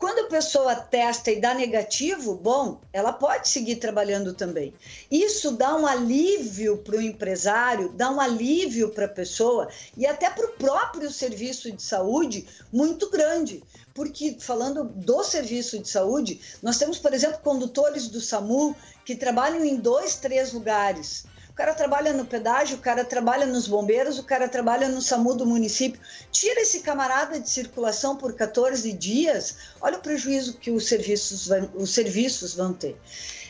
Quando 0.00 0.20
a 0.20 0.28
pessoa 0.28 0.74
testa 0.74 1.30
e 1.30 1.38
dá 1.38 1.52
negativo, 1.52 2.34
bom, 2.34 2.80
ela 2.90 3.12
pode 3.12 3.50
seguir 3.50 3.76
trabalhando 3.76 4.32
também. 4.32 4.72
Isso 5.10 5.50
dá 5.50 5.76
um 5.76 5.86
alívio 5.86 6.78
para 6.78 6.96
o 6.96 7.02
empresário, 7.02 7.90
dá 7.90 8.10
um 8.10 8.18
alívio 8.18 8.88
para 8.88 9.04
a 9.04 9.10
pessoa 9.10 9.68
e 9.94 10.06
até 10.06 10.30
para 10.30 10.46
o 10.46 10.52
próprio 10.52 11.10
serviço 11.10 11.70
de 11.70 11.82
saúde 11.82 12.48
muito 12.72 13.10
grande. 13.10 13.62
Porque, 13.92 14.38
falando 14.40 14.84
do 14.84 15.22
serviço 15.22 15.78
de 15.78 15.90
saúde, 15.90 16.40
nós 16.62 16.78
temos, 16.78 16.98
por 16.98 17.12
exemplo, 17.12 17.40
condutores 17.40 18.08
do 18.08 18.22
SAMU 18.22 18.74
que 19.04 19.14
trabalham 19.14 19.62
em 19.62 19.76
dois, 19.76 20.16
três 20.16 20.54
lugares 20.54 21.26
cara 21.60 21.74
trabalha 21.74 22.14
no 22.14 22.24
pedágio, 22.24 22.78
o 22.78 22.80
cara 22.80 23.04
trabalha 23.04 23.44
nos 23.44 23.68
bombeiros, 23.68 24.18
o 24.18 24.24
cara 24.24 24.48
trabalha 24.48 24.88
no 24.88 25.02
SAMU 25.02 25.34
do 25.34 25.44
município. 25.44 26.00
Tira 26.32 26.62
esse 26.62 26.80
camarada 26.80 27.38
de 27.38 27.50
circulação 27.50 28.16
por 28.16 28.32
14 28.32 28.90
dias, 28.94 29.56
olha 29.78 29.98
o 29.98 30.00
prejuízo 30.00 30.56
que 30.56 30.70
os 30.70 30.88
serviços, 30.88 31.50
os 31.74 31.90
serviços 31.92 32.54
vão 32.54 32.72
ter. 32.72 32.98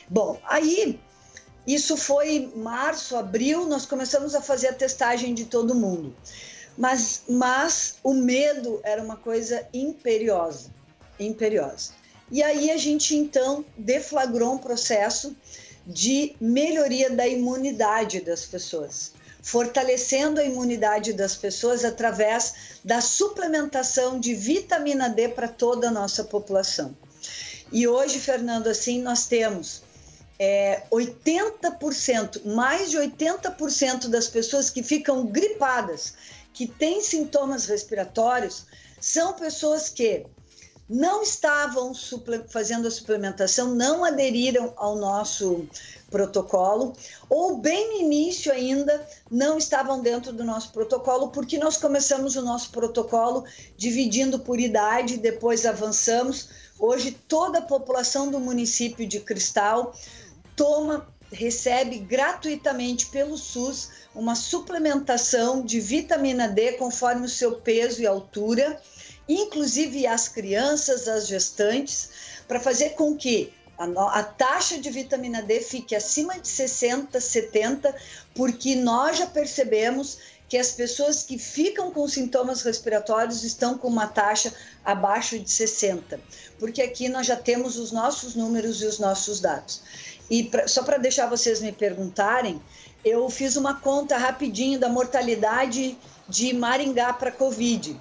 Bom, 0.09 0.41
aí 0.43 0.99
isso 1.65 1.97
foi 1.97 2.53
março, 2.57 3.17
abril, 3.17 3.67
nós 3.67 3.87
começamos 3.87 4.35
a 4.35 4.43
fazer 4.43 4.67
a 4.67 4.73
testagem 4.73 5.33
de 5.33 5.45
todo 5.45 5.73
mundo. 5.73 6.13
Mas, 6.77 7.23
mas 7.29 7.95
o 8.03 8.13
medo 8.13 8.81
era 8.83 9.01
uma 9.01 9.19
coisa 9.19 9.69
imperiosa, 9.73 10.69
imperiosa. 11.17 11.93
E 12.29 12.43
aí 12.43 12.73
a 12.73 12.77
gente 12.77 13.15
então 13.15 13.65
deflagrou 13.79 14.55
um 14.55 14.59
processo 14.59 15.37
de 15.87 16.35
melhoria 16.41 17.11
da 17.11 17.27
imunidade 17.27 18.21
das 18.21 18.45
pessoas, 18.45 19.13
fortalecendo 19.43 20.41
a 20.41 20.45
imunidade 20.45 21.13
das 21.13 21.35
pessoas 21.37 21.85
através 21.85 22.81
da 22.85 23.01
suplementação 23.01 24.21
de 24.21 24.35
vitamina 24.35 25.09
D 25.09 25.29
para 25.29 25.49
toda 25.49 25.89
a 25.89 25.93
nossa 25.93 26.25
população. 26.25 26.95
E 27.73 27.87
hoje, 27.87 28.19
Fernando, 28.19 28.67
assim, 28.67 29.01
nós 29.01 29.27
temos 29.27 29.83
é, 30.39 30.83
80%, 30.91 32.47
mais 32.47 32.91
de 32.91 32.97
80% 32.97 34.09
das 34.09 34.27
pessoas 34.27 34.71
que 34.71 34.83
ficam 34.83 35.27
gripadas, 35.27 36.15
que 36.53 36.67
têm 36.67 37.01
sintomas 37.01 37.67
respiratórios, 37.67 38.67
são 39.01 39.35
pessoas 39.35 39.89
que 39.89 40.27
não 40.93 41.23
estavam 41.23 41.93
fazendo 42.49 42.89
a 42.89 42.91
suplementação, 42.91 43.73
não 43.77 44.05
aderiram 44.05 44.75
ao 44.77 44.97
nosso 44.97 45.69
protocolo, 46.11 46.95
ou 47.29 47.59
bem 47.59 47.91
no 47.91 48.01
início 48.01 48.51
ainda 48.51 49.07
não 49.31 49.57
estavam 49.57 50.01
dentro 50.03 50.33
do 50.33 50.43
nosso 50.43 50.73
protocolo, 50.73 51.29
porque 51.29 51.59
nós 51.59 51.77
começamos 51.77 52.35
o 52.35 52.43
nosso 52.43 52.71
protocolo 52.71 53.45
dividindo 53.77 54.41
por 54.41 54.59
idade, 54.59 55.17
depois 55.17 55.65
avançamos. 55.65 56.49
Hoje 56.77 57.13
toda 57.29 57.61
a 57.61 57.63
população 57.63 58.29
do 58.29 58.41
município 58.41 59.07
de 59.07 59.21
Cristal 59.21 59.95
toma 60.57 61.07
recebe 61.31 61.99
gratuitamente 61.99 63.07
pelo 63.07 63.39
SUS 63.39 63.91
uma 64.13 64.35
suplementação 64.35 65.63
de 65.63 65.79
vitamina 65.79 66.49
D 66.49 66.73
conforme 66.73 67.27
o 67.27 67.29
seu 67.29 67.53
peso 67.53 68.03
e 68.03 68.07
altura 68.09 68.81
inclusive 69.35 70.07
as 70.07 70.29
crianças, 70.29 71.07
as 71.07 71.27
gestantes, 71.27 72.11
para 72.49 72.59
fazer 72.59 72.91
com 72.91 73.17
que 73.17 73.53
a, 73.79 74.23
taxa 74.23 74.79
de 74.79 74.91
vitamina 74.91 75.41
D 75.41 75.61
fique 75.61 75.95
acima 75.95 76.39
de 76.39 76.49
60, 76.49 77.19
70, 77.19 77.95
porque 78.35 78.75
nós 78.75 79.19
já 79.19 79.27
percebemos 79.27 80.19
que 80.49 80.59
as 80.59 80.73
pessoas 80.73 81.23
que 81.23 81.39
ficam 81.39 81.93
com 81.93 82.07
sintomas 82.09 82.63
respiratórios 82.63 83.45
estão 83.45 83.79
com 83.79 83.89
uma 83.89 84.09
taxa 84.09 84.53
abaixo 84.85 85.39
de 85.39 85.49
60, 85.49 86.21
porque 86.59 86.83
aqui 86.83 87.09
nós 87.09 87.27
já 87.27 87.37
temos 87.37 87.79
os 87.79 87.93
nossos 87.93 88.35
números 88.35 88.83
e 88.83 88.87
os 88.87 88.99
nossos 88.99 89.41
dados. 89.41 89.81
E 90.29 90.45
pra, 90.45 90.67
só 90.67 90.83
para 90.83 90.99
deixar 90.99 91.29
vocês 91.29 91.61
me 91.61 91.73
perguntarem, 91.73 92.61
eu 93.05 93.31
fiz 93.31 93.57
uma 93.57 93.75
conta 93.75 94.19
rapidinho 94.19 94.79
da 94.79 94.89
mortalidade 94.89 95.97
de 96.29 96.53
Maringá 96.53 97.13
para 97.13 97.31
Covid. 97.31 97.99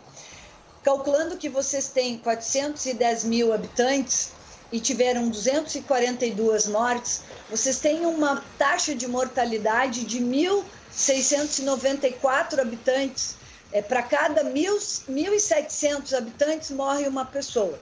Calculando 0.84 1.38
que 1.38 1.50
vocês 1.50 1.90
têm 1.90 2.18
410 2.18 3.26
mil 3.26 3.54
habitantes 3.54 4.32
e 4.72 4.80
tiveram 4.80 5.30
242 5.30 6.68
mortes, 6.68 7.22
vocês 7.50 7.80
têm 7.80 8.06
uma 8.06 8.44
taxa 8.58 8.94
de 8.94 9.08
mortalidade 9.08 10.04
de 10.04 10.20
1.694 10.20 12.60
habitantes. 12.60 13.40
É, 13.72 13.82
Para 13.82 14.04
cada 14.04 14.44
1.700 14.44 16.18
habitantes 16.18 16.72
morre 16.72 17.08
uma 17.08 17.24
pessoa. 17.26 17.80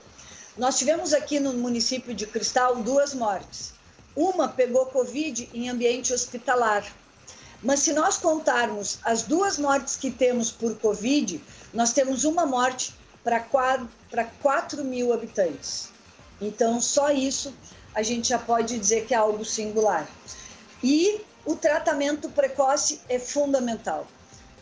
Nós 0.56 0.78
tivemos 0.78 1.12
aqui 1.14 1.38
no 1.38 1.52
município 1.54 2.12
de 2.14 2.26
Cristal 2.26 2.76
duas 2.76 3.14
mortes. 3.14 3.72
Uma 4.16 4.48
pegou 4.48 4.86
Covid 4.86 5.48
em 5.54 5.70
ambiente 5.70 6.12
hospitalar. 6.12 6.84
Mas 7.62 7.78
se 7.80 7.92
nós 7.92 8.18
contarmos 8.18 8.98
as 9.04 9.22
duas 9.22 9.56
mortes 9.58 9.96
que 9.96 10.10
temos 10.10 10.50
por 10.50 10.74
Covid, 10.76 11.40
nós 11.78 11.92
temos 11.92 12.24
uma 12.24 12.44
morte 12.44 12.92
para 13.22 13.38
4, 13.38 13.88
4 14.42 14.84
mil 14.84 15.12
habitantes. 15.12 15.90
Então, 16.40 16.80
só 16.80 17.12
isso 17.12 17.54
a 17.94 18.02
gente 18.02 18.30
já 18.30 18.38
pode 18.40 18.76
dizer 18.76 19.06
que 19.06 19.14
é 19.14 19.16
algo 19.16 19.44
singular. 19.44 20.10
E 20.82 21.20
o 21.46 21.54
tratamento 21.54 22.28
precoce 22.30 23.00
é 23.08 23.20
fundamental. 23.20 24.08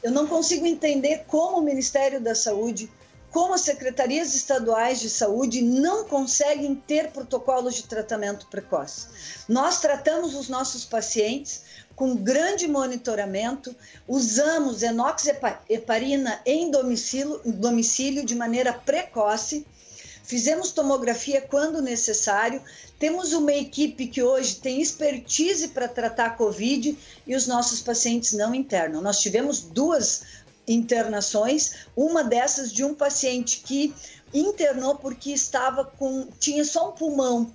Eu 0.03 0.13
não 0.13 0.27
consigo 0.27 0.67
entender 0.67 1.25
como 1.27 1.57
o 1.57 1.63
Ministério 1.63 2.21
da 2.21 2.35
Saúde, 2.35 2.93
como 3.31 3.55
as 3.55 3.63
secretarias 3.63 4.35
estaduais 4.35 5.01
de 5.01 5.09
saúde 5.09 5.63
não 5.63 6.05
conseguem 6.05 6.75
ter 6.75 7.13
protocolos 7.13 7.77
de 7.77 7.85
tratamento 7.85 8.47
precoce. 8.49 9.07
Nós 9.49 9.81
tratamos 9.81 10.35
os 10.35 10.51
nossos 10.51 10.85
pacientes 10.85 11.63
com 11.97 12.15
grande 12.15 12.69
monitoramento, 12.69 13.75
usamos 14.07 14.83
enoxeparina 14.83 16.39
em 16.45 16.71
domicílio, 16.71 17.41
domicílio 17.47 18.25
de 18.25 18.35
maneira 18.35 18.71
precoce, 18.75 19.67
fizemos 20.23 20.73
tomografia 20.73 21.41
quando 21.41 21.81
necessário, 21.81 22.63
temos 22.99 23.33
uma 23.33 23.53
equipe 23.53 24.07
que 24.07 24.23
hoje 24.23 24.57
tem 24.57 24.81
expertise 24.81 25.69
para 25.69 25.89
tratar 25.89 26.27
a 26.27 26.31
Covid 26.31 26.97
e 27.27 27.35
os 27.35 27.47
nossos 27.47 27.81
pacientes 27.81 28.35
não 28.35 28.55
internam. 28.55 29.01
Nós 29.01 29.19
tivemos 29.19 29.61
duas 29.61 30.23
internações, 30.69 31.87
uma 31.97 32.23
dessas 32.23 32.73
de 32.73 32.85
um 32.85 32.93
paciente 32.93 33.63
que 33.65 33.95
internou 34.35 34.97
porque 34.97 35.31
estava 35.31 35.85
com 35.85 36.29
tinha 36.39 36.65
só 36.65 36.91
um 36.91 36.93
pulmão 36.93 37.51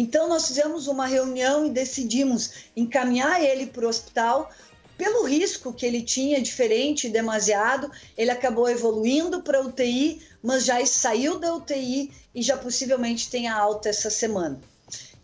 então, 0.00 0.28
nós 0.28 0.46
fizemos 0.46 0.86
uma 0.86 1.08
reunião 1.08 1.66
e 1.66 1.70
decidimos 1.70 2.52
encaminhar 2.76 3.42
ele 3.42 3.66
para 3.66 3.84
o 3.84 3.88
hospital. 3.88 4.48
Pelo 4.96 5.24
risco 5.24 5.72
que 5.72 5.84
ele 5.84 6.02
tinha, 6.02 6.40
diferente, 6.40 7.08
demasiado, 7.08 7.90
ele 8.16 8.30
acabou 8.30 8.70
evoluindo 8.70 9.42
para 9.42 9.60
UTI, 9.60 10.22
mas 10.40 10.64
já 10.66 10.86
saiu 10.86 11.40
da 11.40 11.52
UTI 11.52 12.12
e 12.32 12.40
já 12.42 12.56
possivelmente 12.56 13.28
tem 13.28 13.48
a 13.48 13.56
alta 13.58 13.88
essa 13.88 14.08
semana. 14.08 14.60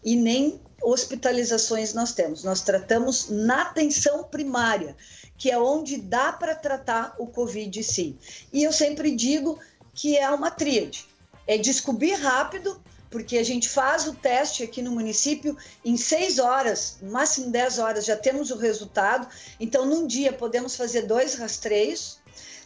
E 0.05 0.17
nem 0.17 0.61
hospitalizações 0.83 1.95
nós 1.95 2.13
temos. 2.13 2.43
Nós 2.43 2.61
tratamos 2.63 3.29
na 3.31 3.63
atenção 3.63 4.25
primária, 4.25 4.97
que 5.39 5.53
é 5.53 5.59
onde 5.59 5.99
dá 5.99 6.33
para 6.33 6.53
tratar 6.53 7.15
o 7.17 7.29
Covid 7.29 7.81
sim. 7.85 8.19
E 8.53 8.65
eu 8.65 8.73
sempre 8.73 9.13
digo 9.13 9.57
que 9.95 10.17
é 10.17 10.29
uma 10.31 10.51
tríade. 10.51 11.07
É 11.47 11.57
descobrir 11.57 12.15
rápido, 12.15 12.83
porque 13.15 13.39
a 13.39 13.45
gente 13.45 13.69
faz 13.69 14.09
o 14.09 14.13
teste 14.13 14.65
aqui 14.65 14.83
no 14.83 14.91
município 14.91 15.57
em 15.85 15.97
seis 15.97 16.41
horas, 16.41 16.97
máximo 17.01 17.49
dez 17.49 17.79
horas, 17.79 18.05
já 18.05 18.17
temos 18.17 18.51
o 18.51 18.57
resultado. 18.57 19.29
Então, 19.61 19.87
num 19.87 20.05
dia, 20.05 20.33
podemos 20.33 20.75
fazer 20.75 21.03
dois 21.03 21.37
rastreios, 21.37 22.19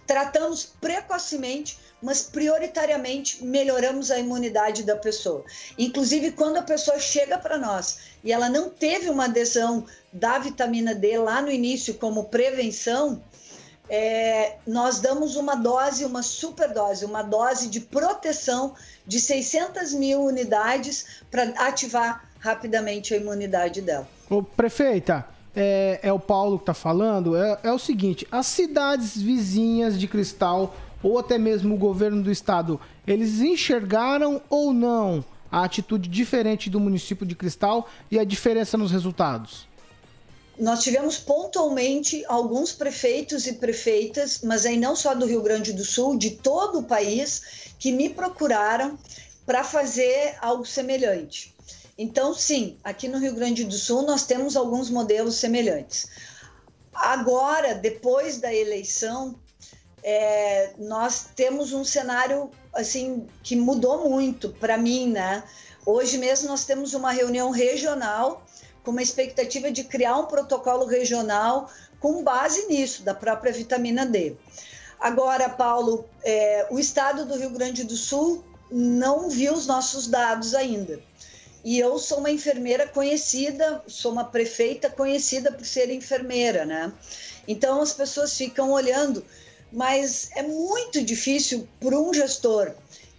tratamos 0.06 0.64
precocemente, 0.80 1.78
mas 2.00 2.22
prioritariamente 2.22 3.44
melhoramos 3.44 4.10
a 4.10 4.18
imunidade 4.18 4.84
da 4.84 4.96
pessoa. 4.96 5.44
Inclusive, 5.76 6.32
quando 6.32 6.56
a 6.56 6.62
pessoa 6.62 6.98
chega 6.98 7.36
para 7.36 7.58
nós 7.58 7.98
e 8.24 8.32
ela 8.32 8.48
não 8.48 8.70
teve 8.70 9.10
uma 9.10 9.26
adesão 9.26 9.84
da 10.10 10.38
vitamina 10.38 10.94
D 10.94 11.18
lá 11.18 11.42
no 11.42 11.50
início 11.50 11.92
como 11.92 12.30
prevenção, 12.30 13.22
é, 13.88 14.56
nós 14.66 15.00
damos 15.00 15.36
uma 15.36 15.54
dose, 15.54 16.04
uma 16.04 16.22
superdose, 16.22 17.04
uma 17.04 17.22
dose 17.22 17.68
de 17.68 17.80
proteção 17.80 18.74
de 19.06 19.20
600 19.20 19.94
mil 19.94 20.22
unidades 20.22 21.22
para 21.30 21.44
ativar 21.66 22.28
rapidamente 22.38 23.14
a 23.14 23.16
imunidade 23.16 23.80
dela. 23.80 24.06
Ô, 24.28 24.42
prefeita, 24.42 25.26
é, 25.56 26.00
é 26.02 26.12
o 26.12 26.18
Paulo 26.18 26.58
que 26.58 26.62
está 26.62 26.74
falando. 26.74 27.36
É, 27.36 27.58
é 27.64 27.72
o 27.72 27.78
seguinte: 27.78 28.26
as 28.30 28.46
cidades 28.46 29.20
vizinhas 29.20 29.98
de 29.98 30.06
Cristal, 30.06 30.76
ou 31.02 31.18
até 31.18 31.38
mesmo 31.38 31.74
o 31.74 31.78
governo 31.78 32.22
do 32.22 32.30
estado, 32.30 32.80
eles 33.06 33.40
enxergaram 33.40 34.40
ou 34.48 34.72
não 34.72 35.24
a 35.50 35.64
atitude 35.64 36.08
diferente 36.08 36.68
do 36.68 36.78
município 36.78 37.26
de 37.26 37.34
Cristal 37.34 37.88
e 38.10 38.18
a 38.18 38.24
diferença 38.24 38.76
nos 38.76 38.92
resultados? 38.92 39.66
Nós 40.58 40.82
tivemos 40.82 41.18
pontualmente 41.18 42.24
alguns 42.26 42.72
prefeitos 42.72 43.46
e 43.46 43.54
prefeitas, 43.54 44.40
mas 44.42 44.66
aí 44.66 44.76
não 44.76 44.96
só 44.96 45.14
do 45.14 45.26
Rio 45.26 45.42
Grande 45.42 45.72
do 45.72 45.84
Sul, 45.84 46.18
de 46.18 46.30
todo 46.30 46.80
o 46.80 46.84
país, 46.84 47.72
que 47.78 47.92
me 47.92 48.08
procuraram 48.08 48.98
para 49.46 49.62
fazer 49.62 50.36
algo 50.40 50.66
semelhante. 50.66 51.54
Então, 51.96 52.34
sim, 52.34 52.76
aqui 52.82 53.08
no 53.08 53.18
Rio 53.18 53.34
Grande 53.34 53.64
do 53.64 53.74
Sul 53.74 54.02
nós 54.02 54.26
temos 54.26 54.56
alguns 54.56 54.90
modelos 54.90 55.36
semelhantes. 55.36 56.08
Agora, 56.92 57.74
depois 57.74 58.38
da 58.38 58.52
eleição, 58.52 59.36
é, 60.02 60.72
nós 60.78 61.26
temos 61.34 61.72
um 61.72 61.84
cenário 61.84 62.50
assim 62.72 63.26
que 63.42 63.56
mudou 63.56 64.08
muito 64.08 64.50
para 64.50 64.76
mim, 64.76 65.10
né? 65.10 65.42
Hoje 65.86 66.18
mesmo 66.18 66.48
nós 66.48 66.64
temos 66.64 66.94
uma 66.94 67.12
reunião 67.12 67.50
regional 67.50 68.44
com 68.84 68.90
uma 68.90 69.02
expectativa 69.02 69.70
de 69.70 69.84
criar 69.84 70.16
um 70.16 70.26
protocolo 70.26 70.86
regional 70.86 71.70
com 72.00 72.22
base 72.22 72.66
nisso, 72.66 73.02
da 73.02 73.14
própria 73.14 73.52
vitamina 73.52 74.06
D. 74.06 74.36
Agora, 75.00 75.48
Paulo, 75.48 76.08
é, 76.24 76.66
o 76.70 76.78
estado 76.78 77.24
do 77.24 77.36
Rio 77.36 77.50
Grande 77.50 77.84
do 77.84 77.96
Sul 77.96 78.44
não 78.70 79.28
viu 79.28 79.54
os 79.54 79.66
nossos 79.66 80.06
dados 80.06 80.54
ainda. 80.54 81.00
E 81.64 81.78
eu 81.78 81.98
sou 81.98 82.18
uma 82.18 82.30
enfermeira 82.30 82.86
conhecida, 82.86 83.82
sou 83.86 84.12
uma 84.12 84.24
prefeita 84.24 84.88
conhecida 84.88 85.52
por 85.52 85.64
ser 85.64 85.90
enfermeira, 85.90 86.64
né? 86.64 86.92
Então 87.46 87.80
as 87.80 87.92
pessoas 87.92 88.36
ficam 88.36 88.70
olhando, 88.70 89.24
mas 89.72 90.30
é 90.36 90.42
muito 90.42 91.02
difícil 91.02 91.68
para 91.80 91.98
um 91.98 92.12
gestor 92.12 92.74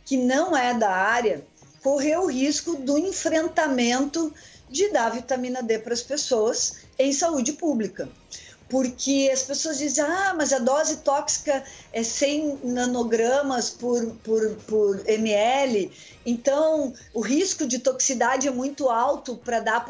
que 0.05 0.17
não 0.17 0.55
é 0.55 0.73
da 0.73 0.89
área 0.89 1.45
correr 1.83 2.17
o 2.17 2.27
risco 2.27 2.75
do 2.75 2.97
enfrentamento 2.97 4.33
de 4.69 4.89
dar 4.89 5.09
vitamina 5.09 5.61
D 5.61 5.79
para 5.79 5.93
as 5.93 6.01
pessoas 6.01 6.77
em 6.97 7.11
saúde 7.11 7.53
pública. 7.53 8.09
Porque 8.69 9.31
as 9.33 9.41
pessoas 9.41 9.79
dizem, 9.79 10.03
ah, 10.03 10.35
mas 10.37 10.53
a 10.53 10.59
dose 10.59 10.97
tóxica 10.97 11.63
é 11.91 12.03
100 12.03 12.59
nanogramas 12.65 13.71
por, 13.71 14.05
por, 14.23 14.55
por 14.67 15.09
ml, 15.09 15.91
então 16.23 16.93
o 17.11 17.19
risco 17.19 17.65
de 17.65 17.79
toxicidade 17.79 18.47
é 18.47 18.51
muito 18.51 18.87
alto 18.87 19.35
para 19.37 19.59
dar 19.59 19.83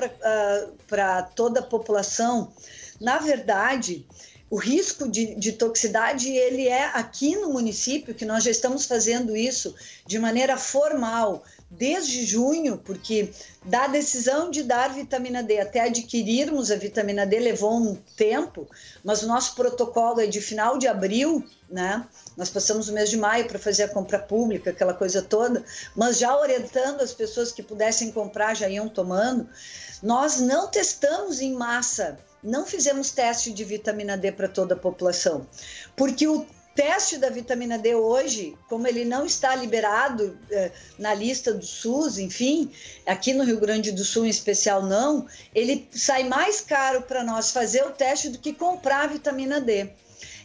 para 0.88 1.28
uh, 1.28 1.36
toda 1.36 1.60
a 1.60 1.64
população. 1.64 2.54
Na 3.02 3.18
verdade, 3.18 4.06
o 4.50 4.56
risco 4.56 5.08
de, 5.08 5.36
de, 5.36 5.52
toxicidade 5.52 6.30
ele 6.30 6.68
é 6.68 6.86
aqui 6.86 7.36
no 7.36 7.54
município 7.54 8.16
que 8.16 8.26
nós 8.26 8.44
já 8.44 8.52
estamos 8.52 8.86
fazendo 8.86 9.36
isso 9.36 9.76
de 10.08 10.18
maneira 10.18 10.58
formal 10.58 11.44
desde 11.70 12.26
junho, 12.26 12.78
porque 12.78 13.32
da 13.63 13.88
decisão 13.88 14.49
de 14.49 14.63
dar 14.63 14.93
vitamina 14.93 15.43
D 15.43 15.59
até 15.59 15.82
adquirirmos 15.82 16.72
a 16.72 16.76
vitamina 16.76 17.26
D 17.26 17.39
levou 17.39 17.78
um 17.78 17.95
tempo, 18.17 18.67
mas 19.03 19.22
o 19.22 19.28
nosso 19.28 19.53
protocolo 19.53 20.20
é 20.20 20.26
de 20.26 20.41
final 20.41 20.78
de 20.78 20.88
abril, 20.88 21.43
né? 21.70 22.05
Nós 22.36 22.49
passamos 22.49 22.89
o 22.89 22.93
mês 22.93 23.09
de 23.09 23.17
maio 23.17 23.47
para 23.47 23.59
fazer 23.59 23.84
a 23.84 23.89
compra 23.89 24.17
pública, 24.17 24.72
aquela 24.72 24.93
coisa 24.93 25.22
toda, 25.22 25.63
mas 25.95 26.17
já 26.17 26.36
orientando 26.36 27.01
as 27.01 27.13
pessoas 27.13 27.51
que 27.51 27.61
pudessem 27.61 28.11
comprar 28.11 28.55
já 28.55 28.67
iam 28.67 28.89
tomando. 28.89 29.47
Nós 30.01 30.39
não 30.39 30.67
testamos 30.67 31.39
em 31.39 31.53
massa, 31.53 32.17
não 32.41 32.65
fizemos 32.65 33.11
teste 33.11 33.51
de 33.51 33.63
vitamina 33.63 34.17
D 34.17 34.32
para 34.32 34.47
toda 34.47 34.74
a 34.74 34.78
população, 34.78 35.45
porque 35.95 36.28
o 36.28 36.45
teste 36.80 37.18
da 37.18 37.30
vitamina 37.30 37.78
D 37.78 37.94
hoje, 37.94 38.58
como 38.70 38.88
ele 38.88 39.04
não 39.04 39.26
está 39.26 39.54
liberado 39.54 40.40
eh, 40.50 40.72
na 40.98 41.14
lista 41.14 41.54
do 41.54 41.66
SUS, 41.66 42.18
enfim, 42.18 42.72
aqui 43.06 43.34
no 43.34 43.44
Rio 43.44 43.60
Grande 43.60 43.92
do 43.92 44.06
Sul 44.06 44.26
em 44.26 44.30
especial 44.30 44.84
não, 44.84 45.28
ele 45.54 45.90
sai 45.92 46.24
mais 46.24 46.62
caro 46.62 47.02
para 47.02 47.22
nós 47.22 47.52
fazer 47.52 47.84
o 47.84 47.92
teste 47.92 48.30
do 48.30 48.38
que 48.38 48.54
comprar 48.54 49.04
a 49.04 49.08
vitamina 49.08 49.60
D. 49.60 49.90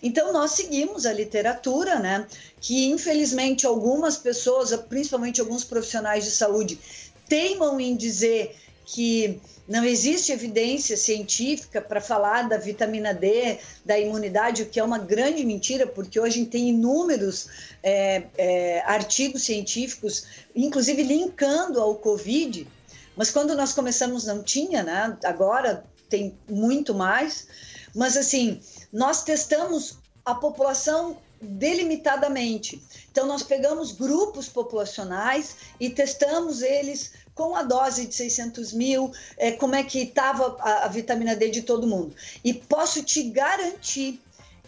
Então 0.02 0.32
nós 0.32 0.50
seguimos 0.50 1.06
a 1.06 1.12
literatura, 1.12 2.00
né, 2.00 2.26
que 2.60 2.86
infelizmente 2.86 3.64
algumas 3.64 4.16
pessoas, 4.16 4.74
principalmente 4.88 5.40
alguns 5.40 5.62
profissionais 5.62 6.24
de 6.24 6.32
saúde, 6.32 6.80
teimam 7.28 7.78
em 7.78 7.94
dizer 7.94 8.56
que 8.84 9.40
Não 9.66 9.82
existe 9.84 10.30
evidência 10.30 10.96
científica 10.96 11.80
para 11.80 12.00
falar 12.00 12.48
da 12.48 12.58
vitamina 12.58 13.14
D, 13.14 13.58
da 13.84 13.98
imunidade, 13.98 14.62
o 14.62 14.66
que 14.66 14.78
é 14.78 14.84
uma 14.84 14.98
grande 14.98 15.44
mentira, 15.44 15.86
porque 15.86 16.20
hoje 16.20 16.44
tem 16.44 16.68
inúmeros 16.68 17.48
é, 17.82 18.24
é, 18.36 18.80
artigos 18.80 19.44
científicos, 19.44 20.26
inclusive 20.54 21.02
linkando 21.02 21.80
ao 21.80 21.94
Covid. 21.94 22.68
Mas 23.16 23.30
quando 23.30 23.56
nós 23.56 23.72
começamos 23.72 24.26
não 24.26 24.42
tinha, 24.42 24.82
né? 24.82 25.16
Agora 25.24 25.84
tem 26.10 26.36
muito 26.48 26.92
mais. 26.92 27.46
Mas 27.94 28.16
assim, 28.16 28.60
nós 28.92 29.22
testamos 29.22 29.98
a 30.24 30.34
população 30.34 31.16
delimitadamente. 31.40 32.82
Então, 33.10 33.26
nós 33.26 33.42
pegamos 33.42 33.92
grupos 33.92 34.48
populacionais 34.48 35.56
e 35.78 35.90
testamos 35.90 36.62
eles 36.62 37.12
com 37.34 37.56
a 37.56 37.62
dose 37.62 38.06
de 38.06 38.14
600 38.14 38.72
mil, 38.72 39.12
é, 39.36 39.52
como 39.52 39.74
é 39.74 39.82
que 39.82 40.00
estava 40.00 40.56
a, 40.60 40.84
a 40.84 40.88
vitamina 40.88 41.34
D 41.34 41.50
de 41.50 41.62
todo 41.62 41.86
mundo. 41.86 42.14
E 42.44 42.54
posso 42.54 43.02
te 43.02 43.22
garantir 43.24 44.20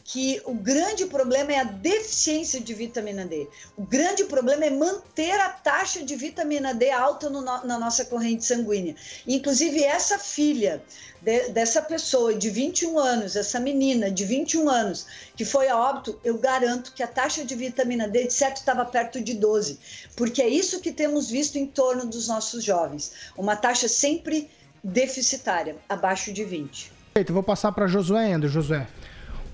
que 0.06 0.40
o 0.44 0.54
grande 0.54 1.04
problema 1.06 1.52
é 1.52 1.58
a 1.58 1.64
deficiência 1.64 2.60
de 2.60 2.72
vitamina 2.72 3.24
D. 3.24 3.48
O 3.76 3.82
grande 3.82 4.24
problema 4.24 4.64
é 4.64 4.70
manter 4.70 5.32
a 5.40 5.48
taxa 5.48 6.04
de 6.04 6.14
vitamina 6.14 6.72
D 6.72 6.90
alta 6.90 7.28
no, 7.28 7.42
na 7.42 7.76
nossa 7.76 8.04
corrente 8.04 8.44
sanguínea. 8.44 8.94
Inclusive, 9.26 9.82
essa 9.82 10.16
filha 10.16 10.80
de, 11.20 11.48
dessa 11.48 11.82
pessoa 11.82 12.32
de 12.32 12.48
21 12.48 12.96
anos, 12.96 13.34
essa 13.34 13.58
menina 13.58 14.08
de 14.08 14.24
21 14.24 14.68
anos, 14.68 15.06
que 15.34 15.44
foi 15.44 15.68
a 15.68 15.76
óbito, 15.76 16.16
eu 16.22 16.38
garanto 16.38 16.92
que 16.92 17.02
a 17.02 17.08
taxa 17.08 17.44
de 17.44 17.56
vitamina 17.56 18.06
D, 18.06 18.28
de 18.28 18.32
certo, 18.32 18.58
estava 18.58 18.84
perto 18.84 19.20
de 19.20 19.34
12. 19.34 19.76
Porque 20.14 20.40
é 20.40 20.48
isso 20.48 20.80
que 20.80 20.92
temos 20.92 21.28
visto 21.28 21.56
em 21.56 21.66
torno 21.66 22.06
dos 22.06 22.28
nossos 22.28 22.62
jovens. 22.62 23.10
Uma 23.36 23.56
taxa 23.56 23.88
sempre 23.88 24.48
deficitária, 24.84 25.74
abaixo 25.88 26.32
de 26.32 26.44
20. 26.44 26.92
Vou 27.28 27.42
passar 27.42 27.72
para 27.72 27.88
Josué 27.88 28.26
ainda, 28.26 28.46
Josué. 28.46 28.86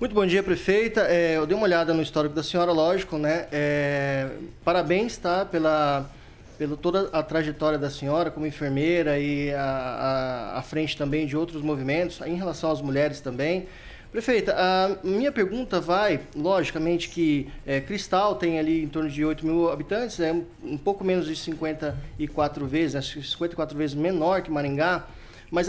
Muito 0.03 0.17
bom 0.17 0.27
dia, 0.27 0.43
prefeita. 0.43 1.03
É, 1.03 1.37
eu 1.37 1.47
dei 1.47 1.57
uma 1.57 1.63
olhada 1.63 1.95
no 1.95 2.03
histórico 2.03 2.35
da 2.35 2.43
senhora, 2.43 2.73
lógico, 2.73 3.19
né? 3.19 3.47
É, 3.53 4.31
parabéns, 4.65 5.17
tá? 5.17 5.45
Pela, 5.45 6.11
pela 6.59 6.77
toda 6.77 7.09
a 7.13 7.23
trajetória 7.23 7.79
da 7.79 7.89
senhora 7.89 8.29
como 8.29 8.45
enfermeira 8.45 9.17
e 9.21 9.53
a, 9.55 9.63
a, 9.63 10.59
a 10.59 10.63
frente 10.63 10.97
também 10.97 11.25
de 11.25 11.37
outros 11.37 11.63
movimentos, 11.63 12.21
em 12.27 12.35
relação 12.35 12.73
às 12.73 12.83
mulheres 12.83 13.21
também. 13.21 13.69
Prefeita, 14.11 14.57
a 14.59 15.07
minha 15.07 15.31
pergunta 15.31 15.81
vai, 15.81 16.23
logicamente 16.35 17.09
que 17.09 17.49
é, 17.65 17.81
Cristal 17.81 18.35
tem 18.35 18.59
ali 18.59 18.83
em 18.83 18.89
torno 18.89 19.09
de 19.09 19.25
8 19.25 19.47
mil 19.47 19.71
habitantes, 19.71 20.19
é 20.19 20.35
um 20.65 20.77
pouco 20.77 21.05
menos 21.05 21.27
de 21.27 21.37
54 21.37 22.67
vezes, 22.67 23.09
que 23.13 23.23
54 23.23 23.79
vezes 23.79 23.95
menor 23.95 24.43
que 24.43 24.51
Maringá. 24.51 25.07
Mas 25.53 25.67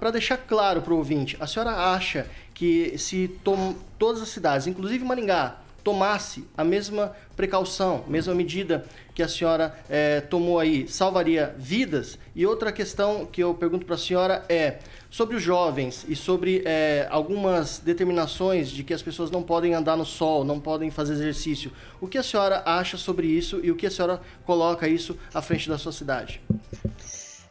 para 0.00 0.10
deixar 0.10 0.36
claro 0.38 0.82
para 0.82 0.92
o 0.92 0.96
ouvinte, 0.96 1.36
a 1.38 1.46
senhora 1.46 1.70
acha 1.70 2.26
que 2.52 2.98
se 2.98 3.28
tom, 3.44 3.76
todas 3.96 4.20
as 4.20 4.28
cidades, 4.28 4.66
inclusive 4.66 5.04
Maringá, 5.04 5.58
tomasse 5.84 6.44
a 6.56 6.64
mesma 6.64 7.12
precaução, 7.36 8.04
mesma 8.08 8.34
medida 8.34 8.84
que 9.14 9.22
a 9.22 9.28
senhora 9.28 9.72
é, 9.88 10.20
tomou 10.20 10.58
aí, 10.58 10.88
salvaria 10.88 11.54
vidas? 11.56 12.18
E 12.34 12.44
outra 12.44 12.72
questão 12.72 13.24
que 13.24 13.40
eu 13.40 13.54
pergunto 13.54 13.86
para 13.86 13.94
a 13.94 13.98
senhora 13.98 14.44
é 14.48 14.78
sobre 15.08 15.36
os 15.36 15.42
jovens 15.44 16.04
e 16.08 16.16
sobre 16.16 16.62
é, 16.66 17.06
algumas 17.08 17.78
determinações 17.78 18.68
de 18.68 18.82
que 18.82 18.92
as 18.92 19.00
pessoas 19.00 19.30
não 19.30 19.44
podem 19.44 19.74
andar 19.74 19.96
no 19.96 20.04
sol, 20.04 20.44
não 20.44 20.58
podem 20.58 20.90
fazer 20.90 21.12
exercício. 21.12 21.70
O 22.00 22.08
que 22.08 22.18
a 22.18 22.22
senhora 22.24 22.64
acha 22.66 22.96
sobre 22.96 23.28
isso 23.28 23.60
e 23.62 23.70
o 23.70 23.76
que 23.76 23.86
a 23.86 23.90
senhora 23.92 24.20
coloca 24.44 24.88
isso 24.88 25.16
à 25.32 25.40
frente 25.40 25.68
da 25.68 25.78
sua 25.78 25.92
cidade? 25.92 26.40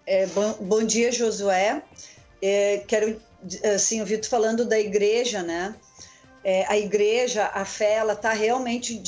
É, 0.08 0.26
bom, 0.28 0.54
bom, 0.62 0.84
dia, 0.86 1.12
Josué. 1.12 1.82
É, 2.42 2.82
quero, 2.88 3.22
assim, 3.76 4.00
ouvir 4.00 4.20
tu 4.20 4.30
falando 4.30 4.64
da 4.64 4.80
igreja, 4.80 5.44
né? 5.44 5.76
É, 6.46 6.66
a 6.70 6.78
igreja, 6.78 7.52
a 7.54 7.66
fé, 7.66 7.96
ela 7.96 8.14
está 8.14 8.32
realmente 8.32 9.02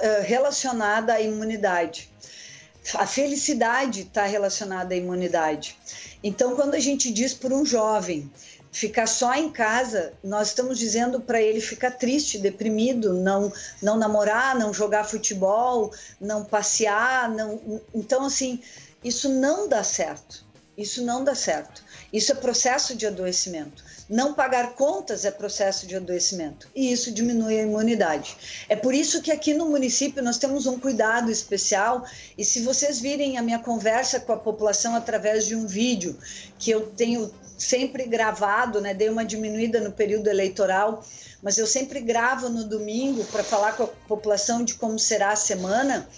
é, 0.00 0.20
relacionada 0.22 1.12
à 1.12 1.20
imunidade. 1.20 2.08
A 2.94 3.06
felicidade 3.06 4.00
está 4.00 4.24
relacionada 4.24 4.94
à 4.94 4.96
imunidade. 4.96 5.76
Então, 6.24 6.56
quando 6.56 6.74
a 6.74 6.80
gente 6.80 7.12
diz 7.12 7.34
para 7.34 7.52
um 7.54 7.66
jovem 7.66 8.32
ficar 8.72 9.06
só 9.06 9.34
em 9.34 9.50
casa, 9.50 10.14
nós 10.24 10.48
estamos 10.48 10.78
dizendo 10.78 11.20
para 11.20 11.42
ele 11.42 11.60
ficar 11.60 11.90
triste, 11.90 12.38
deprimido, 12.38 13.12
não 13.12 13.52
não 13.82 13.98
namorar, 13.98 14.58
não 14.58 14.72
jogar 14.72 15.04
futebol, 15.04 15.92
não 16.18 16.42
passear, 16.42 17.28
não. 17.28 17.82
Então, 17.94 18.24
assim, 18.24 18.62
isso 19.02 19.28
não 19.28 19.68
dá 19.68 19.82
certo. 19.82 20.46
Isso 20.76 21.02
não 21.02 21.24
dá 21.24 21.34
certo. 21.34 21.82
Isso 22.12 22.30
é 22.30 22.36
processo 22.36 22.94
de 22.94 23.04
adoecimento. 23.04 23.82
Não 24.08 24.32
pagar 24.32 24.74
contas 24.74 25.24
é 25.24 25.30
processo 25.30 25.86
de 25.86 25.96
adoecimento 25.96 26.68
e 26.74 26.90
isso 26.90 27.10
diminui 27.10 27.58
a 27.58 27.64
imunidade. 27.64 28.36
É 28.68 28.76
por 28.76 28.94
isso 28.94 29.20
que 29.20 29.32
aqui 29.32 29.52
no 29.52 29.68
município 29.68 30.22
nós 30.22 30.38
temos 30.38 30.66
um 30.66 30.78
cuidado 30.78 31.30
especial. 31.30 32.06
E 32.38 32.44
se 32.44 32.60
vocês 32.60 33.00
virem 33.00 33.36
a 33.36 33.42
minha 33.42 33.58
conversa 33.58 34.20
com 34.20 34.32
a 34.32 34.38
população 34.38 34.94
através 34.94 35.46
de 35.46 35.56
um 35.56 35.66
vídeo 35.66 36.16
que 36.58 36.70
eu 36.70 36.86
tenho 36.86 37.30
sempre 37.58 38.06
gravado, 38.06 38.80
né? 38.80 38.94
Dei 38.94 39.10
uma 39.10 39.24
diminuída 39.24 39.80
no 39.80 39.90
período 39.90 40.28
eleitoral, 40.28 41.04
mas 41.42 41.58
eu 41.58 41.66
sempre 41.66 42.00
gravo 42.00 42.48
no 42.48 42.64
domingo 42.64 43.24
para 43.24 43.42
falar 43.42 43.76
com 43.76 43.82
a 43.82 43.88
população 43.88 44.64
de 44.64 44.74
como 44.74 44.98
será 44.98 45.32
a 45.32 45.36
semana. 45.36 46.08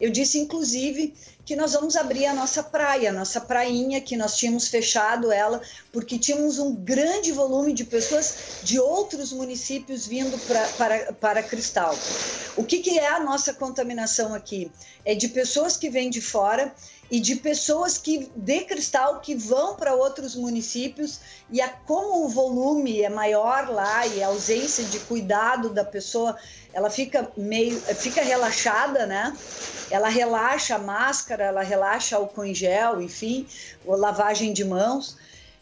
Eu 0.00 0.10
disse, 0.10 0.38
inclusive, 0.38 1.14
que 1.48 1.56
nós 1.56 1.72
vamos 1.72 1.96
abrir 1.96 2.26
a 2.26 2.34
nossa 2.34 2.62
praia, 2.62 3.08
a 3.08 3.12
nossa 3.12 3.40
prainha, 3.40 4.02
que 4.02 4.18
nós 4.18 4.36
tínhamos 4.36 4.68
fechado 4.68 5.32
ela, 5.32 5.62
porque 5.90 6.18
tínhamos 6.18 6.58
um 6.58 6.74
grande 6.74 7.32
volume 7.32 7.72
de 7.72 7.86
pessoas 7.86 8.60
de 8.62 8.78
outros 8.78 9.32
municípios 9.32 10.06
vindo 10.06 10.38
pra, 10.46 10.68
para, 10.76 11.12
para 11.14 11.42
Cristal. 11.42 11.98
O 12.54 12.62
que, 12.62 12.80
que 12.80 12.98
é 12.98 13.08
a 13.08 13.20
nossa 13.20 13.54
contaminação 13.54 14.34
aqui? 14.34 14.70
É 15.06 15.14
de 15.14 15.28
pessoas 15.28 15.74
que 15.74 15.88
vêm 15.88 16.10
de 16.10 16.20
fora 16.20 16.70
e 17.10 17.18
de 17.20 17.36
pessoas 17.36 17.96
que 17.96 18.30
de 18.36 18.60
cristal 18.60 19.20
que 19.20 19.34
vão 19.34 19.76
para 19.76 19.94
outros 19.94 20.34
municípios 20.34 21.20
e 21.50 21.60
a, 21.60 21.68
como 21.68 22.24
o 22.24 22.28
volume 22.28 23.02
é 23.02 23.08
maior 23.08 23.68
lá 23.70 24.06
e 24.06 24.22
a 24.22 24.26
ausência 24.26 24.84
de 24.84 24.98
cuidado 25.00 25.70
da 25.70 25.84
pessoa 25.84 26.36
ela 26.72 26.90
fica 26.90 27.30
meio 27.36 27.78
fica 27.80 28.22
relaxada 28.22 29.06
né? 29.06 29.34
Ela 29.90 30.08
relaxa 30.08 30.74
a 30.74 30.78
máscara 30.78 31.44
ela 31.44 31.62
relaxa 31.62 32.18
o 32.18 32.44
em 32.44 32.54
gel 32.54 33.00
enfim 33.00 33.46
a 33.88 33.96
lavagem 33.96 34.52
de 34.52 34.64
mãos. 34.64 35.16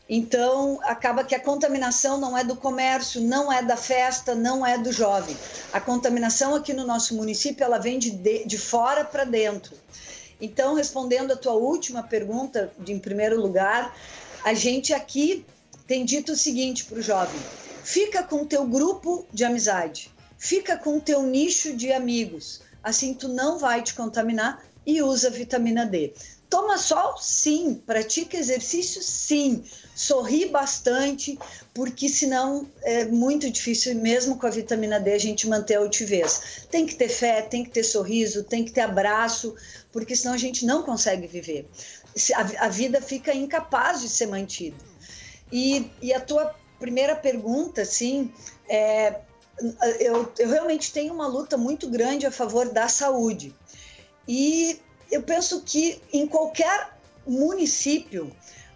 Então 0.08 0.78
acaba 0.84 1.24
que 1.24 1.34
a 1.34 1.40
contaminação 1.40 2.16
não 2.18 2.38
é 2.38 2.44
do 2.44 2.56
comércio 2.56 3.20
não 3.20 3.52
é 3.52 3.62
da 3.62 3.76
festa 3.76 4.34
não 4.34 4.66
é 4.66 4.76
do 4.78 4.92
jovem. 4.92 5.36
A 5.72 5.80
contaminação 5.80 6.56
aqui 6.56 6.72
no 6.72 6.84
nosso 6.84 7.14
município 7.14 7.62
ela 7.62 7.78
vem 7.78 8.00
de, 8.00 8.10
de, 8.10 8.44
de 8.44 8.58
fora 8.58 9.04
para 9.04 9.24
dentro 9.24 9.76
então, 10.40 10.74
respondendo 10.74 11.32
a 11.32 11.36
tua 11.36 11.54
última 11.54 12.02
pergunta, 12.02 12.72
de, 12.78 12.92
em 12.92 12.98
primeiro 12.98 13.40
lugar, 13.40 13.96
a 14.44 14.52
gente 14.54 14.92
aqui 14.92 15.44
tem 15.86 16.04
dito 16.04 16.32
o 16.32 16.36
seguinte 16.36 16.84
para 16.84 16.98
o 16.98 17.02
jovem: 17.02 17.40
fica 17.82 18.22
com 18.22 18.42
o 18.42 18.46
teu 18.46 18.66
grupo 18.66 19.26
de 19.32 19.44
amizade, 19.44 20.10
fica 20.38 20.76
com 20.76 20.98
o 20.98 21.00
teu 21.00 21.22
nicho 21.22 21.74
de 21.74 21.92
amigos, 21.92 22.60
assim 22.82 23.14
tu 23.14 23.28
não 23.28 23.58
vai 23.58 23.82
te 23.82 23.94
contaminar 23.94 24.62
e 24.86 25.02
usa 25.02 25.30
vitamina 25.30 25.84
D. 25.84 26.12
Toma 26.48 26.78
sol? 26.78 27.16
Sim. 27.18 27.82
Pratica 27.84 28.36
exercício? 28.36 29.02
Sim. 29.02 29.64
Sorri 29.94 30.46
bastante, 30.46 31.38
porque 31.74 32.08
senão 32.08 32.68
é 32.82 33.04
muito 33.06 33.50
difícil, 33.50 33.94
mesmo 33.96 34.38
com 34.38 34.46
a 34.46 34.50
vitamina 34.50 35.00
D, 35.00 35.12
a 35.12 35.18
gente 35.18 35.48
manter 35.48 35.74
a 35.74 35.80
altivez. 35.80 36.66
Tem 36.70 36.86
que 36.86 36.94
ter 36.94 37.08
fé, 37.08 37.42
tem 37.42 37.64
que 37.64 37.70
ter 37.70 37.82
sorriso, 37.82 38.44
tem 38.44 38.64
que 38.64 38.70
ter 38.70 38.82
abraço, 38.82 39.56
porque 39.96 40.14
senão 40.14 40.34
a 40.34 40.36
gente 40.36 40.66
não 40.66 40.82
consegue 40.82 41.26
viver. 41.26 41.66
A, 42.34 42.66
a 42.66 42.68
vida 42.68 43.00
fica 43.00 43.32
incapaz 43.32 44.02
de 44.02 44.10
ser 44.10 44.26
mantida. 44.26 44.76
E, 45.50 45.90
e 46.02 46.12
a 46.12 46.20
tua 46.20 46.54
primeira 46.78 47.16
pergunta, 47.16 47.80
assim, 47.80 48.30
é, 48.68 49.20
eu, 49.98 50.30
eu 50.38 50.50
realmente 50.50 50.92
tenho 50.92 51.14
uma 51.14 51.26
luta 51.26 51.56
muito 51.56 51.88
grande 51.88 52.26
a 52.26 52.30
favor 52.30 52.68
da 52.68 52.88
saúde. 52.88 53.56
E 54.28 54.78
eu 55.10 55.22
penso 55.22 55.62
que 55.62 55.98
em 56.12 56.26
qualquer 56.26 56.94
município 57.26 58.30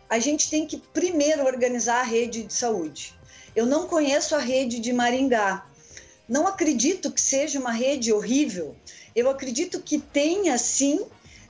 a 0.09 0.19
gente 0.19 0.49
tem 0.49 0.67
que 0.67 0.79
primeiro 0.79 1.45
organizar 1.45 2.01
a 2.01 2.03
rede 2.03 2.45
de 2.45 2.55
saúde. 2.55 3.15
Eu 3.55 3.67
não 3.67 3.87
conheço 3.87 4.35
a 4.35 4.39
rede 4.39 4.81
de 4.81 4.91
Maringá. 4.91 5.67
Não 6.27 6.47
acredito 6.47 7.13
que 7.13 7.21
seja 7.21 7.61
uma 7.61 7.73
rede 7.73 8.11
horrível. 8.11 8.75
Eu 9.15 9.29
acredito 9.29 9.81
que 9.81 9.99
tenha, 9.99 10.57
sim, 10.59 11.07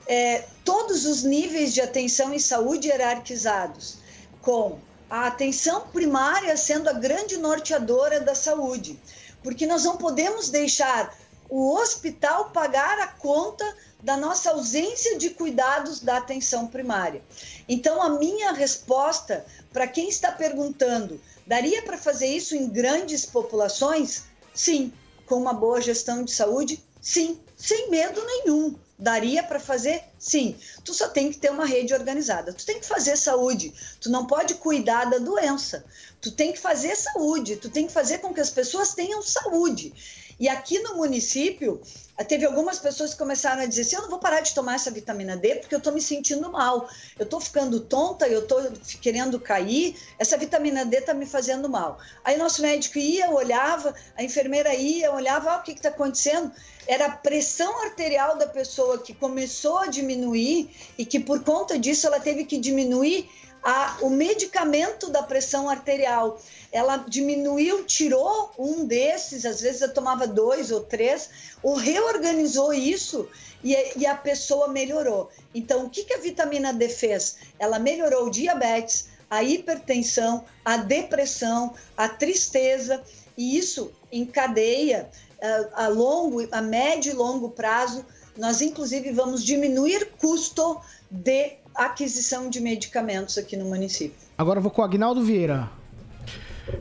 é, 0.07 0.45
todos 0.63 1.05
os 1.05 1.23
níveis 1.23 1.73
de 1.73 1.81
atenção 1.81 2.33
em 2.33 2.39
saúde 2.39 2.87
hierarquizados, 2.87 3.97
com 4.41 4.79
a 5.09 5.27
atenção 5.27 5.81
primária 5.87 6.55
sendo 6.57 6.89
a 6.89 6.93
grande 6.93 7.37
norteadora 7.37 8.19
da 8.19 8.33
saúde, 8.33 8.99
porque 9.43 9.65
nós 9.65 9.83
não 9.83 9.97
podemos 9.97 10.49
deixar 10.49 11.15
o 11.49 11.73
hospital 11.75 12.49
pagar 12.51 12.97
a 12.99 13.07
conta 13.07 13.65
da 14.01 14.15
nossa 14.17 14.51
ausência 14.51 15.17
de 15.17 15.31
cuidados 15.31 15.99
da 15.99 16.17
atenção 16.17 16.65
primária. 16.65 17.21
Então, 17.67 18.01
a 18.01 18.09
minha 18.09 18.53
resposta 18.53 19.45
para 19.71 19.87
quem 19.87 20.09
está 20.09 20.31
perguntando, 20.31 21.19
daria 21.45 21.81
para 21.83 21.97
fazer 21.97 22.27
isso 22.27 22.55
em 22.55 22.67
grandes 22.67 23.25
populações? 23.25 24.23
Sim. 24.53 24.91
Com 25.25 25.35
uma 25.35 25.53
boa 25.53 25.81
gestão 25.81 26.23
de 26.23 26.31
saúde? 26.31 26.83
Sim. 27.01 27.39
Sem 27.61 27.91
medo 27.91 28.25
nenhum. 28.25 28.75
Daria 28.97 29.43
para 29.43 29.59
fazer? 29.59 30.03
Sim. 30.17 30.55
Tu 30.83 30.95
só 30.95 31.07
tem 31.07 31.31
que 31.31 31.37
ter 31.37 31.51
uma 31.51 31.65
rede 31.65 31.93
organizada. 31.93 32.51
Tu 32.51 32.65
tem 32.65 32.79
que 32.79 32.87
fazer 32.87 33.15
saúde. 33.15 33.71
Tu 33.99 34.09
não 34.09 34.25
pode 34.25 34.55
cuidar 34.55 35.05
da 35.05 35.19
doença. 35.19 35.85
Tu 36.19 36.31
tem 36.31 36.51
que 36.51 36.59
fazer 36.59 36.95
saúde. 36.95 37.57
Tu 37.57 37.69
tem 37.69 37.85
que 37.85 37.93
fazer 37.93 38.17
com 38.17 38.33
que 38.33 38.41
as 38.41 38.49
pessoas 38.49 38.95
tenham 38.95 39.21
saúde. 39.21 39.93
E 40.39 40.49
aqui 40.49 40.79
no 40.79 40.95
município, 40.95 41.79
teve 42.27 42.45
algumas 42.45 42.79
pessoas 42.79 43.13
que 43.13 43.19
começaram 43.19 43.61
a 43.61 43.65
dizer 43.65 43.81
assim: 43.81 43.95
eu 43.95 44.03
não 44.03 44.09
vou 44.09 44.19
parar 44.19 44.41
de 44.41 44.53
tomar 44.53 44.75
essa 44.75 44.91
vitamina 44.91 45.35
D 45.35 45.55
porque 45.55 45.73
eu 45.73 45.79
estou 45.79 45.93
me 45.93 46.01
sentindo 46.01 46.51
mal, 46.51 46.87
eu 47.17 47.23
estou 47.23 47.39
ficando 47.39 47.79
tonta, 47.79 48.27
eu 48.27 48.39
estou 48.41 48.71
querendo 49.01 49.39
cair, 49.39 49.95
essa 50.19 50.37
vitamina 50.37 50.85
D 50.85 50.97
está 50.97 51.13
me 51.13 51.25
fazendo 51.25 51.67
mal. 51.69 51.99
Aí 52.23 52.37
nosso 52.37 52.61
médico 52.61 52.99
ia, 52.99 53.29
olhava, 53.29 53.95
a 54.15 54.23
enfermeira 54.23 54.73
ia, 54.73 55.11
olhava, 55.11 55.51
ah, 55.51 55.57
o 55.57 55.63
que 55.63 55.71
está 55.71 55.89
acontecendo? 55.89 56.51
Era 56.87 57.05
a 57.05 57.11
pressão 57.11 57.83
arterial 57.83 58.37
da 58.37 58.47
pessoa 58.47 58.97
que 58.99 59.13
começou 59.13 59.79
a 59.79 59.87
diminuir 59.87 60.69
e 60.97 61.05
que 61.05 61.19
por 61.19 61.43
conta 61.43 61.77
disso 61.77 62.07
ela 62.07 62.19
teve 62.19 62.45
que 62.45 62.57
diminuir 62.57 63.29
a, 63.63 63.97
o 64.01 64.09
medicamento 64.09 65.09
da 65.09 65.23
pressão 65.23 65.69
arterial. 65.69 66.39
Ela 66.71 66.97
diminuiu, 66.97 67.83
tirou 67.85 68.51
um 68.57 68.85
desses, 68.85 69.45
às 69.45 69.61
vezes 69.61 69.81
eu 69.81 69.93
tomava 69.93 70.27
dois 70.27 70.71
ou 70.71 70.81
três, 70.81 71.29
ou 71.61 71.75
reorganizou 71.75 72.73
isso 72.73 73.27
e, 73.63 73.75
e 73.97 74.05
a 74.05 74.15
pessoa 74.15 74.67
melhorou. 74.67 75.29
Então, 75.53 75.85
o 75.85 75.89
que, 75.89 76.03
que 76.03 76.13
a 76.13 76.19
vitamina 76.19 76.73
D 76.73 76.89
fez? 76.89 77.37
Ela 77.59 77.77
melhorou 77.77 78.27
o 78.27 78.31
diabetes, 78.31 79.09
a 79.29 79.43
hipertensão, 79.43 80.43
a 80.65 80.77
depressão, 80.77 81.73
a 81.95 82.09
tristeza, 82.09 83.01
e 83.37 83.57
isso 83.57 83.91
encadeia 84.11 85.09
a, 85.41 85.85
a 85.85 85.87
longo, 85.87 86.45
a 86.51 86.61
médio 86.61 87.11
e 87.11 87.15
longo 87.15 87.49
prazo. 87.49 88.05
Nós, 88.37 88.61
inclusive, 88.61 89.11
vamos 89.11 89.43
diminuir 89.43 90.11
custo 90.17 90.81
de 91.09 91.60
aquisição 91.75 92.49
de 92.49 92.59
medicamentos 92.59 93.37
aqui 93.37 93.55
no 93.55 93.65
município. 93.65 94.17
Agora 94.37 94.59
eu 94.59 94.63
vou 94.63 94.71
com 94.71 94.81
o 94.81 94.85
Agnaldo 94.85 95.23
Vieira. 95.23 95.69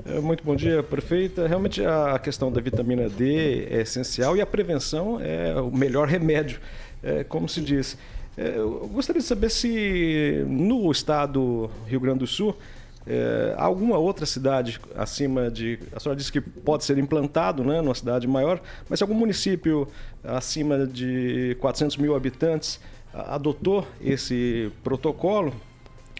É, 0.06 0.20
muito 0.20 0.44
bom 0.44 0.54
dia, 0.54 0.82
prefeita. 0.82 1.46
Realmente 1.46 1.84
a 1.84 2.18
questão 2.18 2.52
da 2.52 2.60
vitamina 2.60 3.08
D 3.08 3.66
é 3.70 3.80
essencial 3.80 4.36
e 4.36 4.40
a 4.40 4.46
prevenção 4.46 5.20
é 5.20 5.60
o 5.60 5.70
melhor 5.70 6.08
remédio, 6.08 6.60
é, 7.02 7.24
como 7.24 7.48
se 7.48 7.60
diz. 7.60 7.96
É, 8.36 8.56
eu 8.56 8.88
gostaria 8.92 9.20
de 9.20 9.26
saber 9.26 9.50
se 9.50 10.44
no 10.46 10.90
estado 10.90 11.70
Rio 11.86 12.00
Grande 12.00 12.20
do 12.20 12.26
Sul 12.26 12.56
é, 13.06 13.54
alguma 13.56 13.98
outra 13.98 14.26
cidade 14.26 14.78
acima 14.94 15.50
de. 15.50 15.78
A 15.94 15.98
senhora 15.98 16.16
disse 16.16 16.30
que 16.30 16.40
pode 16.40 16.84
ser 16.84 16.98
implantado 16.98 17.64
né, 17.64 17.80
numa 17.80 17.94
cidade 17.94 18.28
maior, 18.28 18.60
mas 18.88 19.00
algum 19.00 19.14
município 19.14 19.88
acima 20.22 20.86
de 20.86 21.56
400 21.60 21.96
mil 21.96 22.14
habitantes 22.14 22.78
adotou 23.12 23.86
esse 24.00 24.70
protocolo, 24.82 25.54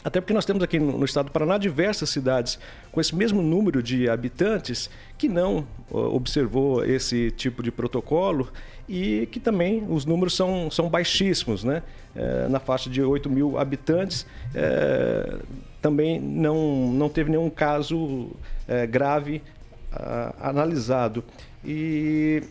até 0.03 0.21
porque 0.21 0.33
nós 0.33 0.47
temos 0.47 0.63
aqui 0.63 0.79
no, 0.79 1.05
estado 1.05 1.27
do 1.27 1.33
Paraná 1.33 1.59
diversas 1.59 2.09
cidades 2.09 2.59
com 2.91 3.01
esse 3.01 3.15
mesmo 3.15 3.43
número 3.43 3.83
de 3.83 4.09
habitantes 4.09 4.89
que 5.19 5.29
não 5.29 5.67
observou 5.91 6.83
esse 6.85 7.31
tipo 7.33 7.63
de 7.63 7.71
protocolo 7.71 8.51
e 8.89 9.29
que 9.31 9.39
também 9.39 9.85
os 9.89 10.07
números 10.07 10.35
são, 10.35 10.71
são 10.71 10.89
baixíssimos, 10.89 11.65
né? 11.65 11.83
É, 12.17 12.49
na 12.49 12.59
faixa 12.59 12.89
de 12.91 13.01
8 13.03 13.29
mil 13.31 13.59
habitantes, 13.59 14.27
é, 14.55 15.37
também 15.83 16.19
não, 16.19 16.91
não 16.93 17.09
teve 17.09 17.31
nenhum 17.31 17.51
caso 17.51 18.31
é, 18.67 18.87
grave 18.87 19.43
a, 19.93 20.49
analisado. 20.49 21.23
E 21.65 22.43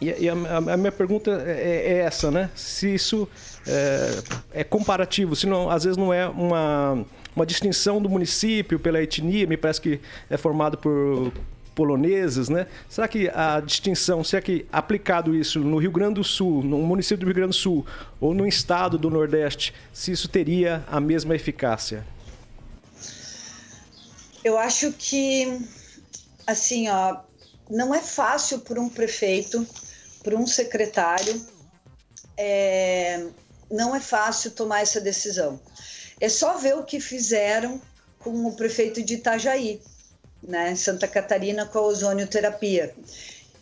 e, 0.00 0.28
a, 0.28 0.32
a, 0.72 0.76
minha 0.76 0.92
pergunta 0.92 1.42
é, 1.44 1.82
é, 1.86 1.98
essa, 1.98 2.30
né? 2.30 2.50
Se 2.54 2.94
isso 2.94 3.28
é, 3.68 4.60
é, 4.60 4.64
comparativo, 4.64 5.36
se 5.36 5.46
não, 5.46 5.70
às 5.70 5.84
vezes 5.84 5.96
não 5.96 6.12
é 6.12 6.26
uma, 6.26 7.04
uma 7.36 7.46
distinção 7.46 8.00
do 8.00 8.08
município 8.08 8.78
pela 8.78 9.02
etnia, 9.02 9.46
me 9.46 9.56
parece 9.56 9.80
que 9.80 10.00
é 10.30 10.36
formado 10.36 10.78
por 10.78 11.32
poloneses, 11.74 12.48
né? 12.48 12.66
Será 12.88 13.06
que 13.06 13.28
a 13.28 13.60
distinção, 13.60 14.24
será 14.24 14.42
que 14.42 14.66
aplicado 14.72 15.32
isso 15.36 15.60
no 15.60 15.78
Rio 15.78 15.92
Grande 15.92 16.14
do 16.14 16.24
Sul, 16.24 16.64
no 16.64 16.78
município 16.78 17.18
do 17.18 17.26
Rio 17.26 17.34
Grande 17.34 17.50
do 17.50 17.54
Sul 17.54 17.86
ou 18.20 18.34
no 18.34 18.46
estado 18.46 18.98
do 18.98 19.08
Nordeste, 19.08 19.72
se 19.92 20.10
isso 20.10 20.28
teria 20.28 20.82
a 20.90 20.98
mesma 20.98 21.36
eficácia? 21.36 22.04
Eu 24.42 24.58
acho 24.58 24.92
que, 24.92 25.60
assim, 26.46 26.88
ó, 26.88 27.18
não 27.70 27.94
é 27.94 28.00
fácil 28.00 28.60
para 28.60 28.80
um 28.80 28.88
prefeito 28.88 29.64
para 30.22 30.36
um 30.36 30.46
secretário, 30.46 31.40
é, 32.36 33.28
não 33.70 33.94
é 33.94 34.00
fácil 34.00 34.50
tomar 34.50 34.82
essa 34.82 35.00
decisão. 35.00 35.60
É 36.20 36.28
só 36.28 36.56
ver 36.56 36.76
o 36.76 36.84
que 36.84 37.00
fizeram 37.00 37.80
com 38.18 38.46
o 38.46 38.54
prefeito 38.54 39.02
de 39.02 39.14
Itajaí, 39.14 39.80
né, 40.42 40.74
Santa 40.74 41.06
Catarina, 41.06 41.66
com 41.66 41.78
a 41.78 41.82
ozonioterapia. 41.82 42.94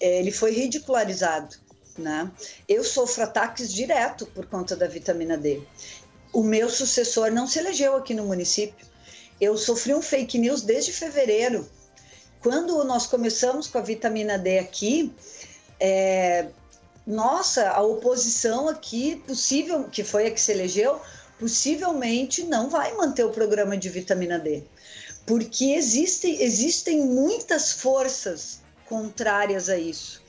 É, 0.00 0.18
ele 0.20 0.30
foi 0.30 0.52
ridicularizado. 0.52 1.56
Né? 1.98 2.30
Eu 2.68 2.84
sofro 2.84 3.24
ataques 3.24 3.72
direto 3.72 4.26
por 4.26 4.46
conta 4.46 4.76
da 4.76 4.86
vitamina 4.86 5.36
D. 5.36 5.62
O 6.32 6.42
meu 6.42 6.68
sucessor 6.68 7.30
não 7.30 7.46
se 7.46 7.58
elegeu 7.58 7.96
aqui 7.96 8.12
no 8.12 8.26
município. 8.26 8.86
Eu 9.40 9.56
sofri 9.56 9.94
um 9.94 10.02
fake 10.02 10.38
news 10.38 10.62
desde 10.62 10.92
fevereiro. 10.92 11.66
Quando 12.40 12.84
nós 12.84 13.06
começamos 13.06 13.66
com 13.66 13.78
a 13.78 13.82
vitamina 13.82 14.38
D 14.38 14.58
aqui, 14.58 15.14
é, 15.80 16.48
nossa, 17.06 17.70
a 17.70 17.80
oposição 17.82 18.68
aqui, 18.68 19.16
possível, 19.26 19.84
que 19.84 20.02
foi 20.02 20.26
a 20.26 20.30
que 20.30 20.40
se 20.40 20.50
elegeu, 20.50 21.00
possivelmente 21.38 22.42
não 22.42 22.68
vai 22.68 22.94
manter 22.94 23.24
o 23.24 23.30
programa 23.30 23.76
de 23.76 23.88
vitamina 23.88 24.38
D. 24.38 24.64
Porque 25.24 25.72
existe, 25.72 26.28
existem 26.42 27.00
muitas 27.00 27.72
forças 27.72 28.60
contrárias 28.86 29.68
a 29.68 29.76
isso. 29.76 30.22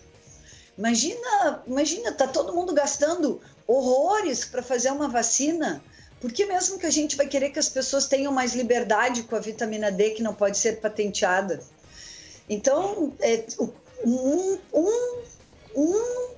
Imagina, 0.77 1.63
imagina, 1.65 2.11
tá 2.11 2.27
todo 2.27 2.53
mundo 2.53 2.73
gastando 2.73 3.41
horrores 3.65 4.45
para 4.45 4.61
fazer 4.61 4.91
uma 4.91 5.07
vacina. 5.07 5.83
Por 6.21 6.31
que 6.31 6.45
mesmo 6.45 6.77
que 6.77 6.85
a 6.85 6.91
gente 6.91 7.15
vai 7.15 7.27
querer 7.27 7.49
que 7.49 7.59
as 7.59 7.69
pessoas 7.69 8.07
tenham 8.07 8.31
mais 8.31 8.53
liberdade 8.53 9.23
com 9.23 9.35
a 9.35 9.39
vitamina 9.39 9.91
D 9.91 10.11
que 10.11 10.21
não 10.21 10.33
pode 10.33 10.57
ser 10.57 10.79
patenteada? 10.79 11.59
Então, 12.49 13.13
é, 13.19 13.43
um, 14.05 14.57
um 14.73 15.17
um 15.77 16.36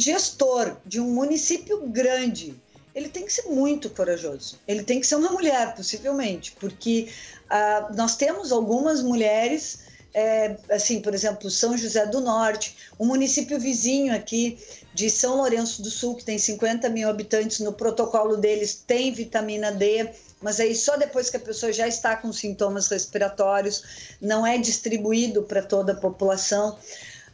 gestor 0.00 0.76
de 0.84 1.00
um 1.00 1.10
município 1.10 1.86
grande, 1.88 2.54
ele 2.94 3.08
tem 3.08 3.24
que 3.24 3.32
ser 3.32 3.48
muito 3.48 3.88
corajoso. 3.90 4.58
Ele 4.66 4.82
tem 4.82 5.00
que 5.00 5.06
ser 5.06 5.16
uma 5.16 5.30
mulher, 5.30 5.74
possivelmente, 5.74 6.56
porque 6.58 7.08
uh, 7.46 7.94
nós 7.94 8.16
temos 8.16 8.50
algumas 8.50 9.02
mulheres, 9.02 9.80
é, 10.12 10.56
assim, 10.70 11.00
por 11.00 11.14
exemplo, 11.14 11.48
São 11.50 11.76
José 11.76 12.04
do 12.06 12.20
Norte, 12.20 12.76
um 12.98 13.06
município 13.06 13.60
vizinho 13.60 14.14
aqui 14.14 14.58
de 14.92 15.08
São 15.08 15.36
Lourenço 15.36 15.82
do 15.82 15.90
Sul, 15.90 16.16
que 16.16 16.24
tem 16.24 16.36
50 16.36 16.88
mil 16.88 17.08
habitantes, 17.08 17.60
no 17.60 17.72
protocolo 17.72 18.36
deles 18.36 18.82
tem 18.84 19.12
vitamina 19.12 19.70
D, 19.70 20.10
mas 20.42 20.58
aí 20.58 20.74
só 20.74 20.96
depois 20.96 21.30
que 21.30 21.36
a 21.36 21.40
pessoa 21.40 21.72
já 21.72 21.86
está 21.86 22.16
com 22.16 22.32
sintomas 22.32 22.88
respiratórios, 22.88 24.16
não 24.20 24.44
é 24.44 24.58
distribuído 24.58 25.44
para 25.44 25.62
toda 25.62 25.92
a 25.92 25.96
população 25.96 26.76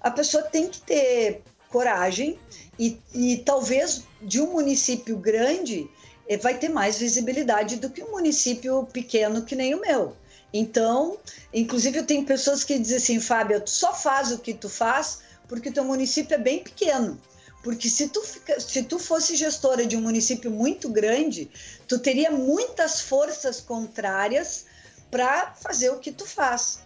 a 0.07 0.11
pessoa 0.13 0.45
tem 0.45 0.69
que 0.69 0.81
ter 0.83 1.43
coragem 1.71 2.39
e, 2.79 2.99
e 3.15 3.39
talvez 3.39 4.05
de 4.23 4.41
um 4.41 4.53
município 4.53 5.17
grande 5.17 5.89
eh, 6.29 6.37
vai 6.37 6.59
ter 6.59 6.69
mais 6.69 6.99
visibilidade 6.99 7.77
do 7.77 7.91
que 7.91 8.03
um 8.03 8.11
município 8.11 8.87
pequeno 8.93 9.43
que 9.43 9.55
nem 9.55 9.75
o 9.75 9.81
meu. 9.81 10.17
Então, 10.53 11.19
inclusive 11.53 11.99
eu 11.99 12.07
tenho 12.07 12.25
pessoas 12.25 12.65
que 12.65 12.79
dizem 12.79 12.97
assim, 12.97 13.21
Fábio, 13.21 13.61
tu 13.61 13.71
só 13.71 13.93
faz 13.93 14.33
o 14.33 14.39
que 14.39 14.55
tu 14.55 14.69
faz 14.69 15.21
porque 15.49 15.71
teu 15.71 15.85
município 15.85 16.35
é 16.35 16.39
bem 16.39 16.63
pequeno. 16.63 17.21
Porque 17.63 17.89
se 17.89 18.09
tu, 18.09 18.23
fica, 18.23 18.61
se 18.61 18.85
tu 18.85 18.99
fosse 18.99 19.35
gestora 19.35 19.85
de 19.87 19.97
um 19.97 20.01
município 20.01 20.51
muito 20.51 20.89
grande, 20.89 21.51
tu 21.89 21.99
teria 21.99 22.31
muitas 22.31 23.01
forças 23.01 23.61
contrárias 23.61 24.67
para 25.11 25.53
fazer 25.55 25.91
o 25.91 25.99
que 25.99 26.13
tu 26.13 26.25
faz. 26.25 26.81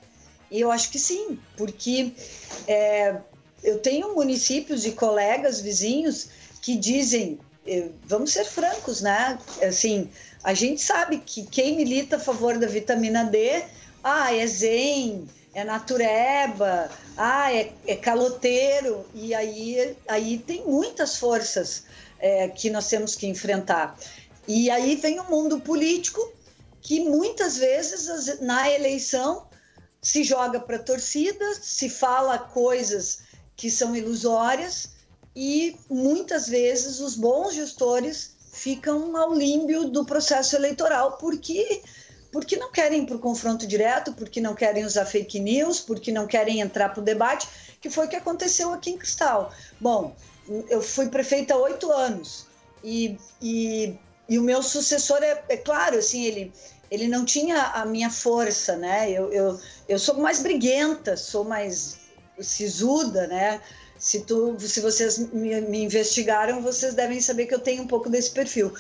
E 0.51 0.61
eu 0.61 0.70
acho 0.70 0.91
que 0.91 0.99
sim, 0.99 1.39
porque 1.57 2.12
é, 2.66 3.16
eu 3.62 3.78
tenho 3.78 4.14
municípios 4.14 4.86
e 4.86 4.92
colegas 4.92 5.61
vizinhos 5.61 6.28
que 6.62 6.76
dizem, 6.76 7.38
é, 7.66 7.88
vamos 8.04 8.32
ser 8.32 8.44
francos, 8.44 9.00
né? 9.00 9.38
Assim, 9.62 10.11
a 10.42 10.54
gente 10.54 10.80
sabe 10.80 11.18
que 11.18 11.44
quem 11.44 11.76
milita 11.76 12.16
a 12.16 12.20
favor 12.20 12.58
da 12.58 12.66
vitamina 12.66 13.24
D, 13.24 13.62
ah, 14.02 14.34
é 14.34 14.46
zen, 14.46 15.28
é 15.52 15.64
natureba, 15.64 16.90
ah, 17.16 17.52
é, 17.52 17.72
é 17.86 17.96
caloteiro, 17.96 19.04
e 19.14 19.34
aí, 19.34 19.96
aí 20.08 20.38
tem 20.38 20.64
muitas 20.64 21.16
forças 21.16 21.84
é, 22.18 22.48
que 22.48 22.70
nós 22.70 22.88
temos 22.88 23.14
que 23.14 23.26
enfrentar. 23.26 23.98
E 24.48 24.70
aí 24.70 24.96
vem 24.96 25.20
o 25.20 25.28
mundo 25.30 25.61
político, 25.61 26.32
que 26.80 27.00
muitas 27.00 27.58
vezes 27.58 28.40
na 28.40 28.70
eleição 28.70 29.46
se 30.00 30.24
joga 30.24 30.58
para 30.58 30.76
a 30.76 30.82
torcida, 30.82 31.54
se 31.54 31.90
fala 31.90 32.38
coisas 32.38 33.30
que 33.61 33.70
são 33.70 33.94
ilusórias 33.94 34.88
e 35.36 35.76
muitas 35.90 36.48
vezes 36.48 36.98
os 36.98 37.14
bons 37.14 37.52
gestores 37.52 38.34
ficam 38.50 39.14
ao 39.14 39.34
límbio 39.34 39.90
do 39.90 40.02
processo 40.02 40.56
eleitoral 40.56 41.18
porque 41.18 41.82
porque 42.32 42.56
não 42.56 42.70
querem 42.70 43.04
para 43.04 43.16
o 43.16 43.18
confronto 43.18 43.66
direto, 43.66 44.12
porque 44.12 44.40
não 44.40 44.54
querem 44.54 44.84
usar 44.84 45.04
fake 45.04 45.40
news, 45.40 45.80
porque 45.80 46.12
não 46.12 46.28
querem 46.28 46.61
entrar 46.61 46.88
para 46.90 47.00
o 47.00 47.04
debate, 47.04 47.48
que 47.80 47.90
foi 47.90 48.06
o 48.06 48.08
que 48.08 48.14
aconteceu 48.14 48.72
aqui 48.72 48.90
em 48.90 48.96
Cristal. 48.96 49.52
Bom, 49.80 50.14
eu 50.68 50.80
fui 50.80 51.08
prefeita 51.08 51.54
há 51.54 51.56
oito 51.56 51.90
anos 51.90 52.46
e, 52.84 53.18
e, 53.42 53.98
e, 54.28 54.38
o 54.38 54.42
meu 54.42 54.62
sucessor 54.62 55.18
é, 55.24 55.42
é 55.48 55.56
claro, 55.56 55.98
assim, 55.98 56.24
ele 56.24 56.52
ele 56.88 57.08
não 57.08 57.24
tinha 57.24 57.62
a 57.62 57.84
minha 57.84 58.11
força, 58.11 58.76
né? 58.76 59.11
Eu, 59.11 59.32
eu, 59.32 59.61
eu 59.88 59.98
sou 59.98 60.16
mais 60.16 60.40
briguenta, 60.40 61.16
sou 61.16 61.44
mais 61.44 61.99
sisuda, 62.43 63.26
né? 63.26 63.61
Se, 63.99 64.20
tu, 64.20 64.57
se 64.59 64.80
vocês 64.80 65.18
me, 65.18 65.61
me, 65.61 65.84
investigaram, 65.84 66.62
vocês 66.62 66.95
devem 66.95 67.20
saber 67.20 67.47
que 67.47 67.55
eu 67.55 67.59
tenho 67.59 67.82
um 67.82 67.86
pouco 67.86 68.09
desse 68.09 68.30
perfil. 68.30 68.72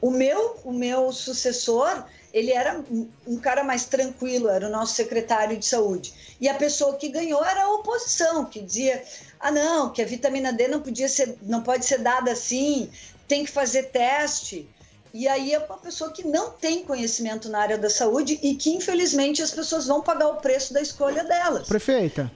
O 0.00 0.10
meu, 0.10 0.60
o 0.64 0.72
meu 0.72 1.10
sucessor, 1.12 2.04
ele 2.32 2.52
era 2.52 2.84
um 3.26 3.38
cara 3.38 3.64
mais 3.64 3.86
tranquilo, 3.86 4.50
era 4.50 4.66
o 4.66 4.70
nosso 4.70 4.94
secretário 4.94 5.56
de 5.56 5.64
saúde. 5.64 6.12
E 6.38 6.48
a 6.48 6.54
pessoa 6.54 6.96
que 6.96 7.08
ganhou 7.08 7.42
era 7.42 7.62
a 7.62 7.72
oposição, 7.72 8.44
que 8.44 8.60
dizia: 8.60 9.02
"Ah, 9.40 9.50
não, 9.50 9.90
que 9.90 10.02
a 10.02 10.04
vitamina 10.04 10.52
D 10.52 10.68
não 10.68 10.82
podia 10.82 11.08
ser, 11.08 11.38
não 11.42 11.62
pode 11.62 11.86
ser 11.86 12.00
dada 12.00 12.32
assim, 12.32 12.90
tem 13.26 13.44
que 13.44 13.50
fazer 13.50 13.84
teste". 13.84 14.68
E 15.14 15.26
aí 15.26 15.54
é 15.54 15.58
uma 15.58 15.78
pessoa 15.78 16.12
que 16.12 16.26
não 16.26 16.50
tem 16.50 16.84
conhecimento 16.84 17.48
na 17.48 17.60
área 17.60 17.78
da 17.78 17.88
saúde 17.88 18.38
e 18.42 18.54
que 18.54 18.74
infelizmente 18.74 19.40
as 19.40 19.50
pessoas 19.50 19.86
vão 19.86 20.02
pagar 20.02 20.28
o 20.28 20.36
preço 20.36 20.74
da 20.74 20.82
escolha 20.82 21.24
delas. 21.24 21.66
Prefeita, 21.66 22.30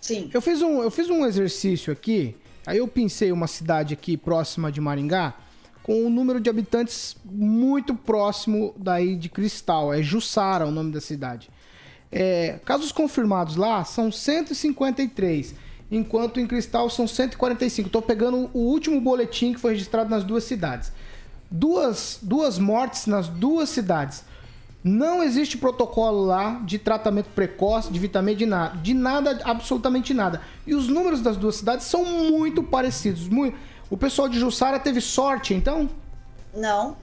Sim. 0.00 0.30
Eu 0.32 0.40
fiz 0.40 0.62
um, 0.62 0.82
eu 0.82 0.90
fiz 0.90 1.10
um 1.10 1.26
exercício 1.26 1.92
aqui, 1.92 2.36
aí 2.66 2.78
eu 2.78 2.88
pensei 2.88 3.32
uma 3.32 3.46
cidade 3.46 3.94
aqui 3.94 4.16
próxima 4.16 4.70
de 4.70 4.80
Maringá, 4.80 5.34
com 5.82 6.04
um 6.04 6.10
número 6.10 6.38
de 6.38 6.50
habitantes 6.50 7.16
muito 7.24 7.94
próximo 7.94 8.74
daí 8.76 9.16
de 9.16 9.28
Cristal, 9.28 9.92
é 9.92 10.02
Jussara 10.02 10.66
o 10.66 10.70
nome 10.70 10.92
da 10.92 11.00
cidade. 11.00 11.48
É, 12.10 12.58
casos 12.64 12.92
confirmados 12.92 13.56
lá 13.56 13.84
são 13.84 14.10
153, 14.10 15.54
enquanto 15.90 16.40
em 16.40 16.46
Cristal 16.46 16.88
são 16.90 17.06
145. 17.06 17.86
Estou 17.86 18.02
pegando 18.02 18.50
o 18.52 18.58
último 18.58 19.00
boletim 19.00 19.52
que 19.52 19.60
foi 19.60 19.72
registrado 19.72 20.10
nas 20.10 20.24
duas 20.24 20.44
cidades. 20.44 20.92
Duas, 21.50 22.18
duas 22.20 22.58
mortes 22.58 23.06
nas 23.06 23.28
duas 23.28 23.70
cidades. 23.70 24.24
Não 24.82 25.22
existe 25.22 25.58
protocolo 25.58 26.24
lá 26.24 26.60
de 26.64 26.78
tratamento 26.78 27.30
precoce 27.30 27.90
de 27.90 27.98
vitamina 27.98 28.36
de 28.36 28.46
nada, 28.46 28.76
de 28.78 28.94
nada, 28.94 29.40
absolutamente 29.44 30.14
nada. 30.14 30.40
E 30.66 30.74
os 30.74 30.88
números 30.88 31.20
das 31.20 31.36
duas 31.36 31.56
cidades 31.56 31.86
são 31.86 32.04
muito 32.04 32.62
parecidos. 32.62 33.28
Muito... 33.28 33.58
O 33.90 33.96
pessoal 33.96 34.28
de 34.28 34.38
Jussara 34.38 34.78
teve 34.78 35.00
sorte, 35.00 35.52
então? 35.52 35.90
Não, 36.54 36.96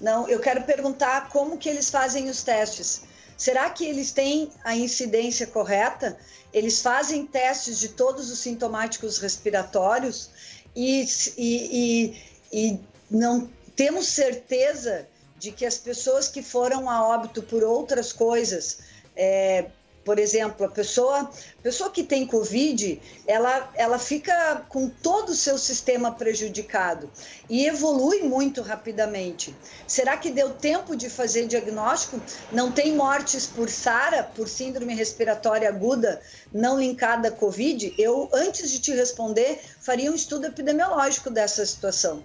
não. 0.00 0.28
Eu 0.28 0.38
quero 0.38 0.62
perguntar 0.62 1.28
como 1.30 1.58
que 1.58 1.68
eles 1.68 1.90
fazem 1.90 2.28
os 2.28 2.42
testes. 2.42 3.02
Será 3.36 3.70
que 3.70 3.84
eles 3.84 4.12
têm 4.12 4.50
a 4.62 4.76
incidência 4.76 5.46
correta? 5.46 6.16
Eles 6.52 6.82
fazem 6.82 7.26
testes 7.26 7.80
de 7.80 7.88
todos 7.88 8.30
os 8.30 8.38
sintomáticos 8.38 9.18
respiratórios 9.18 10.30
e, 10.76 11.06
e, 11.38 12.14
e, 12.52 12.70
e 12.70 12.80
não 13.10 13.48
temos 13.74 14.06
certeza 14.06 15.08
de 15.40 15.50
que 15.50 15.64
as 15.64 15.78
pessoas 15.78 16.28
que 16.28 16.42
foram 16.42 16.88
a 16.88 17.08
óbito 17.08 17.42
por 17.42 17.64
outras 17.64 18.12
coisas, 18.12 18.80
é, 19.16 19.64
por 20.04 20.18
exemplo, 20.18 20.66
a 20.66 20.68
pessoa, 20.68 21.30
pessoa 21.62 21.90
que 21.90 22.02
tem 22.02 22.26
Covid, 22.26 23.00
ela, 23.26 23.70
ela 23.74 23.98
fica 23.98 24.66
com 24.68 24.86
todo 24.86 25.30
o 25.30 25.34
seu 25.34 25.56
sistema 25.56 26.12
prejudicado 26.12 27.10
e 27.48 27.66
evolui 27.66 28.22
muito 28.22 28.60
rapidamente. 28.60 29.56
Será 29.86 30.18
que 30.18 30.30
deu 30.30 30.50
tempo 30.50 30.94
de 30.94 31.08
fazer 31.08 31.46
diagnóstico? 31.46 32.20
Não 32.52 32.70
tem 32.70 32.94
mortes 32.94 33.46
por 33.46 33.70
SARA, 33.70 34.22
por 34.22 34.46
síndrome 34.46 34.94
respiratória 34.94 35.68
aguda, 35.70 36.20
não 36.52 36.78
linkada 36.78 37.28
à 37.28 37.32
Covid? 37.32 37.94
Eu, 37.96 38.28
antes 38.34 38.70
de 38.70 38.78
te 38.78 38.92
responder, 38.92 39.58
faria 39.80 40.12
um 40.12 40.14
estudo 40.14 40.44
epidemiológico 40.46 41.30
dessa 41.30 41.64
situação, 41.64 42.22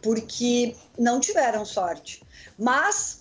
porque 0.00 0.76
não 0.96 1.18
tiveram 1.18 1.64
sorte. 1.64 2.27
Mas, 2.58 3.20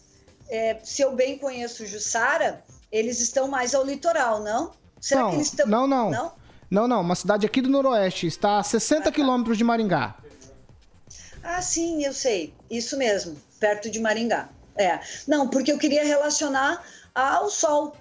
é, 0.49 0.77
se 0.83 1.01
eu 1.01 1.15
bem 1.15 1.37
conheço 1.37 1.85
Jussara, 1.85 2.63
eles 2.91 3.19
estão 3.19 3.47
mais 3.47 3.75
ao 3.75 3.85
litoral, 3.85 4.41
não? 4.41 4.71
Será 4.99 5.21
não, 5.21 5.29
que 5.29 5.35
eles 5.35 5.47
estão. 5.47 5.67
Não, 5.67 5.87
não. 5.87 6.09
Não, 6.09 6.31
não, 6.69 6.87
não. 6.87 7.01
Uma 7.01 7.15
cidade 7.15 7.45
aqui 7.45 7.61
do 7.61 7.69
Noroeste. 7.69 8.27
Está 8.27 8.57
a 8.57 8.63
60 8.63 9.01
ah, 9.01 9.03
tá. 9.03 9.11
quilômetros 9.11 9.57
de 9.57 9.63
Maringá. 9.63 10.15
Ah, 11.43 11.61
sim, 11.61 12.03
eu 12.03 12.13
sei. 12.13 12.53
Isso 12.69 12.97
mesmo. 12.97 13.37
Perto 13.59 13.89
de 13.89 13.99
Maringá. 13.99 14.49
É. 14.75 14.99
Não, 15.27 15.47
porque 15.47 15.71
eu 15.71 15.77
queria 15.77 16.03
relacionar 16.03 16.83
ao 17.13 17.49
sol. 17.49 17.95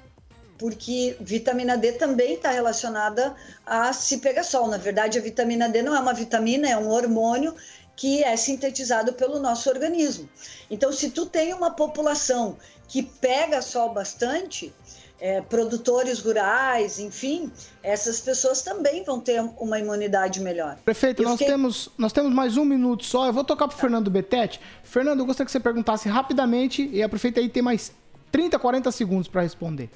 Porque 0.59 1.17
vitamina 1.21 1.77
D 1.77 1.93
também 1.93 2.35
está 2.35 2.51
relacionada 2.51 3.35
a 3.65 3.93
se 3.93 4.19
pegar 4.19 4.43
sol. 4.43 4.69
Na 4.69 4.79
verdade, 4.79 5.19
a 5.19 5.23
vitamina 5.23 5.69
D 5.69 5.83
não 5.83 5.95
é 5.95 6.01
uma 6.01 6.15
vitamina, 6.15 6.69
é 6.69 6.77
um 6.77 6.89
hormônio 6.89 7.55
que 7.97 8.23
é 8.23 8.37
sintetizado 8.37 9.15
pelo 9.15 9.41
nosso 9.41 9.71
organismo. 9.71 10.29
Então, 10.71 10.93
se 10.93 11.11
tu 11.11 11.25
tem 11.25 11.55
uma 11.55 11.71
população 11.71 12.57
que 12.87 13.03
pega 13.03 13.63
sol 13.63 13.93
bastante, 13.93 14.73
é, 15.19 15.41
produtores 15.41 16.21
rurais, 16.21 16.99
enfim, 16.99 17.51
essas 17.83 18.21
pessoas 18.21 18.61
também 18.63 19.03
vão 19.03 19.19
ter 19.19 19.41
uma 19.59 19.79
imunidade 19.79 20.41
melhor. 20.41 20.77
Prefeito, 20.85 21.23
nós, 21.23 21.39
fiquei... 21.39 21.47
temos, 21.47 21.89
nós 21.97 22.13
temos 22.13 22.33
mais 22.33 22.57
um 22.59 22.65
minuto 22.65 23.05
só. 23.05 23.27
Eu 23.27 23.33
vou 23.33 23.45
tocar 23.45 23.67
para 23.67 23.77
o 23.77 23.79
Fernando 23.79 24.11
Betete. 24.11 24.61
Fernando, 24.85 25.21
eu 25.21 25.27
gostaria 25.27 25.47
que 25.47 25.53
você 25.53 25.61
perguntasse 25.61 26.09
rapidamente 26.09 26.87
e 26.93 27.03
a 27.03 27.09
prefeita 27.09 27.41
aí 27.41 27.49
tem 27.49 27.63
mais 27.63 27.93
30, 28.31 28.59
40 28.59 28.93
segundos 28.93 29.29
para 29.29 29.41
responder. 29.41 29.89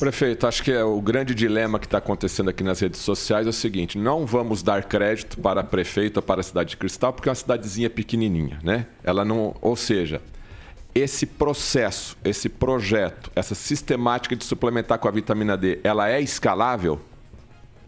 Prefeito, 0.00 0.46
acho 0.46 0.62
que 0.62 0.72
é 0.72 0.82
o 0.82 0.98
grande 0.98 1.34
dilema 1.34 1.78
que 1.78 1.84
está 1.84 1.98
acontecendo 1.98 2.48
aqui 2.48 2.64
nas 2.64 2.80
redes 2.80 3.00
sociais 3.00 3.46
é 3.46 3.50
o 3.50 3.52
seguinte: 3.52 3.98
não 3.98 4.24
vamos 4.24 4.62
dar 4.62 4.84
crédito 4.84 5.38
para 5.38 5.60
a 5.60 5.64
prefeita, 5.64 6.22
para 6.22 6.40
a 6.40 6.42
cidade 6.42 6.70
de 6.70 6.78
Cristal, 6.78 7.12
porque 7.12 7.28
é 7.28 7.30
uma 7.30 7.36
cidadezinha 7.36 7.90
pequenininha, 7.90 8.58
né? 8.62 8.86
Ela 9.04 9.26
não, 9.26 9.54
ou 9.60 9.76
seja, 9.76 10.22
esse 10.94 11.26
processo, 11.26 12.16
esse 12.24 12.48
projeto, 12.48 13.30
essa 13.36 13.54
sistemática 13.54 14.34
de 14.34 14.42
suplementar 14.42 14.98
com 14.98 15.06
a 15.06 15.10
vitamina 15.10 15.54
D, 15.54 15.80
ela 15.84 16.08
é 16.08 16.18
escalável? 16.18 16.98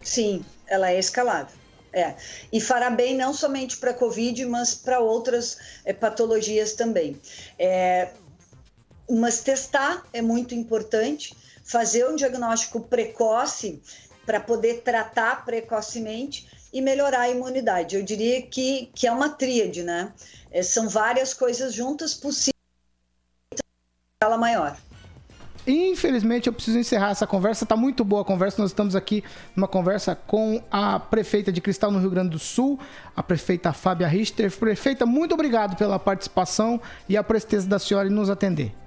Sim, 0.03 0.45
ela 0.67 0.91
é 0.91 0.99
escalável. 0.99 1.57
É. 1.95 2.15
E 2.53 2.61
fará 2.61 2.91
bem 2.91 3.17
não 3.17 3.33
somente 3.33 3.79
para 3.79 3.93
a 3.93 3.95
Covid, 3.95 4.45
mas 4.45 4.75
para 4.75 5.01
outras 5.01 5.57
é, 5.83 5.95
patologias 5.95 6.75
também. 6.75 7.17
É, 7.59 8.11
mas 9.11 9.41
testar 9.41 10.05
é 10.13 10.21
muito 10.21 10.55
importante 10.55 11.35
fazer 11.73 12.07
um 12.07 12.15
diagnóstico 12.15 12.81
precoce 12.81 13.83
para 14.27 14.39
poder 14.39 14.83
tratar 14.83 15.45
precocemente 15.45 16.47
e 16.71 16.83
melhorar 16.83 17.23
a 17.23 17.31
imunidade. 17.31 17.97
Eu 17.97 18.03
diria 18.03 18.43
que, 18.43 18.91
que 18.95 19.07
é 19.07 19.13
uma 19.13 19.31
tríade, 19.31 19.83
né? 19.83 20.13
É, 20.51 20.63
são 20.63 20.89
várias 20.89 21.33
coisas 21.33 21.73
juntas 21.73 22.13
possíveis 22.13 22.53
escala 24.21 24.37
maior. 24.37 24.77
Infelizmente, 25.67 26.49
eu 26.49 26.53
preciso 26.53 26.79
encerrar 26.79 27.11
essa 27.11 27.27
conversa. 27.27 27.65
Tá 27.65 27.77
muito 27.77 28.05
boa 28.05 28.23
a 28.23 28.25
conversa. 28.25 28.61
Nós 28.61 28.71
estamos 28.71 28.95
aqui 28.95 29.25
numa 29.57 29.69
conversa 29.69 30.15
com 30.15 30.63
a 30.71 30.99
prefeita 30.99 31.53
de 31.53 31.61
Cristal 31.61 31.91
no 31.91 32.01
Rio 32.01 32.11
Grande 32.11 32.31
do 32.31 32.39
Sul, 32.39 32.79
a 33.17 33.23
prefeita 33.23 33.73
Fábia 33.73 34.07
Richter. 34.07 34.51
Prefeita, 34.57 35.07
muito 35.07 35.35
obrigado 35.35 35.77
pela 35.77 35.99
participação 35.99 36.81
e 37.09 37.17
a 37.17 37.23
presteza 37.23 37.67
da 37.69 37.79
senhora 37.79 38.09
em 38.09 38.13
nos 38.13 38.29
atender. 38.29 38.82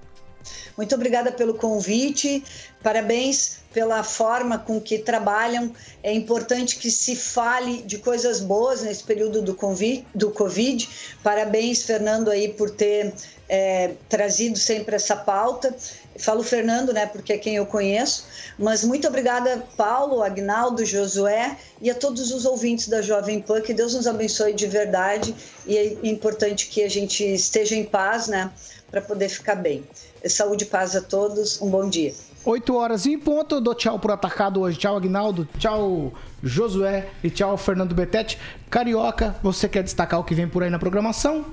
Muito 0.78 0.94
obrigada 0.96 1.32
pelo 1.32 1.54
convite, 1.54 2.44
parabéns 2.84 3.60
pela 3.74 4.04
forma 4.04 4.58
com 4.58 4.80
que 4.80 5.00
trabalham. 5.00 5.72
É 6.02 6.14
importante 6.14 6.78
que 6.78 6.90
se 6.90 7.16
fale 7.16 7.82
de 7.82 7.98
coisas 7.98 8.40
boas 8.40 8.84
nesse 8.84 9.04
período 9.04 9.42
do 9.42 9.54
COVID. 9.54 10.08
Do 10.16 10.32
COVID. 10.32 10.90
Parabéns, 11.22 11.84
Fernando, 11.84 12.32
aí 12.32 12.50
por 12.50 12.70
ter 12.70 13.14
é, 13.50 13.92
trazido 14.08 14.58
sempre 14.58 14.96
essa 14.96 15.16
pauta. 15.16 15.76
Falo 16.18 16.42
Fernando, 16.42 16.94
né, 16.94 17.06
porque 17.06 17.34
é 17.34 17.38
quem 17.38 17.58
eu 17.58 17.66
conheço, 17.66 18.26
mas 18.58 18.86
muito 18.86 19.06
obrigada, 19.06 19.66
Paulo, 19.76 20.24
Agnaldo, 20.24 20.86
Josué 20.86 21.58
e 21.82 21.90
a 21.90 21.96
todos 21.96 22.32
os 22.32 22.46
ouvintes 22.46 22.88
da 22.88 23.02
Jovem 23.02 23.42
Pan. 23.42 23.60
Que 23.60 23.74
Deus 23.74 23.94
nos 23.94 24.08
abençoe 24.08 24.54
de 24.54 24.68
verdade 24.68 25.36
e 25.66 25.78
é 25.78 25.98
importante 26.04 26.68
que 26.68 26.82
a 26.82 26.90
gente 26.90 27.26
esteja 27.26 27.76
em 27.76 27.84
paz, 27.84 28.28
né? 28.28 28.50
para 28.96 29.02
poder 29.02 29.28
ficar 29.28 29.56
bem. 29.56 29.84
Saúde 30.28 30.64
e 30.64 30.68
paz 30.68 30.96
a 30.96 31.02
todos, 31.02 31.62
um 31.62 31.70
bom 31.70 31.88
dia. 31.88 32.14
8 32.46 32.76
horas 32.76 33.06
em 33.06 33.18
ponto, 33.18 33.56
eu 33.56 33.62
dou 33.62 33.74
tchau 33.74 33.98
pro 33.98 34.14
atacado 34.14 34.62
hoje. 34.62 34.78
Tchau, 34.78 34.96
Agnaldo. 34.96 35.48
Tchau, 35.58 36.14
Josué. 36.44 37.10
E 37.24 37.30
tchau, 37.30 37.58
Fernando 37.58 37.96
Betete. 37.96 38.38
Carioca, 38.70 39.36
você 39.42 39.68
quer 39.68 39.82
destacar 39.82 40.20
o 40.20 40.24
que 40.24 40.36
vem 40.36 40.48
por 40.48 40.62
aí 40.62 40.70
na 40.70 40.78
programação? 40.78 41.46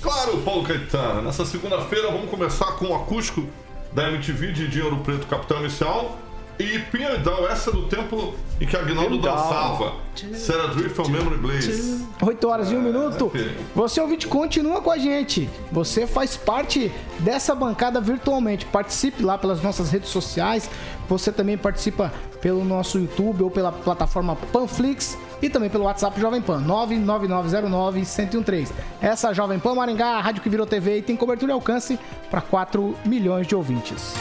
Claro, 0.00 0.38
Paulo 0.42 0.64
Caetano. 0.64 1.22
Nessa 1.22 1.44
segunda-feira 1.44 2.12
vamos 2.12 2.30
começar 2.30 2.72
com 2.76 2.86
o 2.86 2.94
acústico 2.94 3.44
da 3.92 4.08
MTV 4.08 4.52
de 4.52 4.68
Dinheiro 4.68 4.96
Preto 4.98 5.26
Capital 5.26 5.60
Inicial. 5.60 6.16
E 6.58 6.80
Pinhaldão, 6.90 7.46
essa 7.48 7.70
é 7.70 7.72
do 7.72 7.84
tempo 7.84 8.34
em 8.60 8.66
que 8.66 8.76
Agnaldo 8.76 9.18
dançava. 9.18 9.92
Sarah 10.34 10.74
Drift 10.74 11.00
on 11.00 11.08
Memory 11.08 11.38
Blaze. 11.38 12.04
8 12.20 12.48
horas 12.48 12.72
e 12.72 12.74
1 12.74 12.82
minuto. 12.82 13.30
Você 13.76 14.00
ouvinte, 14.00 14.26
continua 14.26 14.80
com 14.80 14.90
a 14.90 14.98
gente. 14.98 15.48
Você 15.70 16.04
faz 16.04 16.36
parte 16.36 16.90
dessa 17.20 17.54
bancada 17.54 18.00
virtualmente. 18.00 18.66
Participe 18.66 19.22
lá 19.22 19.38
pelas 19.38 19.62
nossas 19.62 19.88
redes 19.90 20.10
sociais. 20.10 20.68
Você 21.08 21.30
também 21.30 21.56
participa 21.56 22.12
pelo 22.40 22.64
nosso 22.64 22.98
YouTube 22.98 23.44
ou 23.44 23.50
pela 23.50 23.70
plataforma 23.70 24.34
Panflix 24.52 25.16
e 25.40 25.48
também 25.48 25.70
pelo 25.70 25.84
WhatsApp 25.84 26.20
Jovem 26.20 26.42
Pan 26.42 26.60
99909-1013. 26.66 28.72
Essa 29.00 29.28
é 29.28 29.30
a 29.30 29.32
Jovem 29.32 29.60
Pan 29.60 29.76
Maringá, 29.76 30.16
a 30.16 30.20
rádio 30.20 30.42
que 30.42 30.48
virou 30.48 30.66
TV 30.66 30.98
e 30.98 31.02
tem 31.02 31.16
cobertura 31.16 31.52
e 31.52 31.54
alcance 31.54 31.96
para 32.28 32.40
4 32.40 32.96
milhões 33.04 33.46
de 33.46 33.54
ouvintes. 33.54 34.16